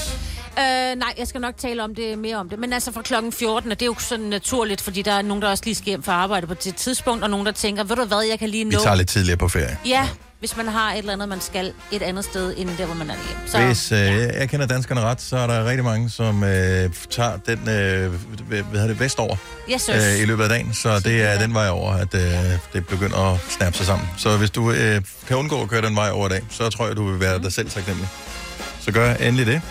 Øh, 0.59 0.65
nej, 0.97 1.15
jeg 1.19 1.27
skal 1.29 1.41
nok 1.41 1.55
tale 1.59 1.85
om 1.85 1.95
det 1.95 2.19
mere 2.19 2.37
om 2.37 2.49
det. 2.49 2.59
Men 2.59 2.73
altså 2.73 2.93
fra 2.93 3.03
klokken 3.03 3.33
14, 3.33 3.73
og 3.73 3.81
det 3.81 3.85
er 3.85 3.87
jo 3.87 3.95
sådan 3.99 4.25
naturligt, 4.27 4.81
fordi 4.81 5.03
der 5.03 5.13
er 5.13 5.23
nogen, 5.23 5.43
der 5.43 5.49
også 5.49 5.65
lige 5.65 5.75
skal 5.75 5.87
hjem 5.87 6.03
fra 6.03 6.13
arbejde 6.13 6.47
på 6.47 6.55
det 6.55 6.77
tidspunkt, 6.77 7.25
og 7.25 7.31
nogen, 7.31 7.47
der 7.47 7.53
tænker, 7.53 7.85
ved 7.85 7.97
du 7.97 8.05
hvad, 8.05 8.21
jeg 8.31 8.39
kan 8.39 8.49
lige 8.49 8.65
Vi 8.65 8.71
nå... 8.75 8.81
tager 8.81 8.97
lidt 8.97 9.09
tidligere 9.09 9.37
på 9.39 9.49
ferie. 9.49 9.79
Ja, 9.87 10.09
hvis 10.41 10.57
man 10.57 10.69
har 10.69 10.93
et 10.93 10.99
eller 10.99 11.13
andet, 11.13 11.29
man 11.29 11.41
skal 11.41 11.73
et 11.93 12.03
andet 12.03 12.25
sted, 12.25 12.55
end 12.57 12.71
der, 12.79 12.87
hvor 12.87 12.95
man 12.95 13.11
er 13.11 13.15
hjem. 13.15 13.37
Så, 13.47 13.59
Hvis 13.67 13.93
øh, 13.93 13.99
jeg 14.41 14.49
kender 14.49 14.67
danskerne 14.67 15.01
ret, 15.01 15.21
så 15.21 15.37
er 15.37 15.47
der 15.47 15.65
rigtig 15.65 15.85
mange, 15.85 16.11
som 16.11 16.45
øh, 16.45 16.91
tager 17.11 17.37
den 17.47 17.59
øh, 17.59 18.13
hvad 18.49 18.63
hedder 18.73 18.87
det, 18.87 19.01
vestover 19.01 19.37
yes, 19.73 19.89
øh, 19.89 20.23
i 20.23 20.25
løbet 20.25 20.43
af 20.43 20.49
dagen. 20.49 20.75
Så 20.75 21.01
det 21.01 21.23
er 21.23 21.39
den 21.39 21.55
vej 21.55 21.69
over, 21.69 21.93
at 21.93 22.15
øh, 22.15 22.59
det 22.73 22.87
begynder 22.87 23.33
at 23.33 23.41
snappe 23.49 23.77
sig 23.77 23.87
sammen. 23.87 24.09
Så 24.17 24.37
hvis 24.37 24.51
du 24.51 24.71
øh, 24.71 25.03
kan 25.29 25.37
undgå 25.37 25.63
at 25.63 25.69
køre 25.69 25.83
den 25.83 25.97
vej 25.97 26.11
over 26.11 26.27
i 26.27 26.31
dag, 26.31 26.43
så 26.51 26.71
tror 26.71 26.87
jeg, 26.87 26.97
du 26.97 27.11
vil 27.11 27.21
være 27.21 27.39
dig 27.39 27.53
selv 27.53 27.71
taknemmelig. 27.71 28.09
Så 28.81 28.93
gør 28.93 29.15
endelig 29.15 29.47
det. 29.47 29.63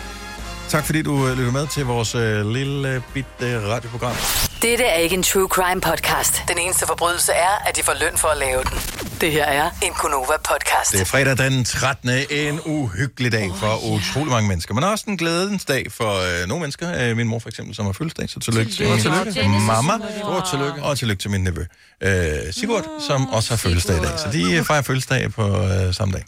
Tak 0.70 0.84
fordi 0.86 1.02
du 1.02 1.28
øh, 1.28 1.38
lytter 1.38 1.52
med 1.52 1.66
til 1.66 1.84
vores 1.86 2.14
øh, 2.14 2.50
lille 2.50 2.88
øh, 2.94 3.00
bitte 3.14 3.68
radioprogram. 3.68 4.14
Dette 4.62 4.84
er 4.84 4.94
ikke 4.98 5.16
en 5.16 5.22
true 5.22 5.48
crime 5.48 5.80
podcast. 5.80 6.42
Den 6.48 6.58
eneste 6.58 6.86
forbrydelse 6.86 7.32
er, 7.32 7.68
at 7.68 7.76
de 7.76 7.82
får 7.82 7.94
løn 8.00 8.16
for 8.16 8.28
at 8.28 8.38
lave 8.38 8.62
den. 8.64 8.78
Det 9.20 9.32
her 9.32 9.44
er 9.44 9.70
en 9.82 9.92
Gunova-podcast. 9.92 10.92
Det 10.92 11.00
er 11.00 11.04
fredag 11.04 11.38
den 11.38 11.64
13. 11.64 12.10
En 12.30 12.60
uhyggelig 12.66 13.32
dag 13.32 13.50
for 13.56 13.84
oh, 13.86 13.92
utrolig 13.92 14.30
mange 14.30 14.48
mennesker. 14.48 14.74
Men 14.74 14.84
også 14.84 15.04
en 15.08 15.16
glædens 15.16 15.64
dag 15.64 15.92
for 15.92 16.42
øh, 16.42 16.48
nogle 16.48 16.60
mennesker. 16.60 17.10
Øh, 17.10 17.16
min 17.16 17.28
mor 17.28 17.38
for 17.38 17.48
eksempel, 17.48 17.74
som 17.74 17.84
har 17.86 17.92
fødselsdag, 17.92 18.28
så 18.30 18.40
tillykke 18.40 18.72
til 18.72 18.76
Tillykke. 18.76 19.32
tillykke. 19.32 19.40
Og 19.54 19.60
mamma. 19.62 19.92
Stort 20.18 20.44
tillykke. 20.50 20.82
Og 20.82 20.98
tillykke 20.98 21.20
til 21.20 21.30
min 21.30 21.40
nevø. 21.44 21.64
Øh, 22.00 22.52
Sigurd, 22.52 22.84
som 23.08 23.28
også 23.28 23.50
har 23.50 23.56
fødselsdag 23.56 23.96
i 23.96 24.00
dag. 24.00 24.18
Så 24.18 24.28
de 24.32 24.64
fejrer 24.64 24.82
fødselsdag 24.82 25.32
på 25.32 25.62
øh, 25.64 25.94
samme 25.94 26.14
dag. 26.14 26.24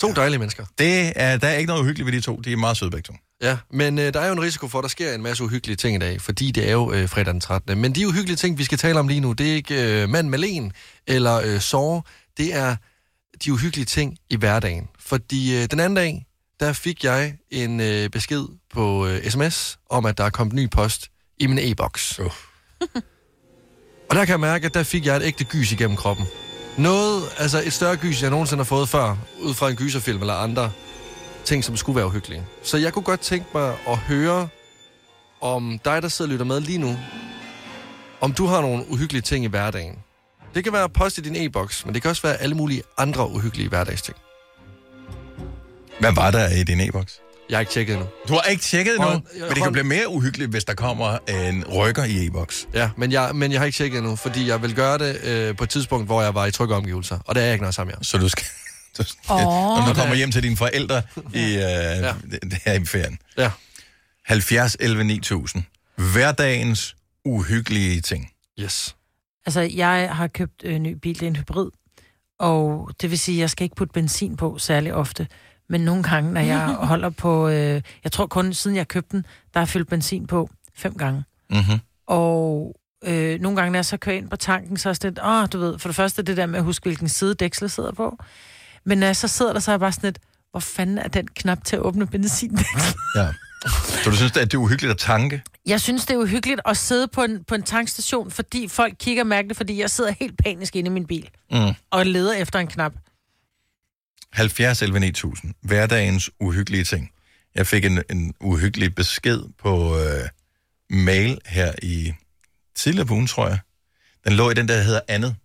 To 0.00 0.12
dejlige 0.12 0.38
mennesker. 0.38 0.64
Det 0.78 1.12
er, 1.16 1.36
der 1.36 1.48
er 1.48 1.56
ikke 1.56 1.68
noget 1.68 1.80
uhyggeligt 1.82 2.06
ved 2.06 2.12
de 2.12 2.20
to. 2.20 2.36
De 2.36 2.52
er 2.52 2.56
meget 2.56 2.76
søde 2.76 2.90
begge 2.90 3.02
to. 3.02 3.14
Ja, 3.42 3.58
men 3.70 3.98
øh, 3.98 4.14
der 4.14 4.20
er 4.20 4.26
jo 4.26 4.32
en 4.32 4.42
risiko 4.42 4.68
for, 4.68 4.78
at 4.78 4.82
der 4.82 4.88
sker 4.88 5.14
en 5.14 5.22
masse 5.22 5.44
uhyggelige 5.44 5.76
ting 5.76 5.96
i 5.96 5.98
dag, 5.98 6.20
fordi 6.20 6.50
det 6.50 6.68
er 6.68 6.72
jo 6.72 6.92
øh, 6.92 7.08
fredag 7.08 7.32
den 7.32 7.40
13. 7.40 7.78
Men 7.78 7.92
de 7.94 8.08
uhyggelige 8.08 8.36
ting, 8.36 8.58
vi 8.58 8.64
skal 8.64 8.78
tale 8.78 8.98
om 8.98 9.08
lige 9.08 9.20
nu, 9.20 9.32
det 9.32 9.50
er 9.50 9.54
ikke 9.54 10.02
øh, 10.02 10.08
mand 10.08 10.28
med 10.28 10.38
len 10.38 10.72
eller 11.06 11.40
øh, 11.44 11.60
sove. 11.60 12.02
Det 12.36 12.54
er 12.54 12.76
de 13.44 13.52
uhyggelige 13.52 13.84
ting 13.84 14.18
i 14.30 14.36
hverdagen. 14.36 14.88
Fordi 14.98 15.56
øh, 15.56 15.70
den 15.70 15.80
anden 15.80 15.94
dag, 15.94 16.26
der 16.60 16.72
fik 16.72 17.04
jeg 17.04 17.34
en 17.50 17.80
øh, 17.80 18.10
besked 18.10 18.44
på 18.74 19.06
øh, 19.06 19.30
sms 19.30 19.78
om, 19.90 20.06
at 20.06 20.18
der 20.18 20.24
er 20.24 20.30
kommet 20.30 20.54
ny 20.54 20.70
post 20.70 21.10
i 21.38 21.46
min 21.46 21.58
e-boks. 21.58 22.20
Uh. 22.20 22.26
Og 24.10 24.16
der 24.16 24.24
kan 24.24 24.32
jeg 24.32 24.40
mærke, 24.40 24.66
at 24.66 24.74
der 24.74 24.82
fik 24.82 25.06
jeg 25.06 25.16
et 25.16 25.22
ægte 25.22 25.44
gys 25.44 25.72
igennem 25.72 25.96
kroppen. 25.96 26.26
Noget, 26.78 27.22
altså 27.38 27.62
et 27.64 27.72
større 27.72 27.96
gys, 27.96 28.22
jeg 28.22 28.30
nogensinde 28.30 28.60
har 28.60 28.64
fået 28.64 28.88
før, 28.88 29.16
ud 29.40 29.54
fra 29.54 29.70
en 29.70 29.76
gyserfilm 29.76 30.20
eller 30.20 30.34
andre 30.34 30.72
ting, 31.44 31.64
som 31.64 31.76
skulle 31.76 31.96
være 31.96 32.06
uhyggelige. 32.06 32.42
Så 32.62 32.76
jeg 32.76 32.92
kunne 32.92 33.02
godt 33.02 33.20
tænke 33.20 33.46
mig 33.54 33.76
at 33.88 33.96
høre 33.98 34.48
om 35.40 35.80
dig, 35.84 36.02
der 36.02 36.08
sidder 36.08 36.28
og 36.28 36.32
lytter 36.32 36.46
med 36.46 36.60
lige 36.60 36.78
nu, 36.78 36.96
om 38.20 38.32
du 38.32 38.46
har 38.46 38.60
nogle 38.60 38.84
uhyggelige 38.88 39.22
ting 39.22 39.44
i 39.44 39.48
hverdagen. 39.48 39.98
Det 40.54 40.64
kan 40.64 40.72
være 40.72 40.88
post 40.88 41.18
i 41.18 41.20
din 41.20 41.36
e-boks, 41.36 41.84
men 41.84 41.94
det 41.94 42.02
kan 42.02 42.08
også 42.08 42.22
være 42.22 42.36
alle 42.36 42.54
mulige 42.54 42.82
andre 42.98 43.30
uhyggelige 43.30 43.68
hverdagsting. 43.68 44.16
Hvad 46.00 46.12
var 46.12 46.30
der 46.30 46.48
i 46.48 46.62
din 46.64 46.80
e-boks? 46.80 47.20
Jeg 47.48 47.56
har 47.56 47.60
ikke 47.60 47.72
tjekket 47.72 47.92
endnu. 47.94 48.08
Du 48.28 48.32
har 48.34 48.42
ikke 48.42 48.62
tjekket 48.62 48.94
endnu, 48.94 49.08
Hold- 49.08 49.22
men 49.34 49.42
det 49.42 49.48
kan 49.54 49.62
hold- 49.62 49.72
blive 49.72 49.84
mere 49.84 50.08
uhyggeligt, 50.08 50.50
hvis 50.50 50.64
der 50.64 50.74
kommer 50.74 51.18
en 51.28 51.64
rykker 51.68 52.04
i 52.04 52.26
e-boks. 52.26 52.68
Ja, 52.74 52.90
men 52.96 53.12
jeg, 53.12 53.30
men 53.34 53.52
jeg 53.52 53.60
har 53.60 53.64
ikke 53.66 53.76
tjekket 53.76 53.98
endnu, 53.98 54.16
fordi 54.16 54.48
jeg 54.48 54.62
vil 54.62 54.74
gøre 54.74 54.98
det 54.98 55.24
øh, 55.24 55.56
på 55.56 55.64
et 55.64 55.70
tidspunkt, 55.70 56.06
hvor 56.06 56.22
jeg 56.22 56.34
var 56.34 56.46
i 56.46 56.50
trygge 56.50 56.74
omgivelser. 56.74 57.18
Og 57.26 57.34
det 57.34 57.40
er 57.40 57.44
jeg 57.44 57.52
ikke 57.54 57.62
noget 57.62 57.74
sammen 57.74 57.94
med. 57.98 58.04
Så 58.04 58.18
du 58.18 58.28
skal... 58.28 58.46
Du 58.98 59.02
Åh. 59.30 59.38
når 59.38 59.84
du 59.88 59.94
kommer 59.94 60.14
hjem 60.14 60.30
til 60.30 60.42
dine 60.42 60.56
forældre 60.56 61.02
i, 61.34 61.42
øh, 61.42 61.60
ja. 61.60 62.14
det 62.42 62.58
her 62.64 62.72
i 62.72 62.84
ferien. 62.84 63.18
Ja. 63.38 63.50
70 64.24 64.76
11 64.80 65.04
9000. 65.04 65.62
Hverdagens 66.12 66.96
uhyggelige 67.24 68.00
ting. 68.00 68.30
Yes. 68.60 68.96
Altså, 69.46 69.60
jeg 69.60 70.08
har 70.12 70.26
købt 70.26 70.62
en 70.64 70.70
øh, 70.72 70.78
ny 70.78 70.92
bil, 71.02 71.14
det 71.14 71.22
er 71.22 71.26
en 71.26 71.36
hybrid. 71.36 71.70
Og 72.38 72.90
det 73.00 73.10
vil 73.10 73.18
sige, 73.18 73.36
at 73.36 73.40
jeg 73.40 73.50
skal 73.50 73.64
ikke 73.64 73.76
putte 73.76 73.92
benzin 73.92 74.36
på 74.36 74.58
særlig 74.58 74.94
ofte. 74.94 75.26
Men 75.68 75.80
nogle 75.80 76.02
gange, 76.02 76.32
når 76.32 76.40
jeg 76.40 76.66
holder 76.92 77.10
på... 77.10 77.48
Øh, 77.48 77.82
jeg 78.04 78.12
tror 78.12 78.26
kun, 78.26 78.54
siden 78.54 78.76
jeg 78.76 78.88
købte 78.88 79.16
den, 79.16 79.26
der 79.54 79.60
har 79.60 79.66
fyldt 79.66 79.88
benzin 79.88 80.26
på 80.26 80.50
fem 80.76 80.94
gange. 80.98 81.24
Mm-hmm. 81.50 81.80
Og 82.06 82.74
øh, 83.04 83.40
nogle 83.40 83.56
gange, 83.56 83.72
når 83.72 83.76
jeg 83.78 83.84
så 83.84 83.96
kører 83.96 84.16
ind 84.16 84.28
på 84.30 84.36
tanken, 84.36 84.76
så 84.76 84.88
er 84.88 84.92
det 84.92 85.02
lidt, 85.04 85.18
åh, 85.24 85.46
du 85.52 85.58
ved, 85.58 85.78
for 85.78 85.88
det 85.88 85.96
første 85.96 86.22
det 86.22 86.36
der 86.36 86.46
med 86.46 86.58
at 86.58 86.64
huske, 86.64 86.84
hvilken 86.84 87.08
side 87.08 87.34
dækslet 87.34 87.70
sidder 87.70 87.92
på. 87.92 88.18
Men 88.84 88.98
når 88.98 89.06
jeg 89.06 89.16
så 89.16 89.28
sidder 89.28 89.52
der, 89.52 89.60
så 89.60 89.70
er 89.70 89.72
jeg 89.72 89.80
bare 89.80 89.92
sådan 89.92 90.06
lidt, 90.06 90.18
hvor 90.50 90.60
fanden 90.60 90.98
er 90.98 91.08
den 91.08 91.28
knap 91.28 91.64
til 91.64 91.76
at 91.76 91.82
åbne 91.82 92.06
benzindækslet? 92.06 92.94
Ja. 93.16 93.28
Så 94.04 94.10
du 94.10 94.16
synes, 94.16 94.32
at 94.36 94.50
det 94.52 94.54
er 94.54 94.58
uhyggeligt 94.58 94.90
at 94.90 94.98
tanke? 94.98 95.42
Jeg 95.66 95.80
synes, 95.80 96.06
det 96.06 96.14
er 96.14 96.18
uhyggeligt 96.18 96.60
at 96.64 96.76
sidde 96.76 97.08
på 97.08 97.22
en, 97.22 97.44
på 97.44 97.54
en 97.54 97.62
tankstation, 97.62 98.30
fordi 98.30 98.68
folk 98.68 98.94
kigger 98.98 99.24
mærkeligt, 99.24 99.56
fordi 99.56 99.80
jeg 99.80 99.90
sidder 99.90 100.14
helt 100.20 100.38
panisk 100.44 100.76
inde 100.76 100.88
i 100.88 100.90
min 100.92 101.06
bil 101.06 101.28
Mm. 101.52 101.58
og 101.90 102.06
leder 102.06 102.32
efter 102.34 102.58
en 102.58 102.66
knap. 102.66 102.92
70 104.34 104.82
11 104.82 105.00
9000. 105.00 105.54
Hverdagens 105.62 106.30
uhyggelige 106.40 106.84
ting. 106.84 107.10
Jeg 107.54 107.66
fik 107.66 107.84
en, 107.84 108.02
en 108.10 108.34
uhyggelig 108.40 108.94
besked 108.94 109.42
på 109.58 109.98
øh, 109.98 110.28
mail 110.90 111.38
her 111.46 111.72
i 111.82 112.12
tidligere 112.76 113.06
på 113.06 113.14
ugen, 113.14 113.26
tror 113.26 113.48
jeg. 113.48 113.58
Den 114.24 114.32
lå 114.32 114.50
i 114.50 114.54
den, 114.54 114.68
der 114.68 114.82
hedder 114.82 115.00
andet. 115.08 115.36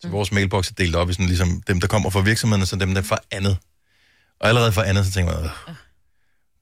Så 0.00 0.08
vores 0.08 0.32
mailbox 0.32 0.70
er 0.70 0.74
delt 0.74 0.94
op 0.96 1.10
i 1.10 1.12
sådan 1.12 1.26
ligesom 1.26 1.62
dem, 1.66 1.80
der 1.80 1.86
kommer 1.86 2.10
fra 2.10 2.20
virksomhederne, 2.20 2.66
så 2.66 2.76
dem, 2.76 2.94
der 2.94 3.02
får 3.02 3.18
andet. 3.30 3.58
Og 4.40 4.48
allerede 4.48 4.72
for 4.72 4.82
andet, 4.82 5.06
så 5.06 5.12
tænker 5.12 5.32
jeg, 5.38 5.44
øh, 5.68 5.74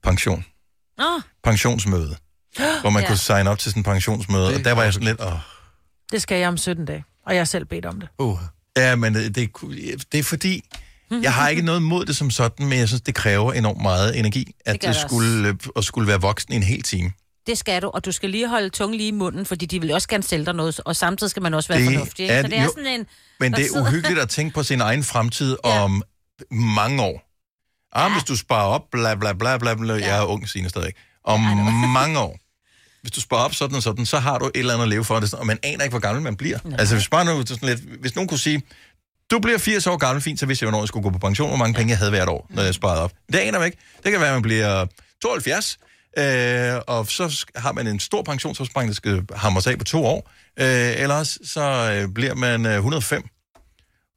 pension. 0.03 0.45
Åh, 0.99 1.21
Pensionsmøde. 1.43 2.15
Hvor 2.81 2.89
man 2.89 3.01
Ja. 3.03 3.07
kunne 3.07 3.17
signe 3.17 3.49
op 3.49 3.59
til 3.59 3.71
sådan 3.71 3.79
en 3.79 3.83
pensionsmøde. 3.83 4.55
Og 4.55 4.63
der 4.65 4.71
var 4.71 4.83
jeg 4.83 4.93
sådan 4.93 5.07
lidt, 5.07 5.21
åh, 5.21 5.33
Det 6.11 6.21
skal 6.21 6.37
jeg 6.39 6.47
om 6.47 6.57
17 6.57 6.85
dage, 6.85 7.03
og 7.25 7.33
jeg 7.33 7.39
har 7.39 7.45
selv 7.45 7.65
bedt 7.65 7.85
om 7.85 7.99
det. 7.99 8.09
Uh. 8.19 8.39
Ja, 8.77 8.95
men 8.95 9.15
det, 9.15 9.35
det 10.11 10.19
er 10.19 10.23
fordi, 10.23 10.63
jeg 11.11 11.33
har 11.33 11.47
ikke 11.49 11.61
noget 11.61 11.81
mod 11.81 12.05
det 12.05 12.15
som 12.17 12.31
sådan, 12.31 12.65
men 12.65 12.79
jeg 12.79 12.87
synes, 12.87 13.01
det 13.01 13.15
kræver 13.15 13.53
enormt 13.53 13.81
meget 13.81 14.19
energi, 14.19 14.51
at 14.65 14.73
Det 14.73 14.73
det, 14.73 14.81
det 14.81 14.89
også. 14.89 15.01
skulle, 15.01 15.47
øh, 15.47 15.55
at 15.75 15.83
skulle 15.83 16.07
være 16.07 16.21
voksen 16.21 16.53
i 16.53 16.55
en 16.55 16.63
hel 16.63 16.81
time. 16.83 17.11
det 17.47 17.57
skal 17.57 17.81
du, 17.81 17.87
og 17.87 18.05
du 18.05 18.11
skal 18.11 18.29
lige 18.29 18.47
holde 18.49 18.69
tungen 18.69 18.97
lige 18.97 19.07
i 19.07 19.11
munden, 19.11 19.45
fordi 19.45 19.65
de 19.65 19.81
vil 19.81 19.91
også 19.91 20.07
gerne 20.07 20.23
sælge 20.23 20.45
dig 20.45 20.53
noget, 20.53 20.79
og 20.85 20.95
samtidig 20.95 21.31
skal 21.31 21.41
man 21.43 21.53
også 21.53 21.67
være 21.73 21.79
Det 21.81 21.85
fornuftig. 21.93 22.23
Ikke? 22.23 22.33
er- 22.33 22.41
Så 22.41 22.47
det 22.47 22.57
er 22.57 22.63
jo, 22.63 22.71
sådan 22.77 22.99
en... 22.99 23.05
Men 23.39 23.53
det 23.53 23.59
er 23.61 23.67
sidder- 23.67 23.81
uhyggeligt 23.81 24.19
at 24.19 24.29
tænke 24.29 24.53
på 24.53 24.63
sin 24.63 24.81
egen 24.81 25.03
fremtid 25.03 25.57
Ja. 25.65 25.83
om 25.83 26.03
mange 26.51 27.03
år. 27.03 27.23
Ah, 27.93 28.11
hvis 28.11 28.23
du 28.23 28.35
sparer 28.35 28.67
op, 28.67 28.81
bla 28.91 29.15
bla 29.15 29.33
bla 29.33 29.57
bla 29.57 29.75
bla, 29.75 29.93
jeg 29.93 30.17
er 30.19 30.23
ung 30.25 30.49
sine 30.49 30.69
stadig. 30.69 30.93
Om 31.23 31.39
mange 31.99 32.19
år. 32.19 32.37
Hvis 33.01 33.11
du 33.11 33.21
sparer 33.21 33.41
op 33.43 33.53
sådan 33.53 33.75
og 33.75 33.83
sådan, 33.83 34.05
så 34.05 34.19
har 34.19 34.37
du 34.37 34.45
et 34.45 34.51
eller 34.55 34.73
andet 34.73 34.83
at 34.83 34.89
leve 34.89 35.03
for 35.05 35.21
og 35.33 35.45
man 35.47 35.59
aner 35.63 35.83
ikke, 35.83 35.93
hvor 35.93 35.99
gammel 35.99 36.23
man 36.23 36.35
bliver. 36.35 36.59
Altså, 36.79 36.95
hvis, 36.95 37.07
bare 37.09 37.25
nu, 37.25 37.45
sådan 37.45 37.69
lidt, 37.69 37.79
hvis 38.01 38.15
nogen 38.15 38.27
kunne 38.27 38.39
sige, 38.39 38.61
du 39.31 39.39
bliver 39.39 39.57
80 39.57 39.87
år 39.87 39.97
gammel, 39.97 40.21
fint, 40.21 40.39
så 40.39 40.45
vidste 40.45 40.63
jeg, 40.63 40.69
hvornår 40.69 40.83
jeg 40.83 40.87
skulle 40.87 41.03
gå 41.03 41.09
på 41.09 41.17
pension, 41.19 41.47
hvor 41.47 41.57
mange 41.57 41.73
penge 41.73 41.91
jeg 41.91 41.97
havde 41.97 42.11
hvert 42.11 42.29
år, 42.29 42.47
når 42.49 42.63
jeg 42.63 42.73
sparede 42.73 43.01
op. 43.03 43.11
Det 43.33 43.39
aner 43.39 43.59
man 43.59 43.65
ikke. 43.65 43.77
Det 44.03 44.11
kan 44.11 44.21
være, 44.21 44.29
at 44.29 44.35
man 44.35 44.41
bliver 44.41 44.85
72, 45.21 45.77
øh, 46.17 46.81
og 46.87 47.07
så 47.07 47.45
har 47.55 47.71
man 47.71 47.87
en 47.87 47.99
stor 47.99 48.21
pensionsopsparing, 48.23 48.87
der 48.87 48.95
skal 48.95 49.23
hamres 49.35 49.67
af 49.67 49.77
på 49.77 49.83
to 49.83 50.05
år. 50.05 50.31
Øh, 50.59 51.01
ellers 51.01 51.37
så 51.43 51.91
øh, 51.93 52.13
bliver 52.13 52.35
man 52.35 52.65
øh, 52.65 52.73
105. 52.75 53.23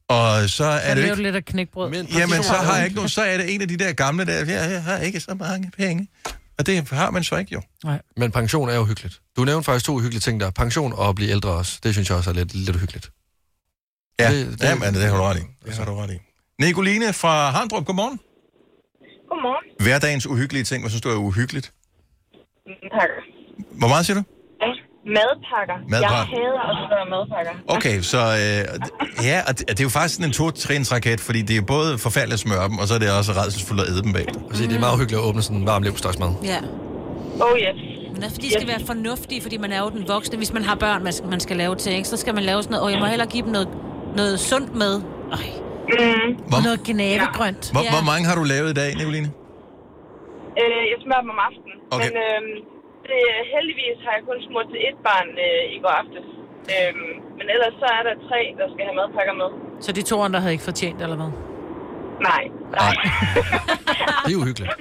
Og 0.09 0.49
så 0.49 0.63
er 0.63 0.69
Jeg 0.69 0.95
det 0.95 0.97
lavede 0.97 1.11
ikke... 1.11 1.23
lidt 1.23 1.35
af 1.35 1.45
knækbrød. 1.45 1.89
Men 1.89 2.05
Jamen, 2.05 2.43
så 2.43 2.53
har 2.53 2.75
jeg 2.75 2.83
ikke 2.85 2.95
nogen, 2.95 3.09
så 3.09 3.21
er 3.21 3.37
det 3.37 3.55
en 3.55 3.61
af 3.61 3.67
de 3.67 3.77
der 3.77 3.91
gamle 3.93 4.25
der, 4.25 4.45
jeg 4.45 4.83
har 4.83 4.97
ikke 4.97 5.19
så 5.19 5.33
mange 5.35 5.71
penge. 5.77 6.07
Og 6.59 6.65
det 6.65 6.89
har 6.89 7.11
man 7.11 7.23
så 7.23 7.37
ikke, 7.37 7.53
jo. 7.53 7.61
Men 8.17 8.31
pension 8.31 8.69
er 8.69 8.75
jo 8.75 8.85
hyggeligt. 8.85 9.21
Du 9.37 9.45
nævnte 9.45 9.65
faktisk 9.65 9.85
to 9.85 9.93
uhyggelige 9.93 10.19
ting 10.19 10.39
der. 10.39 10.49
Pension 10.49 10.93
og 10.93 11.09
at 11.09 11.15
blive 11.15 11.29
ældre 11.29 11.49
også. 11.49 11.79
Det 11.83 11.93
synes 11.93 12.09
jeg 12.09 12.17
også 12.17 12.29
er 12.29 12.33
lidt, 12.33 12.53
lidt 12.53 12.75
uhyggeligt. 12.75 13.11
Ja, 14.23 14.29
Det- 14.31 14.45
det, 14.45 14.51
det- 14.51 14.59
det, 14.61 14.69
Jamen, 14.69 14.93
det 14.93 15.03
har 15.11 15.17
du 15.17 15.23
ret 15.23 15.37
i. 15.37 15.43
Det 15.65 15.73
har 15.77 15.85
du 15.85 15.95
ret 15.95 16.11
i. 16.11 16.17
Nicoline 16.63 17.13
fra 17.13 17.33
Harndrup, 17.55 17.85
godmorgen. 17.85 18.19
Godmorgen. 19.29 19.65
Hverdagens 19.85 20.27
uhyggelige 20.27 20.63
ting, 20.63 20.81
hvad 20.83 20.89
synes 20.89 21.01
du 21.01 21.09
er 21.09 21.15
uhyggeligt? 21.15 21.73
Pakker. 22.97 23.19
Hvor 23.79 23.87
meget 23.87 24.05
siger 24.05 24.17
du? 24.19 24.23
Madpakker. 25.17 25.77
Madpakker. 25.89 26.17
Jeg 26.17 26.25
hader 26.25 26.61
at 26.71 26.75
spørge 26.87 27.05
madpakker. 27.13 27.53
Okay, 27.75 28.01
så 28.01 28.17
øh, 28.17 29.25
ja, 29.29 29.37
og 29.47 29.59
det, 29.59 29.67
det 29.69 29.79
er 29.79 29.83
jo 29.83 29.89
faktisk 29.89 30.15
sådan 30.15 30.29
en 30.29 30.33
to-trins-raket, 30.33 31.19
fordi 31.21 31.41
det 31.41 31.57
er 31.57 31.61
både 31.61 31.97
forfærdeligt 31.97 32.33
at 32.33 32.39
smøre 32.39 32.63
dem, 32.69 32.77
og 32.77 32.87
så 32.87 32.93
er 32.93 32.99
det 32.99 33.11
også 33.19 33.31
redselsfuldt 33.31 33.81
at 33.81 33.87
æde 33.89 34.03
dem 34.03 34.13
bagefter. 34.13 34.39
Altså, 34.49 34.63
det 34.63 34.75
er 34.75 34.79
meget 34.79 34.97
hyggeligt 34.99 35.21
at 35.21 35.27
åbne 35.29 35.41
sådan 35.41 35.57
en 35.57 35.65
varm 35.65 35.81
leverpostejsmad. 35.83 36.29
Ja. 36.43 36.59
Oh 37.45 37.55
yes. 37.65 37.77
Men 38.13 38.23
også 38.23 38.35
fordi 38.35 38.47
de 38.47 38.53
skal 38.53 38.67
være 38.67 38.81
fornuftige, 38.85 39.41
fordi 39.41 39.57
man 39.57 39.71
er 39.71 39.79
jo 39.79 39.89
den 39.89 40.07
voksne. 40.07 40.37
Hvis 40.37 40.53
man 40.53 40.63
har 40.63 40.75
børn, 40.75 41.03
man 41.03 41.13
skal, 41.13 41.29
man 41.29 41.39
skal 41.39 41.57
lave 41.57 41.75
til, 41.75 41.91
ikke? 41.93 42.07
så 42.07 42.17
skal 42.17 42.33
man 42.35 42.43
lave 42.43 42.63
sådan 42.63 42.71
noget. 42.71 42.83
Og 42.85 42.91
jeg 42.91 42.99
må 42.99 43.05
hellere 43.05 43.29
give 43.29 43.43
dem 43.43 43.51
noget, 43.51 43.67
noget 44.19 44.35
sundt 44.49 44.71
med. 44.83 44.93
Ej. 45.39 45.47
Mm. 45.99 46.29
Hvor, 46.49 46.57
Og 46.57 46.61
noget 46.67 46.79
gnavegrønt. 46.89 47.63
hvor, 47.73 47.83
Ja. 47.85 47.91
hvor 47.95 48.03
mange 48.11 48.23
har 48.29 48.35
du 48.41 48.43
lavet 48.53 48.69
i 48.73 48.77
dag, 48.81 48.89
Nicoline? 48.99 49.29
Øh, 50.61 50.83
jeg 50.91 50.97
smører 51.03 51.21
dem 51.25 51.31
om 51.35 51.41
aftenen. 51.49 51.77
Okay. 51.95 52.01
Men 52.05 52.13
øhm, 52.25 52.53
det, 53.09 53.19
heldigvis 53.55 53.97
har 54.05 54.11
jeg 54.17 54.23
kun 54.29 54.39
smurt 54.47 54.67
til 54.73 54.79
et 54.89 54.97
barn 55.07 55.29
øh, 55.45 55.63
i 55.75 55.77
går 55.83 55.93
aftes. 56.01 56.27
Øhm, 56.73 57.13
men 57.37 57.45
ellers 57.53 57.73
så 57.81 57.87
er 57.97 58.03
der 58.07 58.15
tre, 58.29 58.39
der 58.59 58.65
skal 58.73 58.83
have 58.87 58.97
madpakker 59.01 59.35
med. 59.41 59.49
Så 59.85 59.89
de 59.97 60.01
to 60.11 60.15
andre 60.25 60.39
havde 60.43 60.53
ikke 60.55 60.67
fortjent, 60.71 60.99
eller 61.05 61.17
hvad? 61.21 61.31
Nej. 62.29 62.43
Nej. 62.79 62.93
Det 64.25 64.31
er 64.35 64.39
uhyggeligt. 64.43 64.71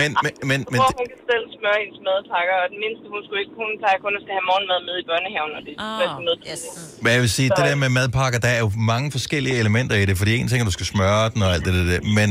Men, 0.00 0.10
men, 0.24 0.32
men, 0.50 0.58
men 0.72 0.78
Hvor 0.82 0.92
hun 1.00 1.06
kan 1.12 1.20
selv 1.32 1.44
smøre 1.56 1.76
hendes 1.82 2.00
madpakker, 2.08 2.54
og 2.62 2.66
den 2.72 2.78
mindste, 2.84 3.04
hun, 3.14 3.20
skulle 3.26 3.40
ikke, 3.44 3.54
hun 3.62 3.70
plejer 3.82 3.98
kun 4.04 4.12
at 4.18 4.22
skal 4.24 4.32
have 4.38 4.46
morgenmad 4.50 4.80
med 4.88 4.94
i 5.02 5.04
børnehaven, 5.10 5.52
og 5.58 5.62
det 5.66 5.72
er 5.74 5.78
Ah, 5.84 6.16
oh, 6.16 6.22
noget 6.28 6.40
yes. 6.50 6.62
Men 7.02 7.10
jeg 7.14 7.20
vil 7.24 7.32
sige, 7.38 7.48
det 7.56 7.64
der 7.70 7.76
med 7.84 7.90
madpakker, 7.98 8.38
der 8.46 8.50
er 8.56 8.60
jo 8.64 8.70
mange 8.92 9.06
forskellige 9.16 9.56
elementer 9.62 9.96
i 10.02 10.04
det, 10.08 10.16
fordi 10.20 10.32
en 10.42 10.48
ting 10.50 10.58
er, 10.60 10.64
at 10.64 10.70
du 10.72 10.76
skal 10.78 10.88
smøre 10.94 11.20
den 11.32 11.40
og 11.46 11.50
alt 11.56 11.64
det 11.66 11.72
der, 11.78 11.84
der 11.92 12.00
men, 12.18 12.28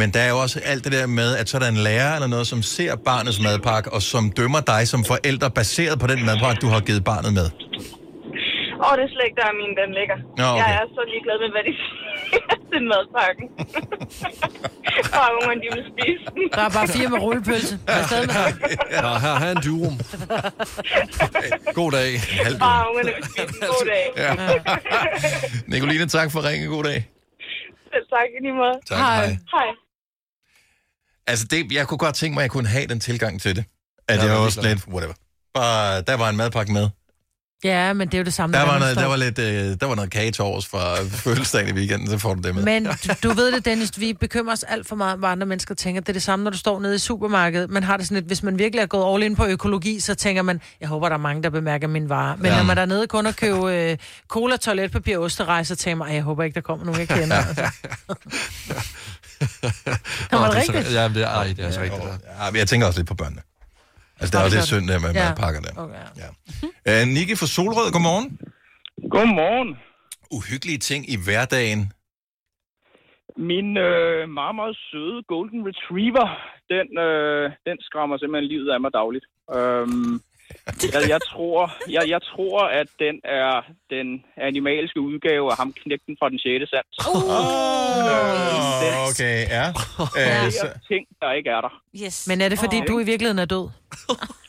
men 0.00 0.06
der 0.14 0.20
er 0.26 0.30
jo 0.34 0.38
også 0.44 0.58
alt 0.72 0.82
det 0.86 0.92
der 0.98 1.06
med, 1.20 1.30
at 1.40 1.48
så 1.48 1.54
er 1.58 1.62
der 1.64 1.68
en 1.76 1.80
lærer 1.88 2.12
eller 2.16 2.30
noget, 2.34 2.46
som 2.52 2.60
ser 2.62 2.92
barnets 3.10 3.38
madpakke, 3.46 3.88
og 3.96 4.02
som 4.12 4.22
dømmer 4.38 4.60
dig 4.72 4.82
som 4.88 5.00
forælder, 5.04 5.48
baseret 5.48 5.96
på 6.02 6.06
den 6.06 6.20
madpakke, 6.26 6.58
du 6.60 6.68
har 6.74 6.80
givet 6.80 7.04
barnet 7.04 7.32
med. 7.38 7.48
Åh, 8.90 8.94
oh, 8.94 8.98
det 9.00 9.04
er 9.08 9.12
slet 9.14 9.26
ikke 9.28 9.40
der, 9.42 9.50
min 9.60 9.72
den 9.80 9.90
ligger. 10.00 10.16
Nå, 10.40 10.46
okay. 10.52 10.60
Jeg 10.62 10.70
er 10.82 10.86
så 10.96 11.02
ligeglad 11.12 11.36
med, 11.42 11.50
hvad 11.56 11.64
de 11.68 11.72
siger 11.80 12.56
til 12.70 12.82
madpakken. 12.92 13.46
og 15.20 15.26
ungerne, 15.38 15.60
de 15.64 15.68
vil 15.74 15.84
spise 15.92 16.24
den. 16.34 16.44
Der 16.56 16.62
er 16.68 16.72
bare 16.78 16.88
fire 16.96 17.08
med 17.12 17.18
rullepølse. 17.24 17.74
Afsted 17.96 18.22
med 18.26 18.52
det. 18.60 19.02
Nå, 19.04 19.10
her, 19.24 19.34
er 19.46 19.50
en 19.56 19.62
durum. 19.66 19.96
God 21.78 21.90
dag. 21.98 22.10
Og 22.66 22.76
ungerne 22.88 23.10
vil 23.16 23.24
spise 23.30 23.52
den. 23.60 23.68
God 23.74 23.84
dag. 23.92 24.04
Ja. 24.22 24.30
Nicoline, 25.72 26.06
tak 26.16 26.28
for 26.34 26.40
ringen. 26.48 26.66
God 26.76 26.84
dag. 26.90 26.98
Selv 27.92 28.06
tak, 28.14 28.28
i 28.36 28.38
lige 28.44 28.56
måde. 28.62 28.76
Tak, 28.90 28.98
hej. 28.98 29.26
hej. 29.54 29.68
Altså, 31.30 31.44
det, 31.50 31.72
jeg 31.78 31.84
kunne 31.88 31.98
godt 32.06 32.14
tænke 32.14 32.34
mig, 32.34 32.40
at 32.42 32.46
jeg 32.48 32.50
kunne 32.50 32.68
have 32.76 32.86
den 32.86 33.00
tilgang 33.00 33.40
til 33.44 33.56
det. 33.56 33.64
At 34.08 34.16
Ja, 34.16 34.24
jeg 34.24 34.36
også 34.36 34.60
det 34.60 34.70
er 34.70 34.74
lidt, 34.74 34.86
whatever. 34.94 35.14
Bare, 35.54 36.02
der 36.08 36.16
var 36.16 36.28
en 36.28 36.36
madpakke 36.36 36.72
med. 36.72 36.86
Ja, 37.64 37.92
men 37.92 38.08
det 38.08 38.14
er 38.14 38.18
jo 38.18 38.24
det 38.24 38.34
samme. 38.34 38.56
Der 38.56 38.64
når 38.64 38.72
var, 38.72 38.78
noget, 38.78 38.96
der 38.96 39.06
var 39.06 39.16
lidt, 39.16 39.38
øh, 39.38 39.76
der 39.80 39.86
var 39.86 39.94
noget 39.94 40.10
kage 40.10 40.30
til 40.30 40.44
års 40.44 40.66
fra 40.66 40.94
fødselsdagen 41.24 41.68
i 41.68 41.72
weekenden, 41.78 42.08
så 42.10 42.18
får 42.18 42.34
du 42.34 42.40
det 42.42 42.54
med. 42.54 42.62
Men 42.64 42.84
du, 42.84 42.92
du 43.28 43.32
ved 43.34 43.52
det, 43.52 43.64
Dennis, 43.64 44.00
vi 44.00 44.12
bekymrer 44.12 44.52
os 44.52 44.62
alt 44.62 44.88
for 44.88 44.96
meget, 44.96 45.18
hvad 45.18 45.28
andre 45.28 45.46
mennesker 45.46 45.74
tænker. 45.74 46.00
Det 46.00 46.08
er 46.08 46.12
det 46.12 46.22
samme, 46.22 46.42
når 46.44 46.50
du 46.50 46.58
står 46.58 46.80
nede 46.80 46.94
i 46.94 46.98
supermarkedet. 46.98 47.70
Man 47.70 47.82
har 47.82 47.96
det 47.96 48.06
sådan 48.06 48.14
lidt, 48.14 48.26
hvis 48.26 48.42
man 48.42 48.58
virkelig 48.58 48.82
er 48.82 48.86
gået 48.86 49.14
all 49.14 49.22
in 49.22 49.36
på 49.36 49.44
økologi, 49.46 50.00
så 50.00 50.14
tænker 50.14 50.42
man, 50.42 50.60
jeg 50.80 50.88
håber, 50.88 51.08
der 51.08 51.16
er 51.16 51.20
mange, 51.20 51.42
der 51.42 51.50
bemærker 51.50 51.88
min 51.88 52.08
vare. 52.08 52.36
Men 52.36 52.46
ja. 52.46 52.56
når 52.56 52.64
man 52.64 52.78
er 52.78 52.86
nede 52.86 53.06
kun 53.06 53.26
og 53.26 53.36
købe 53.36 53.74
øh, 53.74 53.96
cola, 54.28 54.56
toiletpapir 54.56 55.16
og 55.18 55.22
osterej, 55.24 55.64
så 55.64 55.76
tænker 55.76 55.96
man, 55.96 56.08
"Ej, 56.08 56.14
jeg 56.14 56.22
håber 56.22 56.42
ikke, 56.44 56.54
der 56.54 56.60
kommer 56.60 56.84
nogen, 56.84 57.00
jeg 57.00 57.08
kender. 57.08 57.36
Altså. 57.48 57.68
Nå, 60.32 60.38
var 60.38 60.50
det 60.50 60.66
så- 60.66 60.72
rigtigt? 60.72 60.94
Ja, 60.94 61.08
det 61.08 61.16
er, 61.22 61.28
ej, 61.28 61.46
det 61.56 61.64
er 61.64 61.70
så 61.70 61.80
rigtigt. 61.80 62.02
Der. 62.02 62.44
Ja, 62.44 62.50
men 62.50 62.58
jeg 62.58 62.68
tænker 62.68 62.86
også 62.86 62.98
lidt 63.00 63.08
på 63.08 63.14
børnene. 63.14 63.42
Altså, 64.20 64.30
der 64.32 64.38
er 64.38 64.44
også 64.46 64.56
lidt 64.56 64.66
det 64.68 64.72
synd 64.74 64.86
der 64.90 64.98
med 65.04 65.10
Ja. 65.14 65.24
madpakker 65.28 65.60
der. 65.66 65.72
Okay. 65.84 66.04
Ja. 66.22 66.28
Uh, 66.90 67.02
Nicky 67.14 67.34
fra 67.40 67.48
Solrød, 67.56 67.88
godmorgen. 67.96 68.26
Godmorgen. 69.14 69.70
Uhyggelige 70.38 70.78
ting 70.90 71.02
i 71.14 71.16
hverdagen. 71.24 71.80
Min 73.50 73.68
øh, 73.88 74.20
meget, 74.40 74.54
meget 74.60 74.76
søde 74.90 75.18
Golden 75.32 75.60
Retriever, 75.68 76.26
den, 76.72 76.88
øh, 77.06 77.44
den 77.68 77.76
skræmmer 77.86 78.16
simpelthen 78.18 78.48
livet 78.52 78.68
af 78.74 78.80
mig 78.84 78.92
dagligt. 79.00 79.26
Øhm, 79.56 80.14
jeg, 80.94 81.08
jeg, 81.08 81.20
tror, 81.30 81.72
jeg, 81.90 82.08
jeg 82.08 82.20
tror, 82.22 82.58
at 82.80 82.88
den 82.98 83.14
er 83.24 83.62
den 83.90 84.24
animalske 84.36 85.00
udgave 85.00 85.50
af 85.50 85.56
ham 85.56 85.72
knægten 85.72 86.16
fra 86.20 86.28
den 86.28 86.38
6. 86.38 86.70
sans. 86.70 86.94
Oh, 87.08 87.50
okay, 89.08 89.36
ja. 89.56 89.66
Uh, 89.68 90.06
Det 90.44 90.54
så, 90.54 90.66
er 90.66 90.72
ting, 90.88 91.06
der 91.20 91.32
ikke 91.32 91.50
er 91.50 91.60
der. 91.60 91.72
Yes. 92.04 92.28
Men 92.28 92.40
er 92.40 92.48
det, 92.48 92.58
fordi 92.58 92.80
du 92.88 92.98
i 92.98 93.04
virkeligheden 93.04 93.38
er 93.38 93.44
død? 93.44 93.68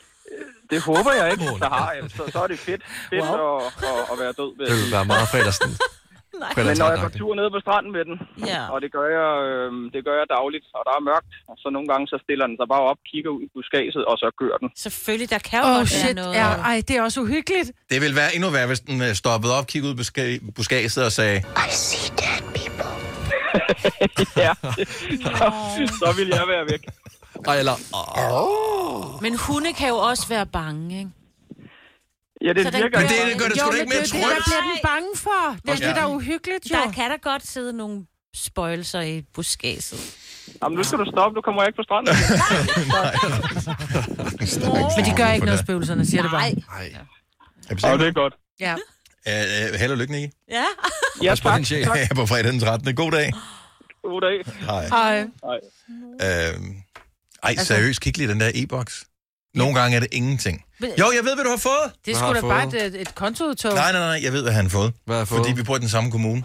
Det 0.72 0.82
håber 0.82 1.12
jeg 1.12 1.32
ikke, 1.32 1.44
så 1.44 1.68
har 1.72 1.92
jeg. 1.92 2.10
Så, 2.10 2.22
så 2.32 2.38
er 2.42 2.46
det 2.46 2.58
fedt, 2.58 2.82
fedt 3.10 3.22
wow. 3.22 3.56
at, 3.56 3.64
at, 3.64 4.12
at 4.12 4.16
være 4.18 4.32
død. 4.40 4.50
Ved. 4.58 4.66
Det 4.66 4.76
vil 4.84 4.92
være 4.92 5.04
meget 5.04 5.28
fredagsen. 5.28 5.70
Men 6.56 6.64
når 6.80 6.88
jeg 6.94 7.00
går 7.04 7.12
tur 7.20 7.32
ned 7.40 7.46
på 7.54 7.60
stranden 7.64 7.90
med 7.96 8.02
den, 8.08 8.16
Ja. 8.52 8.60
og 8.72 8.78
det 8.82 8.90
gør, 8.96 9.06
jeg, 9.18 9.30
øh, 9.48 9.68
det 9.94 10.00
gør 10.06 10.14
jeg 10.20 10.26
dagligt, 10.38 10.66
og 10.76 10.82
der 10.88 10.92
er 10.98 11.02
mørkt, 11.10 11.30
og 11.50 11.54
så 11.62 11.66
nogle 11.76 11.88
gange 11.92 12.04
så 12.12 12.16
stiller 12.24 12.44
den 12.50 12.56
sig 12.60 12.68
bare 12.74 12.84
op, 12.90 12.98
kigger 13.10 13.30
ud 13.36 13.42
i 13.46 13.48
buskaget, 13.54 14.04
og 14.10 14.16
så 14.22 14.28
gør 14.42 14.54
den. 14.62 14.68
Selvfølgelig, 14.86 15.28
der 15.34 15.40
kan 15.48 15.58
jo 15.62 15.66
Åh, 15.66 15.70
oh, 15.72 15.76
være 15.78 15.86
shit. 16.00 16.16
noget. 16.20 16.34
Ja, 16.42 16.48
ej, 16.70 16.76
det 16.88 16.94
er 16.98 17.02
også 17.08 17.18
uhyggeligt. 17.26 17.68
det 17.92 17.98
ville 18.04 18.16
være 18.22 18.30
endnu 18.36 18.48
værre, 18.56 18.68
hvis 18.72 18.80
den 18.90 18.98
øh, 19.06 19.12
stoppede 19.22 19.52
op, 19.58 19.66
kiggede 19.72 19.90
ud 19.90 19.96
på 19.98 20.02
buska- 20.02 20.38
buskaget 20.58 20.98
og 21.10 21.12
sagde, 21.20 21.36
Ja, 24.46 24.52
så, 24.62 25.46
så 26.00 26.08
vil 26.18 26.28
jeg 26.38 26.44
være 26.54 26.64
væk. 26.72 26.82
Eller... 27.58 27.76
Men 29.22 29.32
hunde 29.46 29.72
kan 29.72 29.88
jo 29.88 29.96
også 29.96 30.28
være 30.28 30.46
bange, 30.46 30.98
ikke? 30.98 31.10
Ja, 32.44 32.52
det 32.52 32.66
Så 32.66 32.70
virker 32.72 33.00
Men 33.00 33.10
ikke. 33.10 33.30
det 33.30 33.38
gør 33.40 33.48
det 33.48 33.58
sgu 33.60 33.70
da 33.72 33.76
ikke 33.76 33.88
mere 33.88 33.98
det 33.98 33.98
er 33.98 34.02
det, 34.02 34.10
trygt. 34.10 34.22
der 34.36 34.42
bliver 34.50 34.62
den 34.72 34.78
bange 34.90 35.08
for. 35.16 35.56
Det 35.62 35.70
er 35.70 35.76
Ja. 35.80 35.86
det, 35.88 35.96
der 35.96 36.02
er 36.02 36.06
uhyggeligt, 36.06 36.70
jo. 36.70 36.76
Der 36.76 36.92
kan 36.92 37.10
der 37.10 37.16
godt 37.16 37.46
sidde 37.46 37.72
nogle 37.72 38.06
spøjelser 38.34 39.00
i 39.00 39.22
buskaget. 39.34 40.16
Jamen, 40.62 40.76
nu 40.78 40.84
skal 40.84 40.98
du 40.98 41.04
stoppe, 41.14 41.34
nu 41.34 41.40
kommer 41.40 41.62
jeg 41.62 41.68
ikke 41.68 41.76
på 41.76 41.82
stranden. 41.82 42.14
Men 44.96 45.04
de 45.04 45.12
gør 45.16 45.32
ikke 45.32 45.46
noget, 45.46 45.60
spøgelserne, 45.60 46.06
siger 46.06 46.22
det 46.22 46.30
bare. 46.30 46.50
Nej. 46.52 46.62
Ej. 46.78 46.92
Ja, 47.82 47.96
det 47.96 48.06
er 48.08 48.12
godt. 48.12 48.34
Ja. 48.60 48.74
Uh, 49.26 49.74
held 49.80 49.92
og 49.92 49.98
lykke, 49.98 50.12
Nicky. 50.12 50.32
Ja. 50.50 50.64
Ja, 51.22 51.28
Pas 51.30 51.40
på 51.40 51.48
tak. 51.48 51.70
Ja, 51.70 52.08
på 52.20 52.26
fredag 52.26 52.52
den 52.52 52.60
13. 52.60 52.94
God 52.94 53.12
dag. 53.12 53.32
God 54.02 54.20
dag. 54.20 54.42
Hej. 54.66 54.88
Hej. 54.88 55.24
Uh, 55.44 55.50
ej, 57.42 57.54
seriøst, 57.56 58.00
kig 58.00 58.18
lige 58.18 58.28
den 58.28 58.40
der 58.40 58.50
e-boks. 58.54 59.04
Nogle 59.54 59.80
gange 59.80 59.96
er 59.96 60.00
det 60.00 60.08
ingenting. 60.12 60.64
Jo, 60.82 60.86
jeg 61.16 61.24
ved, 61.24 61.34
hvad 61.34 61.44
du 61.44 61.50
har 61.50 61.56
fået. 61.56 61.92
Det 62.06 62.14
er 62.14 62.18
har 62.18 62.32
da 62.32 62.40
bare 62.40 62.86
et, 62.86 63.00
et 63.00 63.14
kontoudtog. 63.14 63.74
Nej, 63.74 63.92
nej, 63.92 64.00
nej, 64.00 64.20
jeg 64.24 64.32
ved, 64.32 64.42
hvad 64.42 64.52
han 64.52 64.64
har 64.64 64.70
fået. 64.70 64.92
Hvad 65.04 65.16
har 65.16 65.20
jeg 65.20 65.28
fået? 65.28 65.38
Fordi 65.38 65.52
vi 65.52 65.62
bor 65.62 65.76
i 65.76 65.78
den 65.78 65.88
samme 65.88 66.10
kommune. 66.10 66.42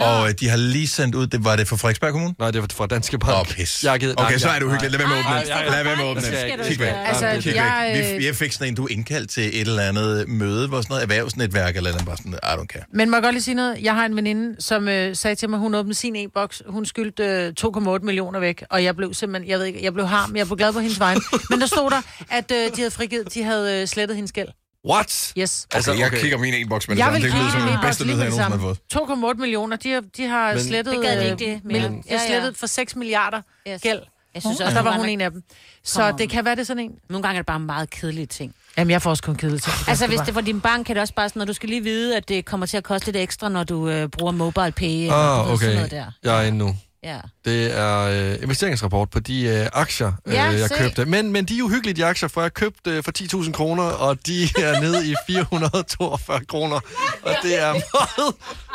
Og 0.00 0.28
øh, 0.28 0.34
de 0.40 0.48
har 0.48 0.56
lige 0.56 0.88
sendt 0.88 1.14
ud, 1.14 1.26
det 1.26 1.44
var 1.44 1.56
det 1.56 1.68
fra 1.68 1.76
Frederiksberg 1.76 2.12
Kommune? 2.12 2.34
Nej, 2.38 2.50
det 2.50 2.60
var 2.60 2.68
fra 2.72 2.86
Danske 2.86 3.18
Bank. 3.18 3.32
Åh, 3.32 3.40
oh, 3.40 3.46
pis. 3.46 3.84
Jeg 3.84 3.90
har 3.92 3.98
givet, 3.98 4.14
Okay, 4.16 4.30
nej, 4.30 4.38
så 4.38 4.48
jeg- 4.48 4.54
er 4.54 4.58
det 4.58 4.66
uhyggeligt. 4.66 4.92
Lad 4.92 4.98
være 4.98 5.08
med 5.08 5.16
at 5.16 5.24
åbne 5.26 5.40
den. 5.40 5.72
Lad 5.72 5.84
være 5.84 5.96
med 5.96 6.04
at 6.04 6.10
åbne 6.10 6.22
den. 6.22 6.58
du 6.58 6.62
Kig 6.62 6.70
ikke 6.70 6.82
væk. 6.84 6.92
Altså, 7.04 7.38
Kig 7.40 7.54
jeg, 7.56 7.90
væk. 7.94 8.18
Vi, 8.20 8.26
jeg 8.26 8.34
fik 8.36 8.52
sådan 8.52 8.68
en, 8.68 8.74
du 8.74 8.84
er 8.84 8.88
indkaldt 8.90 9.30
til 9.30 9.42
et 9.46 9.60
eller 9.60 9.82
andet 9.82 10.28
møde, 10.28 10.68
hvor 10.68 10.80
sådan 10.80 10.86
noget 10.90 11.02
erhvervsnetværk 11.02 11.76
eller 11.76 11.90
andet, 11.90 12.06
bare 12.06 12.16
sådan, 12.16 12.32
I 12.32 12.36
don't 12.36 12.66
care. 12.66 12.82
Men 12.94 13.10
må 13.10 13.16
jeg 13.16 13.22
godt 13.22 13.34
lige 13.34 13.42
sige 13.42 13.54
noget? 13.54 13.78
Jeg 13.82 13.94
har 13.94 14.06
en 14.06 14.16
veninde, 14.16 14.62
som 14.62 14.88
øh, 14.88 15.16
sagde 15.16 15.34
til 15.34 15.50
mig, 15.50 15.58
hun 15.58 15.74
åbnede 15.74 15.94
sin 15.94 16.16
e-boks. 16.16 16.62
Hun 16.66 16.86
skyldte 16.86 17.24
øh, 17.24 17.52
2,8 17.60 17.98
millioner 18.02 18.40
væk, 18.40 18.64
og 18.70 18.84
jeg 18.84 18.96
blev 18.96 19.14
simpelthen, 19.14 19.50
jeg 19.50 19.58
ved 19.58 19.66
ikke, 19.66 19.84
jeg 19.84 19.92
blev 19.92 20.06
harm, 20.06 20.36
jeg 20.36 20.46
blev 20.46 20.56
glad 20.56 20.72
på 20.72 20.80
hendes 20.80 21.00
vegne. 21.00 21.20
Men 21.50 21.60
der 21.60 21.66
stod 21.66 21.90
der, 21.90 22.02
at 22.30 22.50
øh, 22.52 22.56
de 22.56 22.72
havde 22.76 22.90
frigivet, 22.90 23.34
de 23.34 23.42
havde 23.42 23.80
øh, 23.80 23.86
slettet 23.88 24.16
hendes 24.16 24.32
gæld. 24.32 24.48
What? 24.88 25.32
Yes. 25.38 25.66
Altså, 25.74 25.90
okay, 25.92 26.00
jeg 26.00 26.12
kigger 26.12 26.38
min 26.38 26.54
e-boks 26.54 26.88
med 26.88 26.96
det 26.96 27.00
Jeg 27.00 27.06
samme. 27.06 27.20
Det 27.26 27.34
lyder 27.34 27.50
som 27.50 27.58
i 27.60 27.62
den 27.62 27.70
min 27.70 27.78
bedste 27.82 28.04
lige 28.04 28.16
jeg 28.18 28.30
nogensinde 28.30 28.58
har 28.58 29.08
fået. 29.18 29.34
2,8 29.34 29.40
millioner, 29.40 29.76
de 29.76 29.90
har, 29.92 30.02
de 30.16 30.26
har 30.26 30.54
Men- 30.54 30.62
slettet... 30.62 30.94
Det 30.94 31.02
gad 31.02 31.18
øh, 31.18 31.24
ikke 31.24 31.36
det 31.44 31.62
De 31.70 31.80
har 31.80 31.88
Ja, 31.88 32.00
ja. 32.10 32.26
slettet 32.26 32.56
for 32.56 32.66
6 32.66 32.96
milliarder 32.96 33.42
Yes. 33.68 33.80
gæld. 33.82 34.00
Jeg 34.34 34.42
synes 34.42 34.60
Og 34.60 34.64
også, 34.66 34.76
der 34.76 34.82
var 34.82 34.96
hun 34.96 35.08
en 35.08 35.20
af 35.20 35.30
dem. 35.30 35.42
Så 35.84 36.00
Kom 36.10 36.18
det 36.18 36.30
kan 36.30 36.44
være, 36.44 36.54
det 36.54 36.60
er 36.60 36.64
sådan 36.64 36.82
en. 36.82 36.92
Nogle 37.10 37.22
gange 37.22 37.36
er 37.36 37.42
det 37.42 37.46
bare 37.46 37.60
meget 37.60 37.90
kedelige 37.90 38.26
ting. 38.26 38.54
Jamen, 38.78 38.90
jeg 38.90 39.02
får 39.02 39.10
også 39.10 39.22
kun 39.22 39.34
kedeligt 39.34 39.64
til. 39.64 39.72
Altså, 39.88 40.06
hvis 40.06 40.20
det 40.20 40.34
var 40.34 40.40
din 40.40 40.60
bank, 40.60 40.90
er 40.90 40.94
det 40.94 41.00
også 41.00 41.14
bare 41.14 41.28
sådan, 41.28 41.42
at 41.42 41.48
du 41.48 41.52
skal 41.52 41.68
lige 41.68 41.82
vide, 41.82 42.16
at 42.16 42.28
det 42.28 42.44
kommer 42.44 42.66
til 42.66 42.76
at 42.76 42.84
koste 42.84 43.06
lidt 43.06 43.16
ekstra, 43.16 43.48
når 43.48 43.64
du 43.64 43.88
øh, 43.88 44.08
bruger 44.08 44.32
mobile 44.32 44.72
pay. 44.72 44.86
Ah, 44.86 44.90
ved, 44.90 45.10
sådan 45.10 45.50
okay. 45.52 45.74
noget 45.74 45.90
der. 45.90 46.04
Jeg 46.22 46.38
er 46.42 46.42
inde 46.46 46.58
nu. 46.58 46.76
Ja. 47.04 47.20
Det 47.44 47.78
er 47.78 47.98
øh, 48.32 48.42
investeringsrapport 48.42 49.10
på 49.10 49.20
de 49.20 49.42
øh, 49.44 49.66
aktier, 49.72 50.12
øh, 50.26 50.34
Ja, 50.34 50.42
jeg 50.44 50.68
se. 50.68 50.74
købte. 50.78 51.04
Men, 51.04 51.32
men 51.32 51.44
de 51.44 51.58
er 51.58 51.62
uhyggelige, 51.62 51.94
de 51.94 52.04
aktier, 52.06 52.28
for 52.28 52.42
jeg 52.42 52.54
købte 52.54 52.90
øh, 52.90 53.04
for 53.04 53.42
10.000 53.44 53.52
kroner, 53.52 53.82
og 53.82 54.26
de 54.26 54.42
er 54.58 54.80
nede 54.84 55.10
i 55.10 55.14
442 55.26 56.44
kroner. 56.44 56.80
Og 57.22 57.34
det 57.42 57.58
er 57.60 57.72
meget, 57.72 58.34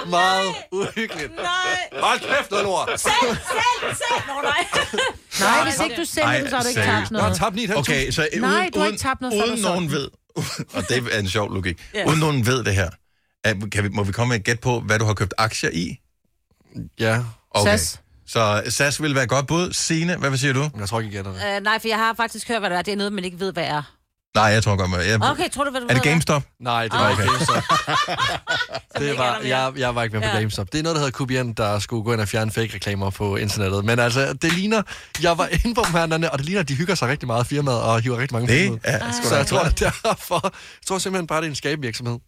meget 0.10 0.56
uhyggeligt. 0.72 1.36
Nej. 1.36 2.02
Hold 2.02 2.20
kæft, 2.20 2.52
noget 2.52 2.66
lort! 2.66 2.90
Selv, 2.96 3.12
selv, 3.30 3.38
selv. 3.96 4.28
Nå, 4.28 4.34
nej. 4.44 4.66
Nej, 5.40 5.63
hvis 5.63 5.80
ikke 5.84 5.96
du 6.02 6.06
sælger 6.06 6.40
den, 6.40 6.50
så 6.50 6.56
har 6.56 6.63
du 6.63 6.68
ikke 6.70 6.82
seriøst. 6.82 7.10
tabt 7.10 7.12
Jeg 7.12 7.20
har 7.22 7.28
noget. 7.28 7.38
tabt 7.38 7.56
9.500. 7.56 7.80
Okay, 7.80 8.12
så 8.12 8.28
Nej, 8.40 8.50
uden, 8.60 8.72
du 8.74 8.80
har 8.80 8.86
ikke 8.88 9.00
tabt 9.00 9.22
noget, 9.22 9.44
uden 9.44 9.63
har 9.63 9.70
nogen 9.70 9.92
ved, 9.92 10.10
og 10.76 10.90
det 10.90 11.04
er 11.12 11.20
en 11.20 11.30
sjov 11.30 11.54
logik, 11.54 11.82
Ja. 11.94 12.06
uden 12.08 12.20
nogen 12.20 12.46
ved 12.46 12.63
det 12.63 12.76
her, 12.76 12.90
at, 13.44 13.56
kan 13.72 13.84
vi, 13.84 13.90
må 13.90 14.04
vi 14.04 14.12
komme 14.12 14.30
med 14.30 14.40
et 14.40 14.46
gæt 14.46 14.60
på, 14.60 14.80
hvad 14.80 15.00
du 15.00 15.06
har 15.06 15.13
købt 15.13 15.34
aktier 15.38 15.70
i? 15.74 16.00
Ja, 17.00 17.24
Okay. 17.52 17.72
SAS. 17.78 18.00
Så 18.28 18.63
SAS 18.70 19.02
vil 19.02 19.16
være 19.16 19.24
et 19.24 19.30
godt 19.30 19.48
bud. 19.48 19.74
Signe, 19.74 20.16
hvad 20.18 20.30
vil 20.30 20.40
siger 20.40 20.54
du? 20.54 20.70
jeg 20.80 20.90
tror 20.90 21.00
ikke, 21.00 21.16
jeg 21.18 21.24
gætter 21.24 21.50
det. 21.50 21.56
Øh, 21.58 21.63
nej, 21.63 21.80
for 21.80 21.88
jeg 21.88 21.98
har 21.98 22.13
faktisk 22.13 22.48
hørt, 22.48 22.60
hvad 22.60 22.70
det 22.70 22.78
er. 22.78 22.82
Det 22.82 22.92
er 22.92 22.96
noget, 22.96 23.13
man 23.13 23.24
ikke 23.24 23.40
ved, 23.40 23.54
hvad 23.54 23.63
er. 23.63 23.82
Nej, 24.36 24.46
jeg 24.46 24.63
tror 24.63 24.76
godt, 24.76 25.08
jeg... 25.08 25.32
Okay, 25.32 25.50
tror 25.50 25.63
du, 25.63 25.72
hvad 25.72 25.82
du 25.82 25.88
Er 25.90 25.94
det 25.94 26.04
GameStop? 26.04 26.44
Nej, 26.60 26.84
det 26.84 26.94
var 26.94 27.10
ikke 27.10 27.24
GameStop. 27.24 27.63
det 29.00 29.18
var, 29.18 29.34
er 29.36 29.48
jeg, 29.48 29.74
jeg 29.78 29.96
var 29.96 30.04
ikke 30.04 30.13
med 30.13 30.22
på 30.22 30.28
Ja. 30.28 30.40
GameStop. 30.40 30.72
Det 30.72 30.80
er 30.80 30.84
noget, 30.84 30.96
der 30.96 31.00
hedder 31.00 31.12
Kubian, 31.18 31.54
der 31.54 31.80
skulle 31.80 32.04
gå 32.04 32.13
ind 32.13 32.22
og 32.22 32.28
fjerne 32.28 32.52
fake-reklamer 32.52 33.10
på 33.10 33.36
internettet. 33.36 33.86
Men 33.86 34.00
altså, 34.00 34.34
det 34.34 34.54
ligner... 34.54 34.82
Jeg 35.24 35.38
var 35.38 35.48
inde 35.48 35.76
på 35.76 35.84
dem 35.88 36.24
og 36.24 36.38
det 36.38 36.46
ligner, 36.46 36.62
at 36.62 36.68
de 36.68 36.76
hygger 36.76 36.96
sig 36.96 37.08
rigtig 37.08 37.28
meget 37.28 37.48
firmaet 37.48 37.82
og 37.82 38.02
hiver 38.02 38.18
rigtig 38.18 38.34
mange 38.36 38.48
penge 38.48 38.74
ud. 38.74 38.80
er 38.84 39.12
Så 39.24 39.36
jeg 39.36 39.48
tror, 39.48 39.60
at 39.60 39.80
derfor... 39.80 40.40
Jeg 40.44 40.52
tror 40.88 40.98
simpelthen 40.98 41.28
bare, 41.28 41.42
det 41.42 41.46
er 41.46 41.50
en 41.50 41.56
skabevirksomhed. 41.56 42.20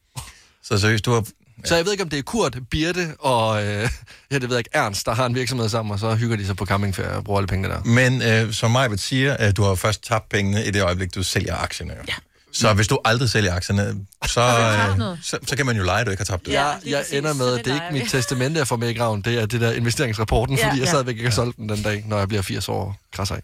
Så 0.63 0.77
seriøst, 0.77 1.05
du 1.05 1.11
har... 1.11 1.23
Så 1.65 1.75
jeg 1.75 1.85
ved 1.85 1.91
ikke, 1.91 2.03
om 2.03 2.09
det 2.09 2.19
er 2.19 2.23
Kurt, 2.23 2.57
Birte 2.71 3.13
og... 3.19 3.63
Øh, 3.65 3.89
ja, 4.31 4.35
det 4.35 4.41
ved 4.43 4.49
jeg 4.49 4.57
ikke, 4.57 4.69
Ernst, 4.73 5.05
der 5.05 5.13
har 5.13 5.25
en 5.25 5.35
virksomhed 5.35 5.69
sammen, 5.69 5.91
og 5.93 5.99
så 5.99 6.15
hygger 6.15 6.37
de 6.37 6.45
sig 6.45 6.55
på 6.55 6.65
campingferie 6.65 7.11
og 7.11 7.23
bruger 7.23 7.39
alle 7.39 7.47
pengene 7.47 7.73
der. 7.73 7.83
Men 7.83 8.21
øh, 8.21 8.53
som 8.53 8.71
Majbet 8.71 8.99
siger, 8.99 9.33
at 9.37 9.57
du 9.57 9.63
har 9.63 9.75
først 9.75 10.03
tabt 10.03 10.29
pengene 10.29 10.65
i 10.65 10.71
det 10.71 10.81
øjeblik, 10.83 11.15
du 11.15 11.23
sælger 11.23 11.55
aktierne. 11.55 11.93
Ja. 12.07 12.13
Så 12.53 12.73
hvis 12.73 12.87
du 12.87 12.99
aldrig 13.05 13.29
sælger 13.29 13.53
aktierne, 13.55 13.95
så, 14.27 14.41
øh, 14.41 15.17
så, 15.23 15.37
så 15.47 15.55
kan 15.55 15.65
man 15.65 15.77
jo 15.77 15.83
lege, 15.83 15.99
at 15.99 16.05
du 16.05 16.11
ikke 16.11 16.21
har 16.21 16.25
tabt 16.25 16.45
det. 16.45 16.51
Ja. 16.51 16.67
Jeg, 16.85 17.03
ender 17.11 17.33
med, 17.33 17.59
at 17.59 17.65
det 17.65 17.71
er 17.71 17.75
ikke 17.91 18.03
mit 18.03 18.11
testamente, 18.11 18.57
jeg 18.59 18.67
får 18.67 18.75
med 18.75 18.89
i 18.89 18.93
graven. 18.93 19.21
Det 19.21 19.41
er 19.41 19.45
det 19.45 19.61
der 19.61 19.71
investeringsrapporten, 19.71 20.55
Ja. 20.57 20.65
fordi 20.67 20.77
jeg 20.79 20.85
Ja. 20.85 20.91
stadigvæk 20.91 21.15
ikke 21.15 21.29
har 21.29 21.35
solgt 21.35 21.57
den 21.57 21.69
den 21.69 21.81
dag, 21.83 22.03
når 22.07 22.17
jeg 22.19 22.27
bliver 22.27 22.41
80 22.41 22.69
år. 22.69 22.95
Kras 23.13 23.31
af. 23.31 23.41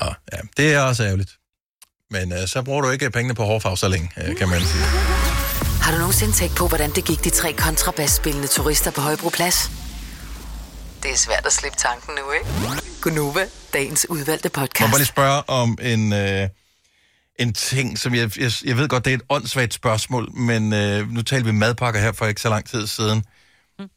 Nå, 0.00 0.06
ja, 0.32 0.38
det 0.56 0.74
er 0.74 0.80
også 0.80 1.04
ærgerligt. 1.04 1.30
Men 2.10 2.32
øh, 2.32 2.38
så 2.46 2.62
bruger 2.62 2.80
du 2.82 2.90
ikke 2.90 3.10
pengene 3.10 3.34
på 3.34 3.44
hårfarve 3.44 3.76
så 3.76 3.88
længe, 3.88 4.10
øh, 4.26 4.36
kan 4.36 4.48
man 4.48 4.60
sige. 4.60 4.84
Har 5.82 5.92
du 5.92 5.98
nogensinde 5.98 6.32
tænkt 6.32 6.56
på, 6.56 6.68
hvordan 6.68 6.90
det 6.90 7.04
gik 7.04 7.24
de 7.24 7.30
tre 7.30 7.52
kontrabasspillende 7.52 8.48
turister 8.48 8.90
på 8.90 9.00
Højbroplads? 9.00 9.70
Det 11.02 11.10
er 11.10 11.16
svært 11.16 11.46
at 11.46 11.52
slippe 11.52 11.78
tanken 11.78 12.14
nu, 12.14 12.32
ikke? 12.32 12.46
Gunova, 13.00 13.46
dagens 13.72 14.06
udvalgte 14.10 14.50
Må 14.54 14.60
jeg 14.60 14.68
podcast. 14.68 14.90
bare 14.90 14.98
lige 14.98 15.06
spørge 15.06 15.50
om 15.50 15.78
en, 15.82 16.12
øh, 16.12 16.48
en 17.38 17.52
ting, 17.52 17.98
som 17.98 18.14
jeg, 18.14 18.38
jeg, 18.38 18.52
jeg 18.64 18.76
ved 18.76 18.88
godt, 18.88 19.04
det 19.04 19.10
er 19.10 19.14
et 19.14 19.22
åndssvagt 19.28 19.74
spørgsmål, 19.74 20.32
men 20.32 20.72
øh, 20.72 21.10
nu 21.10 21.22
talte 21.22 21.46
vi 21.46 21.52
madpakker 21.52 22.00
her 22.00 22.12
for 22.12 22.26
ikke 22.26 22.40
så 22.40 22.48
lang 22.48 22.64
tid 22.68 22.86
siden. 22.86 23.24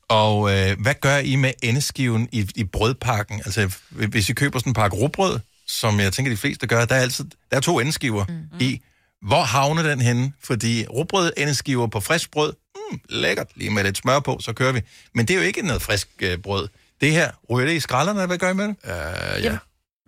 Og 0.10 0.52
øh, 0.52 0.82
hvad 0.82 0.94
gør 1.02 1.18
I 1.18 1.36
med 1.36 1.54
endeskiven 1.64 2.30
i, 2.32 2.50
i 2.56 2.64
brødpakken? 2.64 3.42
Altså, 3.46 3.76
hvis 3.90 4.30
I 4.30 4.34
køber 4.34 4.60
sådan 4.60 4.70
en 4.70 4.74
pakke 4.74 4.98
rugbrød, 4.98 5.40
som 5.68 6.00
jeg 6.00 6.14
tænker, 6.14 6.32
de 6.32 6.38
fleste 6.38 6.68
gør, 6.68 6.86
der 6.86 6.96
er, 6.96 7.02
altid, 7.02 7.26
der 7.52 7.58
er 7.58 7.62
to 7.62 7.80
endeskiver 7.80 8.26
mm. 8.30 8.60
i. 8.60 8.82
Hvor 9.26 9.42
havner 9.44 9.84
den 9.84 10.02
henne? 10.02 10.34
Fordi 10.44 10.86
rugbrød, 10.88 11.32
endeskiver 11.38 11.88
på 11.88 12.00
frisk 12.00 12.32
brød, 12.32 12.54
mm, 12.76 12.82
mm, 12.92 13.00
lækkert, 13.10 13.48
lige 13.56 13.70
med 13.70 13.84
lidt 13.84 13.98
smør 13.98 14.20
på, 14.20 14.38
så 14.42 14.54
kører 14.54 14.72
vi. 14.72 14.82
Men 15.16 15.26
det 15.28 15.34
er 15.34 15.38
jo 15.38 15.46
ikke 15.46 15.62
noget 15.62 15.82
frisk 15.82 16.08
øh, 16.22 16.38
brød. 16.38 16.68
Det 17.02 17.12
her, 17.12 17.32
ryger 17.50 17.68
det 17.68 17.74
i 17.76 17.80
skralderne, 17.80 18.26
hvad 18.26 18.38
gør 18.38 18.50
I 18.50 18.54
med 18.54 18.68
det? 18.68 18.76
Uh, 18.84 19.44
ja. 19.44 19.58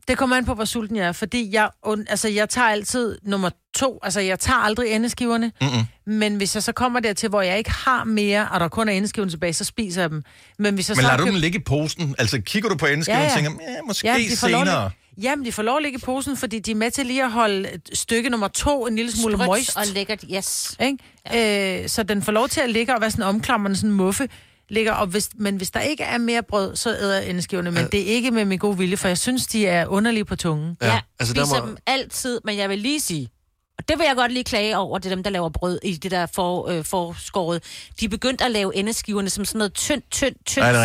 Det 0.08 0.18
kommer 0.18 0.36
an 0.36 0.46
på, 0.46 0.54
hvor 0.54 0.66
sulten 0.66 0.96
jeg 0.96 1.06
er, 1.08 1.12
fordi 1.12 1.50
jeg, 1.54 1.70
und- 1.86 2.06
altså, 2.10 2.28
jeg 2.28 2.50
tager 2.50 2.68
altid 2.68 3.18
nummer 3.24 3.50
to. 3.76 4.00
Altså, 4.04 4.20
jeg 4.20 4.40
tager 4.40 4.58
aldrig 4.60 4.92
endeskiverne. 4.92 5.52
Mm-mm. 5.62 5.86
Men 6.14 6.36
hvis 6.36 6.56
jeg 6.56 6.64
så 6.64 6.72
kommer 6.72 7.00
dertil, 7.00 7.30
hvor 7.30 7.42
jeg 7.42 7.58
ikke 7.58 7.72
har 7.72 8.04
mere, 8.04 8.48
og 8.50 8.60
der 8.60 8.68
kun 8.68 8.90
er 8.90 8.94
endeskiverne 8.94 9.32
tilbage, 9.32 9.54
så 9.54 9.64
spiser 9.64 10.02
jeg 10.02 10.10
dem. 10.10 10.24
Men 10.60 10.74
hvis 10.76 10.90
jeg 10.90 10.96
Men 10.96 11.02
så 11.02 11.02
lader 11.02 11.10
har 11.12 11.18
du 11.18 11.24
købt- 11.24 11.34
dem 11.34 11.42
ligge 11.42 11.60
i 11.60 11.62
posen? 11.64 12.16
Altså, 12.18 12.42
kigger 12.42 12.70
du 12.70 12.76
på 12.76 12.86
endeskiven 12.86 13.20
Ja, 13.20 13.26
og 13.26 13.30
ja. 13.30 13.36
tænker, 13.36 13.64
ja, 13.72 13.82
måske 13.88 14.08
Ja, 14.08 14.18
lov 14.18 14.28
senere. 14.36 14.84
ligge- 14.84 14.96
Jamen, 15.22 15.46
de 15.46 15.52
får 15.52 15.64
lov 15.64 15.78
at 15.78 15.84
ligge 15.84 15.98
i 15.98 16.02
posen, 16.02 16.38
fordi 16.38 16.60
de 16.60 16.72
er 16.72 16.76
med 16.76 16.92
til 16.92 17.06
lige 17.06 17.24
at 17.24 17.32
holde 17.32 17.70
stykke 17.94 18.30
nummer 18.30 18.48
to 18.48 18.88
en 18.88 18.96
lille 18.96 19.12
smule 19.12 19.34
Sprødt 19.36 19.48
moist. 19.48 19.78
og 19.78 19.84
lækkert, 19.94 20.24
yes. 20.36 20.76
Ikke? 20.82 20.98
Ja. 21.34 21.82
Øh, 21.84 21.90
så 21.90 22.04
den 22.04 22.22
får 22.24 22.32
lov 22.32 22.48
til 22.50 22.62
at 22.62 22.70
ligge 22.70 22.96
og 22.96 23.02
være 23.02 23.12
sådan 23.12 23.26
omklamrende, 23.26 23.78
sådan 23.78 23.90
en 23.90 23.96
muffe. 23.96 24.30
Ligger, 24.70 24.94
og 24.94 25.08
hvis, 25.08 25.30
men 25.36 25.56
hvis 25.56 25.72
der 25.72 25.80
ikke 25.80 26.04
er 26.04 26.18
mere 26.18 26.44
brød, 26.44 26.76
så 26.76 26.90
æder 26.90 27.20
jeg 27.20 27.30
endeskiverne. 27.30 27.72
Men 27.72 27.88
det 27.92 28.00
er 28.02 28.06
ikke 28.06 28.32
med 28.32 28.46
min 28.46 28.60
gode 28.60 28.78
vilje, 28.78 28.98
for 28.98 29.08
jeg 29.08 29.18
synes, 29.18 29.48
de 29.48 29.68
er 29.68 29.86
underlige 29.88 30.26
på 30.26 30.36
tungen. 30.36 30.78
Ja, 30.82 30.88
altså, 30.88 31.04
altså, 31.20 31.34
der 31.34 31.46
spiser 31.46 31.62
må- 31.62 31.68
dem 31.68 31.78
altid, 31.88 32.40
men 32.44 32.58
jeg 32.58 32.70
vil 32.70 32.80
lige 32.80 33.00
sige, 33.00 33.30
og 33.78 33.88
det 33.88 34.00
vil 34.00 34.06
jeg 34.06 34.16
godt 34.16 34.32
lige 34.32 34.44
klage 34.44 34.78
over, 34.78 34.98
det 34.98 35.12
er 35.12 35.16
dem, 35.16 35.24
der 35.24 35.30
laver 35.30 35.50
brød 35.50 35.80
i 35.84 35.94
det 35.96 36.12
der 36.12 36.26
for, 36.26 36.68
øh, 36.70 36.86
forskåret. 36.86 37.64
De 38.00 38.06
er 38.06 38.10
begyndt 38.10 38.42
at 38.42 38.52
lave 38.52 38.76
endeskiverne 38.76 39.30
som 39.30 39.46
sådan 39.46 39.58
noget 39.60 39.74
tyndt, 39.74 40.12
tyndt, 40.12 40.38
tyndt 40.46 40.66
Ja, 40.68 40.74
det 40.74 40.80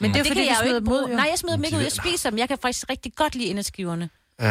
ja. 0.00 0.04
Men 0.06 0.10
det 0.14 0.18
er 0.18 0.22
det 0.22 0.30
fordi, 0.30 0.40
kan 0.40 0.48
jeg 0.48 0.58
jo 0.70 0.74
ikke 0.74 0.84
bruge. 0.86 1.10
jo. 1.10 1.16
Nej, 1.16 1.26
jeg 1.30 1.38
smider 1.38 1.56
dem 1.56 1.64
ikke 1.64 1.76
ud, 1.76 1.82
jeg 1.82 1.92
spiser 1.92 2.30
dem. 2.30 2.38
Jeg 2.38 2.48
kan 2.48 2.58
faktisk 2.62 2.84
rigtig 2.90 3.12
godt 3.16 3.34
lide 3.34 3.48
endeskiverne. 3.48 4.08
Uh, 4.42 4.46
der 4.46 4.50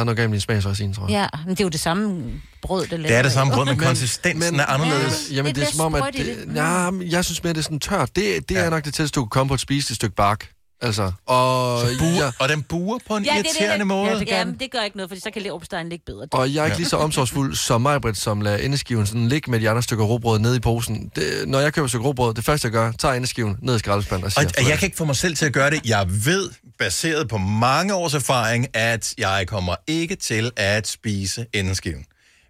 er 0.00 0.04
noget 0.04 0.16
galt 0.16 0.30
med 0.30 0.36
din 0.38 0.40
smagsøjne, 0.40 0.94
tror 0.94 1.08
jeg. 1.08 1.28
Ja, 1.34 1.38
men 1.46 1.50
det 1.50 1.60
er 1.60 1.64
jo 1.64 1.68
det 1.68 1.80
samme 1.80 2.24
brød, 2.62 2.82
det 2.82 2.90
laver. 2.90 3.06
Det 3.08 3.16
er 3.16 3.22
det 3.22 3.32
samme 3.32 3.52
brød, 3.52 3.66
men 3.66 3.78
konsistensen 3.78 4.60
er 4.60 4.66
anderledes. 4.66 5.28
Jamen, 5.32 5.54
Det 5.54 5.62
det 5.62 5.68
er 5.68 5.72
som 5.72 5.80
om, 5.86 5.94
at... 5.94 6.14
Det, 6.14 6.26
det. 6.26 6.54
ja, 6.54 6.90
jeg 7.10 7.24
synes 7.24 7.42
mere, 7.44 7.52
det 7.52 7.58
er 7.58 7.62
sådan 7.62 7.80
tørt. 7.80 8.16
Det, 8.16 8.48
det 8.48 8.54
Ja. 8.54 8.60
er 8.60 8.70
nok 8.70 8.84
det 8.84 8.94
tætteste, 8.94 9.16
du 9.16 9.24
kan 9.24 9.30
komme 9.30 9.48
på 9.48 9.54
et 9.54 9.60
spiseligt 9.60 9.96
stykke 9.96 10.14
bark. 10.16 10.48
Altså, 10.80 11.12
og, 11.26 11.80
Buer, 11.98 12.10
jeg, 12.24 12.32
og 12.38 12.48
den 12.48 12.62
buer 12.62 12.98
på 13.08 13.16
en 13.16 13.24
Ja, 13.24 13.30
det 13.30 13.38
er 13.38 13.42
det, 13.42 13.50
irriterende 13.50 13.78
det- 13.78 13.86
måde. 13.86 14.10
Ja, 14.10 14.18
det 14.18 14.28
gør 14.28 14.36
Jamen, 14.36 14.56
det 14.60 14.70
gør 14.70 14.82
ikke 14.82 14.96
noget, 14.96 15.10
for 15.10 15.16
så 15.24 15.30
kan 15.30 15.42
leverpostejen 15.42 15.88
ligge 15.88 16.04
bedre. 16.06 16.26
og 16.32 16.54
jeg 16.54 16.60
er 16.60 16.64
ikke 16.64 16.76
lige 16.76 16.88
så 16.88 16.96
omsorgsfuld 16.96 17.54
som 17.56 17.80
mig, 17.80 18.00
Britt, 18.00 18.18
som 18.18 18.40
lader 18.40 18.56
endeskiven 18.56 19.06
sådan 19.06 19.28
ligge 19.28 19.50
med 19.50 19.60
de 19.60 19.70
andre 19.70 19.82
stykker 19.82 20.04
råbrød 20.04 20.38
nede 20.38 20.56
i 20.56 20.60
posen. 20.60 21.10
Det, 21.16 21.48
når 21.48 21.60
jeg 21.60 21.72
køber 21.72 21.84
et 21.84 21.90
stykke 21.90 22.06
råbrød, 22.06 22.34
det 22.34 22.44
første 22.44 22.66
jeg 22.66 22.72
gør, 22.72 22.92
tager 22.92 23.14
endeskiven 23.14 23.56
ned 23.62 23.76
i 23.76 23.78
skraldespanden 23.78 24.24
og 24.26 24.32
siger... 24.32 24.46
Og, 24.46 24.52
og 24.64 24.68
jeg 24.68 24.78
kan 24.78 24.86
ikke 24.86 24.96
få 24.96 25.04
mig 25.04 25.16
selv 25.16 25.36
til 25.36 25.46
at 25.46 25.52
gøre 25.52 25.70
det. 25.70 25.80
Jeg 25.86 26.06
ved, 26.26 26.50
baseret 26.78 27.28
på 27.28 27.38
mange 27.38 27.94
års 27.94 28.14
erfaring, 28.14 28.66
at 28.76 29.14
jeg 29.18 29.44
kommer 29.48 29.74
ikke 29.86 30.16
til 30.16 30.50
at 30.56 30.86
spise 30.88 31.46
endeskiven. 31.52 32.04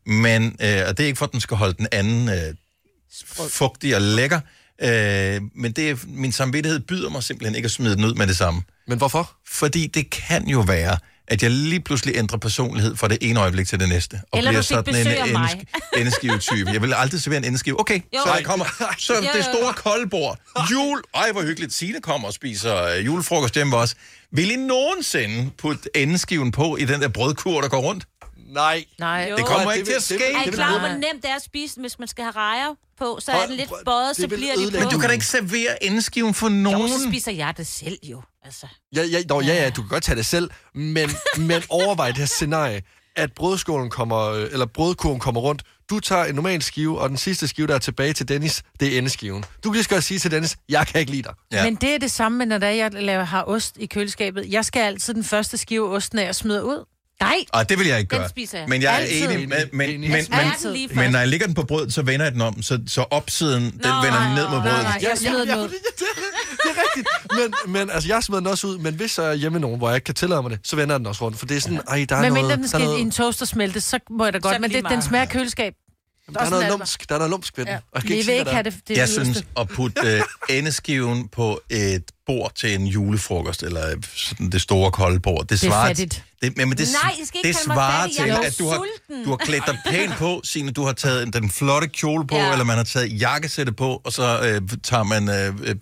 Men, 0.07 0.45
øh, 0.61 0.81
og 0.89 0.97
det 0.99 1.01
er 1.01 1.07
ikke 1.07 1.19
for, 1.19 1.27
at 1.27 1.33
den 1.33 1.41
skal 1.41 1.57
holde 1.57 1.75
den 1.75 1.87
anden 1.93 2.29
øh, 2.29 2.55
fugtig 3.49 3.95
og 3.97 4.03
lækker. 4.03 4.41
Øh, 4.83 5.41
men 5.55 5.73
det 5.73 6.05
min 6.09 6.33
samvittighed 6.33 6.81
byder 6.81 7.11
mig 7.11 7.23
simpelthen 7.23 7.55
ikke 7.57 7.67
at 7.67 7.73
smide 7.73 7.97
den 7.97 8.05
ud 8.05 8.15
med 8.15 8.27
det 8.27 8.37
samme. 8.37 8.63
Men 8.89 8.99
hvorfor? 8.99 9.33
Fordi 9.49 9.87
det 9.87 10.11
kan 10.11 10.49
jo 10.49 10.61
være, 10.61 10.99
at 11.29 11.43
jeg 11.43 11.51
lige 11.51 11.81
pludselig 11.81 12.17
ændrer 12.17 12.39
personlighed 12.39 12.97
fra 12.97 13.09
det 13.09 13.19
ene 13.21 13.41
øjeblik 13.41 13.67
til 13.69 13.81
det 13.81 13.89
næste. 13.89 14.21
Og 14.33 14.39
Eller 14.39 14.51
bliver 14.51 14.83
du 14.83 14.93
fik 14.95 15.07
af 15.07 15.29
mig. 15.33 15.49
endesk- 15.51 15.97
endeskive-type. 16.01 16.71
Jeg 16.73 16.83
vil 16.83 16.95
aldrig 16.97 17.23
servere 17.23 17.39
en 17.39 17.45
endeskive. 17.45 17.81
Okay, 17.81 18.01
Jo. 18.15 18.21
så 18.27 18.35
jeg 18.35 18.45
kommer. 18.45 18.65
Så 18.99 19.15
Jo, 19.15 19.21
det 19.21 19.29
jo, 19.39 19.43
store 19.43 19.67
jo. 19.67 19.73
kolde 19.73 20.07
bord. 20.11 20.39
Jul. 20.73 21.03
Ej, 21.15 21.33
hvor 21.33 21.43
hyggeligt. 21.43 21.73
Signe 21.75 22.01
kommer 22.01 22.29
og 22.29 22.35
spiser 22.35 22.83
øh, 22.85 23.07
julefrokost 23.07 23.55
hjemme 23.55 23.77
hos 23.77 23.83
os. 23.91 23.97
Vil 24.33 24.51
I 24.51 24.57
nogensinde 24.57 25.51
putte 25.59 25.89
endeskiven 25.97 26.53
på 26.53 26.77
i 26.77 26.85
den 26.85 27.01
der 27.01 27.09
brødkur, 27.09 27.61
der 27.61 27.69
går 27.69 27.81
rundt? 27.81 28.05
Nej. 28.55 28.85
Nej. 28.99 29.27
Jo. 29.31 29.37
Det 29.37 29.47
kommer 29.47 29.71
det 29.71 29.77
ikke 29.79 29.87
vil- 29.91 30.01
til 30.03 30.15
at 30.15 30.19
det 30.21 30.27
vil- 30.27 30.33
ske. 30.33 30.39
Er 30.39 30.43
I 30.43 30.47
det 30.47 30.55
klar 30.55 30.71
over, 30.71 30.79
hvor 30.81 30.89
nemt 30.89 31.23
det 31.23 31.31
er 31.31 31.35
at 31.37 31.43
spise 31.43 31.75
den, 31.75 31.81
hvis 31.83 31.99
man 31.99 32.09
skal 32.09 32.25
have 32.25 32.33
rejer 32.37 32.75
på? 32.99 33.19
Så 33.21 33.33
er 33.33 33.47
den 33.47 33.57
lidt 33.57 33.71
bøjet, 33.85 34.17
det 34.17 34.23
så 34.23 34.29
bliver 34.29 34.41
de 34.41 34.47
ødelægge 34.61 34.79
på. 34.79 34.85
Men 34.85 34.93
du 34.93 34.99
kan 34.99 35.09
da 35.09 35.13
ikke 35.13 35.27
servere 35.27 35.85
endeskiven 35.85 36.35
for 36.35 36.47
Jo, 36.47 36.53
nogen. 36.55 36.89
så 36.89 37.09
spiser 37.09 37.33
jeg 37.33 37.55
det 37.57 37.67
selv 37.67 37.99
jo. 38.03 38.23
Altså. 38.45 38.67
Ja, 38.97 39.03
ja, 39.03 39.23
dog, 39.23 39.45
ja, 39.45 39.55
ja, 39.63 39.71
du 39.71 39.83
kan 39.83 39.89
godt 39.89 40.05
tage 40.05 40.17
det 40.17 40.27
selv, 40.27 40.51
men, 40.75 41.11
men 41.39 41.63
overvej 41.69 42.09
det 42.09 42.17
her 42.19 42.27
scenarie, 42.27 42.83
at 43.17 43.33
brødskålen 43.33 43.91
kommer, 43.91 44.19
øh, 44.31 44.49
eller 44.53 44.67
brødkurven 44.67 45.21
kommer 45.21 45.41
rundt. 45.41 45.63
Du 45.91 46.01
tager 46.01 46.25
en 46.25 46.35
normal 46.35 46.63
skive, 46.63 47.01
og 47.01 47.09
den 47.09 47.17
sidste 47.17 47.49
skive, 47.49 47.67
der 47.67 47.75
er 47.75 47.79
tilbage 47.79 48.13
til 48.13 48.29
Dennis, 48.29 48.63
det 48.81 48.95
er 48.95 48.99
endeskiven. 48.99 49.45
Du 49.65 49.69
kan 49.71 49.73
lige 49.73 49.83
så 49.85 49.89
godt 49.91 50.05
sige 50.05 50.19
til 50.19 50.31
Dennis, 50.31 50.57
jeg 50.69 50.87
kan 50.87 51.01
ikke 51.01 51.13
lide 51.13 51.23
dig. 51.23 51.35
Ja. 51.53 51.65
Men 51.65 51.75
det 51.75 51.95
er 51.95 51.99
det 51.99 52.11
samme, 52.11 52.39
med, 52.39 52.47
når 52.47 52.59
der 52.59 52.67
er, 52.67 52.71
jeg 52.73 52.93
laver, 52.93 53.25
har 53.25 53.45
ost 53.45 53.77
i 53.77 53.87
køleskabet. 53.87 54.45
Jeg 54.49 54.65
skal 54.65 54.81
altid 54.81 55.15
den 55.15 55.25
første 55.25 55.57
skive 55.57 55.89
osten 55.91 56.19
af 56.19 56.29
og 56.29 56.35
smider 56.35 56.63
ud. 56.63 56.85
Nej, 57.21 57.37
Og 57.53 57.69
det 57.69 57.79
vil 57.79 57.87
jeg 57.87 57.99
ikke 57.99 58.11
Den 58.11 58.19
gøre. 58.19 58.29
spiser 58.29 58.59
jeg. 58.59 58.69
Men 58.69 58.83
jeg 58.83 58.93
er 58.95 58.99
Altid. 58.99 59.25
enig. 59.31 59.39
Men, 59.39 59.49
men, 59.49 59.69
men, 59.73 60.03
Jeg 60.03 60.27
men, 60.33 60.75
den 60.75 60.97
men 60.97 61.11
når 61.11 61.19
jeg 61.19 61.29
lægger 61.29 61.47
den 61.47 61.55
på 61.55 61.63
brød, 61.63 61.91
så 61.91 62.03
vender 62.03 62.27
jeg 62.27 62.33
den 62.33 62.41
om, 62.41 62.63
så, 62.63 62.79
så 62.87 63.05
opsiden, 63.11 63.63
den 63.63 63.71
Nå, 63.85 63.89
vender 63.89 64.11
nej, 64.11 64.35
ned 64.35 64.49
mod 64.49 64.59
nej, 64.59 64.69
brødet. 64.69 64.83
nej. 64.85 64.99
Jeg 65.03 65.19
smider 65.19 65.45
den 65.45 65.59
ud. 65.65 65.69
det, 65.69 66.07
er 66.65 66.83
rigtigt. 66.85 67.09
Men, 67.67 67.73
men 67.73 67.91
altså, 67.91 68.09
jeg 68.09 68.23
smider 68.23 68.41
den 68.41 68.47
også 68.47 68.67
ud, 68.67 68.79
men 68.79 68.95
hvis 68.95 69.11
så 69.11 69.23
er 69.23 69.27
jeg 69.29 69.37
hjemme 69.37 69.55
med 69.55 69.61
nogen, 69.61 69.79
hvor 69.79 69.89
jeg 69.89 69.97
ikke 69.97 70.05
kan 70.05 70.15
tillade 70.15 70.43
mig 70.43 70.51
det, 70.51 70.61
så 70.65 70.77
vender 70.77 70.95
jeg 70.95 70.99
den 71.01 71.07
også 71.07 71.25
rundt. 71.25 71.39
For 71.39 71.47
det 71.47 71.57
er 71.57 71.61
sådan, 71.61 71.81
ej, 71.89 72.07
der 72.09 72.17
er 72.17 72.21
Men 72.21 72.33
noget... 72.33 72.45
mindre 72.45 72.57
den 72.57 72.65
er 72.65 72.69
skal 72.69 72.81
noget, 72.81 72.99
i 72.99 73.03
en 73.03 73.11
toaster 73.11 73.47
smelte, 73.47 73.81
så 73.81 73.99
må 74.11 74.25
jeg 74.25 74.33
da 74.33 74.37
er 74.39 74.41
godt. 74.41 74.61
Men 74.61 74.71
det, 74.71 74.85
den 74.91 75.03
smager 75.03 75.23
af 75.23 75.29
køleskab. 76.27 76.41
der 76.41 76.47
er 76.47 76.51
noget 76.51 76.79
lumsk, 76.79 77.09
der 77.09 77.15
er 77.15 77.19
noget 77.19 77.31
lumsk 77.31 77.59
ved 77.59 77.65
den. 77.65 77.73
Ja. 77.73 77.77
Og 77.77 77.83
jeg 77.95 78.03
kan 78.03 78.11
Vi 78.11 78.23
vil 78.23 78.35
ikke 78.35 78.51
have 78.51 78.63
det. 78.63 78.75
det 78.89 78.97
er 78.97 79.01
Jeg 79.01 79.09
det 79.09 79.15
synes, 79.15 79.45
at 79.57 79.69
putte 79.69 80.01
øh, 80.17 80.23
endeskiven 80.59 81.29
på 81.29 81.61
et 81.71 82.03
bord 82.27 82.53
til 82.55 82.75
en 82.75 82.87
julefrokost, 82.87 83.63
eller 83.63 83.97
sådan 84.17 84.51
det 84.51 84.61
store 84.63 84.91
kolde 84.91 85.21
bord, 85.21 85.47
det 85.47 85.53
er 85.53 85.57
svarer... 85.69 85.87
fattigt. 85.87 86.25
Det, 86.43 86.57
men, 86.57 86.69
men 86.69 86.79
det, 86.79 86.89
Nej, 87.03 87.13
I 87.23 87.25
skal 87.27 87.39
ikke 87.45 87.49
det 87.49 87.65
svarer 87.65 88.09
til, 88.09 88.29
er 88.31 88.39
at 88.39 88.59
du 88.59 88.69
har, 88.69 88.85
du 89.25 89.31
har 89.31 89.37
klædt 89.37 89.65
dig 89.67 89.79
pænt 89.87 90.13
på, 90.17 90.41
Signe, 90.45 90.71
du 90.73 90.85
har 90.85 90.93
taget 90.93 91.35
den 91.35 91.51
flotte 91.51 91.89
kjole 91.89 92.27
på, 92.27 92.37
Ja. 92.37 92.53
eller 92.53 92.65
man 92.65 92.77
har 92.77 92.85
taget 92.85 93.21
jakkesættet 93.21 93.77
på, 93.77 94.01
og 94.05 94.13
så 94.13 94.41
øh, 94.43 94.79
tager 94.83 95.03
man 95.03 95.29
øh, 95.29 95.55
øh, 95.63 95.75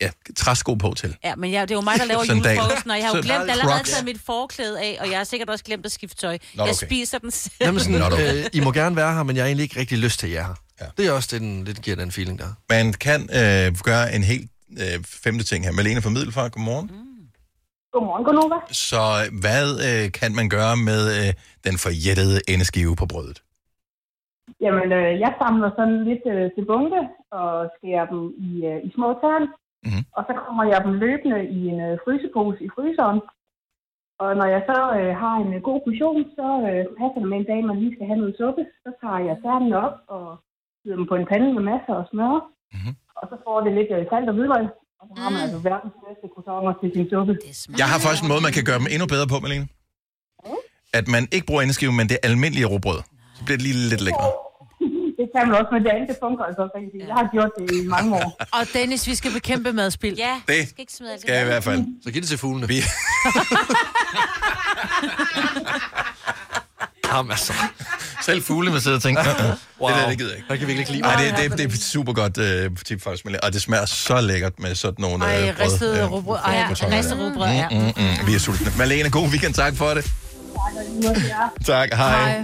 ja, 0.00 0.10
træsko 0.36 0.74
på 0.74 0.94
til. 0.96 1.16
Ja, 1.24 1.36
men 1.36 1.52
jeg, 1.52 1.68
det 1.68 1.74
er 1.74 1.78
jo 1.78 1.80
mig, 1.80 1.98
der 1.98 2.04
laver 2.04 2.24
julefrokosten, 2.34 2.90
og 2.90 2.96
jeg 2.98 3.06
har 3.06 3.16
jo 3.16 3.22
glemt 3.22 3.50
allerede 3.50 3.76
Crocs. 3.78 3.90
taget 3.90 4.04
mit 4.04 4.20
forklæde 4.26 4.80
af, 4.80 4.98
og 5.00 5.10
jeg 5.10 5.16
har 5.16 5.24
sikkert 5.24 5.50
også 5.50 5.64
glemt 5.64 5.86
at 5.86 5.92
skifte 5.92 6.16
tøj. 6.16 6.38
Nå, 6.54 6.64
Jeg 6.64 6.74
okay. 6.74 6.86
spiser 6.86 7.18
den 7.18 7.30
selv. 7.30 7.52
Jamen 7.60 7.80
sådan, 7.80 8.02
okay. 8.02 8.38
øh, 8.38 8.50
I 8.52 8.60
må 8.60 8.72
gerne 8.72 8.96
være 8.96 9.14
her, 9.14 9.22
men 9.22 9.36
jeg 9.36 9.42
har 9.42 9.46
egentlig 9.46 9.62
ikke 9.64 9.80
rigtig 9.80 9.98
lyst 9.98 10.20
til 10.20 10.30
jer 10.30 10.46
her. 10.46 10.54
Ja. 10.80 10.86
Det 10.96 11.06
er 11.06 11.12
også 11.12 11.28
det, 11.32 11.40
den 11.40 11.64
lidt 11.64 11.82
giver 11.82 11.96
den 11.96 12.12
feeling 12.12 12.38
der. 12.38 12.48
Man 12.70 12.92
kan 12.92 13.20
øh, 13.22 13.74
gøre 13.84 14.14
en 14.14 14.22
helt 14.24 14.50
øh, 14.78 15.04
femte 15.04 15.44
ting 15.44 15.64
her. 15.64 15.72
Malene 15.72 16.02
fra 16.02 16.10
Middelfart, 16.10 16.52
godmorgen. 16.52 16.90
Godmorgen, 17.92 18.24
Gunova. 18.24 18.56
Så 18.72 19.28
hvad 19.40 20.02
øh, 20.04 20.12
kan 20.12 20.34
man 20.34 20.48
gøre 20.48 20.76
med 20.76 21.26
øh, 21.28 21.34
den 21.64 21.78
forjættede 21.78 22.40
endeskive 22.48 22.96
på 22.96 23.06
brødet? 23.06 23.42
Jamen, 24.64 24.88
øh, 24.98 25.12
jeg 25.24 25.32
samler 25.40 25.70
sådan 25.78 25.98
lidt 26.08 26.24
øh, 26.34 26.46
til 26.54 26.64
bunke 26.70 27.00
og 27.40 27.52
skærer 27.76 28.06
dem 28.12 28.22
i, 28.48 28.50
øh, 28.70 28.78
i 28.86 28.88
små 28.96 29.08
tern. 29.22 29.44
Mhm. 29.46 29.52
Mm-hmm. 29.86 30.04
Og 30.16 30.22
så 30.28 30.32
kommer 30.44 30.64
jeg 30.72 30.78
dem 30.84 30.92
løbende 31.04 31.40
i 31.58 31.60
en 31.72 31.78
øh, 31.88 31.98
frysepose 32.04 32.60
i 32.66 32.70
fryseren. 32.74 33.20
Og 34.22 34.28
når 34.40 34.48
jeg 34.54 34.62
så 34.70 34.78
øh, 34.98 35.12
har 35.22 35.34
en 35.44 35.50
øh, 35.56 35.60
god 35.68 35.78
portion, 35.86 36.20
så 36.38 36.48
øh, 36.70 36.82
passer 36.98 37.20
det 37.22 37.28
med 37.30 37.38
en 37.38 37.48
dag, 37.50 37.60
man 37.70 37.80
lige 37.82 37.94
skal 37.94 38.06
have 38.10 38.20
noget 38.22 38.38
suppe. 38.40 38.62
Så 38.84 38.90
tager 39.00 39.20
jeg 39.28 39.36
ternene 39.44 39.76
op 39.86 39.96
og 40.16 40.26
smider 40.78 40.98
dem 41.00 41.06
på 41.10 41.16
en 41.20 41.26
pande 41.30 41.48
med 41.56 41.64
masser 41.72 41.94
af 42.00 42.06
smør. 42.10 42.34
Mhm. 42.38 42.50
Mm-hmm. 42.74 42.94
Og 43.18 43.24
så 43.30 43.36
får 43.44 43.56
det 43.64 43.72
lidt 43.78 43.90
øh, 43.96 44.02
salt 44.10 44.28
og 44.30 44.34
hvidløg. 44.36 44.66
Og 45.00 45.04
så 45.08 45.14
har 45.22 45.30
man 45.34 45.40
altså 45.46 45.60
verdens 45.70 45.94
bedste 46.04 46.26
croissanter 46.32 46.72
til 46.80 46.88
sin 46.96 47.06
suppe. 47.12 47.34
Jeg 47.82 47.88
har 47.92 47.98
faktisk 48.04 48.22
en 48.24 48.30
måde, 48.32 48.42
man 48.48 48.54
kan 48.58 48.64
gøre 48.68 48.80
dem 48.80 48.88
endnu 48.94 49.06
bedre 49.14 49.26
på, 49.32 49.36
Malene. 49.44 49.66
At 50.98 51.06
man 51.14 51.22
ikke 51.34 51.46
bruger 51.48 51.62
endeskive, 51.62 51.92
men 52.00 52.06
det 52.12 52.18
almindelige 52.28 52.66
råbrød. 52.72 53.00
Så 53.36 53.40
bliver 53.44 53.58
det 53.58 53.64
lige 53.66 53.76
lidt 53.92 54.04
lækkere. 54.08 54.30
Det 55.32 55.38
kan 55.40 55.48
man 55.48 55.56
også, 55.60 55.68
men 55.72 55.82
det 55.84 55.90
andet 55.90 56.08
det 56.08 56.16
fungerer 56.22 56.46
altså 56.46 56.62
også 56.62 56.74
rigtig. 56.76 57.08
Jeg 57.08 57.14
har 57.14 57.28
gjort 57.32 57.50
det 57.58 57.64
i 57.76 57.86
mange 57.86 58.14
år. 58.16 58.36
Og 58.58 58.66
Dennis, 58.74 59.06
vi 59.06 59.14
skal 59.14 59.30
bekæmpe 59.32 59.72
madspild. 59.72 60.16
Ja, 60.16 60.34
Det 60.48 60.56
jeg 60.58 60.66
skal 60.68 60.80
ikke 60.80 60.92
smide 60.92 61.12
alt 61.12 61.20
det 61.20 61.26
Skal 61.28 61.34
jeg 61.34 61.42
i 61.42 61.46
hvert 61.46 61.64
fald. 61.64 61.84
Så 62.04 62.10
giv 62.12 62.20
det 62.20 62.28
til 62.28 62.38
fuglene. 62.38 62.68
Vi, 62.68 62.74
Jamen 67.12 67.30
altså. 67.30 67.52
selv 68.22 68.42
fugle 68.42 68.72
vil 68.72 68.80
sidde 68.80 68.96
og 68.96 69.02
tænke, 69.02 69.20
wow. 69.80 69.88
det 69.90 69.96
der, 69.96 70.08
det 70.08 70.18
gider 70.18 70.30
jeg 70.30 70.36
ikke. 70.38 70.48
Der 70.48 70.56
kan 70.56 70.68
vi 70.68 70.74
virkelig 70.74 70.96
lide 70.96 71.08
Nej, 71.08 71.34
det, 71.36 71.50
det, 71.50 71.58
det 71.58 71.72
er 71.72 71.76
super 71.76 72.12
godt 72.12 72.38
uh, 72.38 72.76
tip 72.86 73.02
faktisk. 73.02 73.26
Og 73.42 73.52
det 73.52 73.62
smager 73.62 73.84
så 73.84 74.20
lækkert 74.20 74.52
med 74.58 74.74
sådan 74.74 75.02
nogle 75.02 75.24
Ej, 75.24 75.48
øh, 75.48 75.56
brød. 75.56 75.64
ristet 75.66 75.98
øh, 76.02 76.12
råbrød. 76.12 76.38
Ej, 76.44 76.66
ristet 76.70 77.18
rugbrød, 77.18 77.48
ja. 77.48 77.68
Mm, 77.68 77.76
mm, 77.76 78.26
vi 78.26 78.34
er 78.34 78.38
sultne. 78.38 78.72
Malene, 78.78 79.10
god 79.10 79.28
weekend. 79.28 79.54
Tak 79.54 79.76
for 79.76 79.94
det. 79.94 80.10
Tak, 81.66 81.88
hej. 81.94 82.10
Hej. 82.10 82.42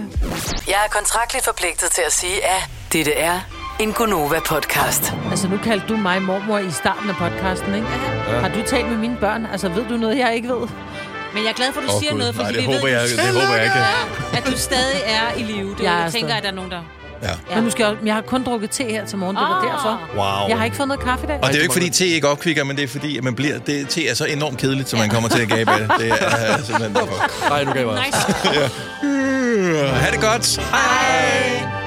Jeg 0.67 0.75
er 0.85 0.89
kontraktligt 0.89 1.45
forpligtet 1.45 1.91
til 1.91 2.01
at 2.05 2.11
sige, 2.13 2.45
at 2.45 2.69
dette 2.93 3.13
er 3.13 3.39
en 3.79 3.93
Gonova-podcast. 3.93 5.13
Altså, 5.31 5.47
nu 5.47 5.57
kaldte 5.57 5.87
du 5.87 5.97
mig 5.97 6.21
mormor 6.21 6.57
i 6.57 6.71
starten 6.71 7.09
af 7.09 7.15
podcasten, 7.15 7.75
ikke? 7.75 7.87
Ja. 8.29 8.39
Har 8.39 8.49
du 8.49 8.61
talt 8.67 8.87
med 8.89 8.97
mine 8.97 9.17
børn? 9.17 9.45
Altså, 9.51 9.69
ved 9.69 9.85
du 9.89 9.97
noget, 9.97 10.17
jeg 10.17 10.35
ikke 10.35 10.47
ved? 10.49 10.67
Men 11.33 11.43
jeg 11.43 11.49
er 11.49 11.53
glad 11.53 11.73
for, 11.73 11.81
at 11.81 11.87
du 11.87 11.93
Åh, 11.93 11.99
siger 11.99 12.11
Gud. 12.11 12.19
noget, 12.19 12.35
fordi 12.35 12.51
Nej, 12.51 12.51
det 12.51 12.61
vi 12.61 12.65
håber 12.73 12.87
ved, 12.87 12.93
jeg- 12.93 13.09
det 13.09 13.41
håber 13.41 13.55
jeg 13.55 13.63
ikke. 13.63 14.37
at 14.37 14.45
du 14.45 14.57
stadig 14.57 15.01
er 15.05 15.33
i 15.37 15.43
live. 15.43 15.75
Det 15.75 15.83
Jeg 15.83 16.05
er 16.05 16.09
tænker, 16.09 16.33
at 16.35 16.43
der 16.43 16.49
er 16.49 16.53
nogen, 16.53 16.71
der... 16.71 16.81
Ja. 17.23 17.27
Ja. 17.49 17.55
Men, 17.55 17.63
nu 17.63 17.69
skal 17.69 17.83
jeg, 17.83 17.95
jeg 18.05 18.13
har 18.13 18.21
kun 18.21 18.43
drukket 18.43 18.69
te 18.69 18.83
her 18.83 19.05
til 19.05 19.17
morgen, 19.17 19.35
det 19.35 19.41
var 19.43 19.61
Ah. 19.63 19.71
derfor. 19.71 20.09
Wow. 20.15 20.49
Jeg 20.49 20.57
har 20.57 20.65
ikke 20.65 20.77
fået 20.77 20.87
noget 20.87 21.03
kaffe 21.03 21.25
i 21.25 21.27
dag. 21.27 21.39
Og 21.43 21.47
det 21.47 21.55
er 21.55 21.59
jo 21.59 21.61
ikke, 21.63 21.73
fordi 21.73 21.89
te 21.89 22.05
ikke 22.07 22.27
opkvikker, 22.27 22.63
men 22.63 22.75
det 22.75 22.83
er 22.83 22.87
fordi, 22.87 23.17
at 23.17 23.23
man 23.23 23.35
bliver, 23.35 23.59
det, 23.59 23.89
te 23.89 24.07
er 24.07 24.13
så 24.13 24.25
enormt 24.25 24.57
kedeligt, 24.57 24.89
så 24.89 24.97
man 24.97 25.09
kommer 25.09 25.29
til 25.29 25.41
at 25.41 25.47
gabe 25.49 25.71
af 25.71 25.79
det. 25.79 25.89
Det 25.99 26.09
er 26.11 26.57
simpelthen 26.63 26.93
derfor. 26.95 27.49
Nej, 27.49 27.63
nu 27.63 27.71
gav 27.71 27.87
jeg 27.87 28.05
Nice. 28.05 28.69
Uh, 29.03 29.75
ha' 29.95 30.11
det 30.11 30.21
godt. 30.21 30.57
Hej. 30.71 31.78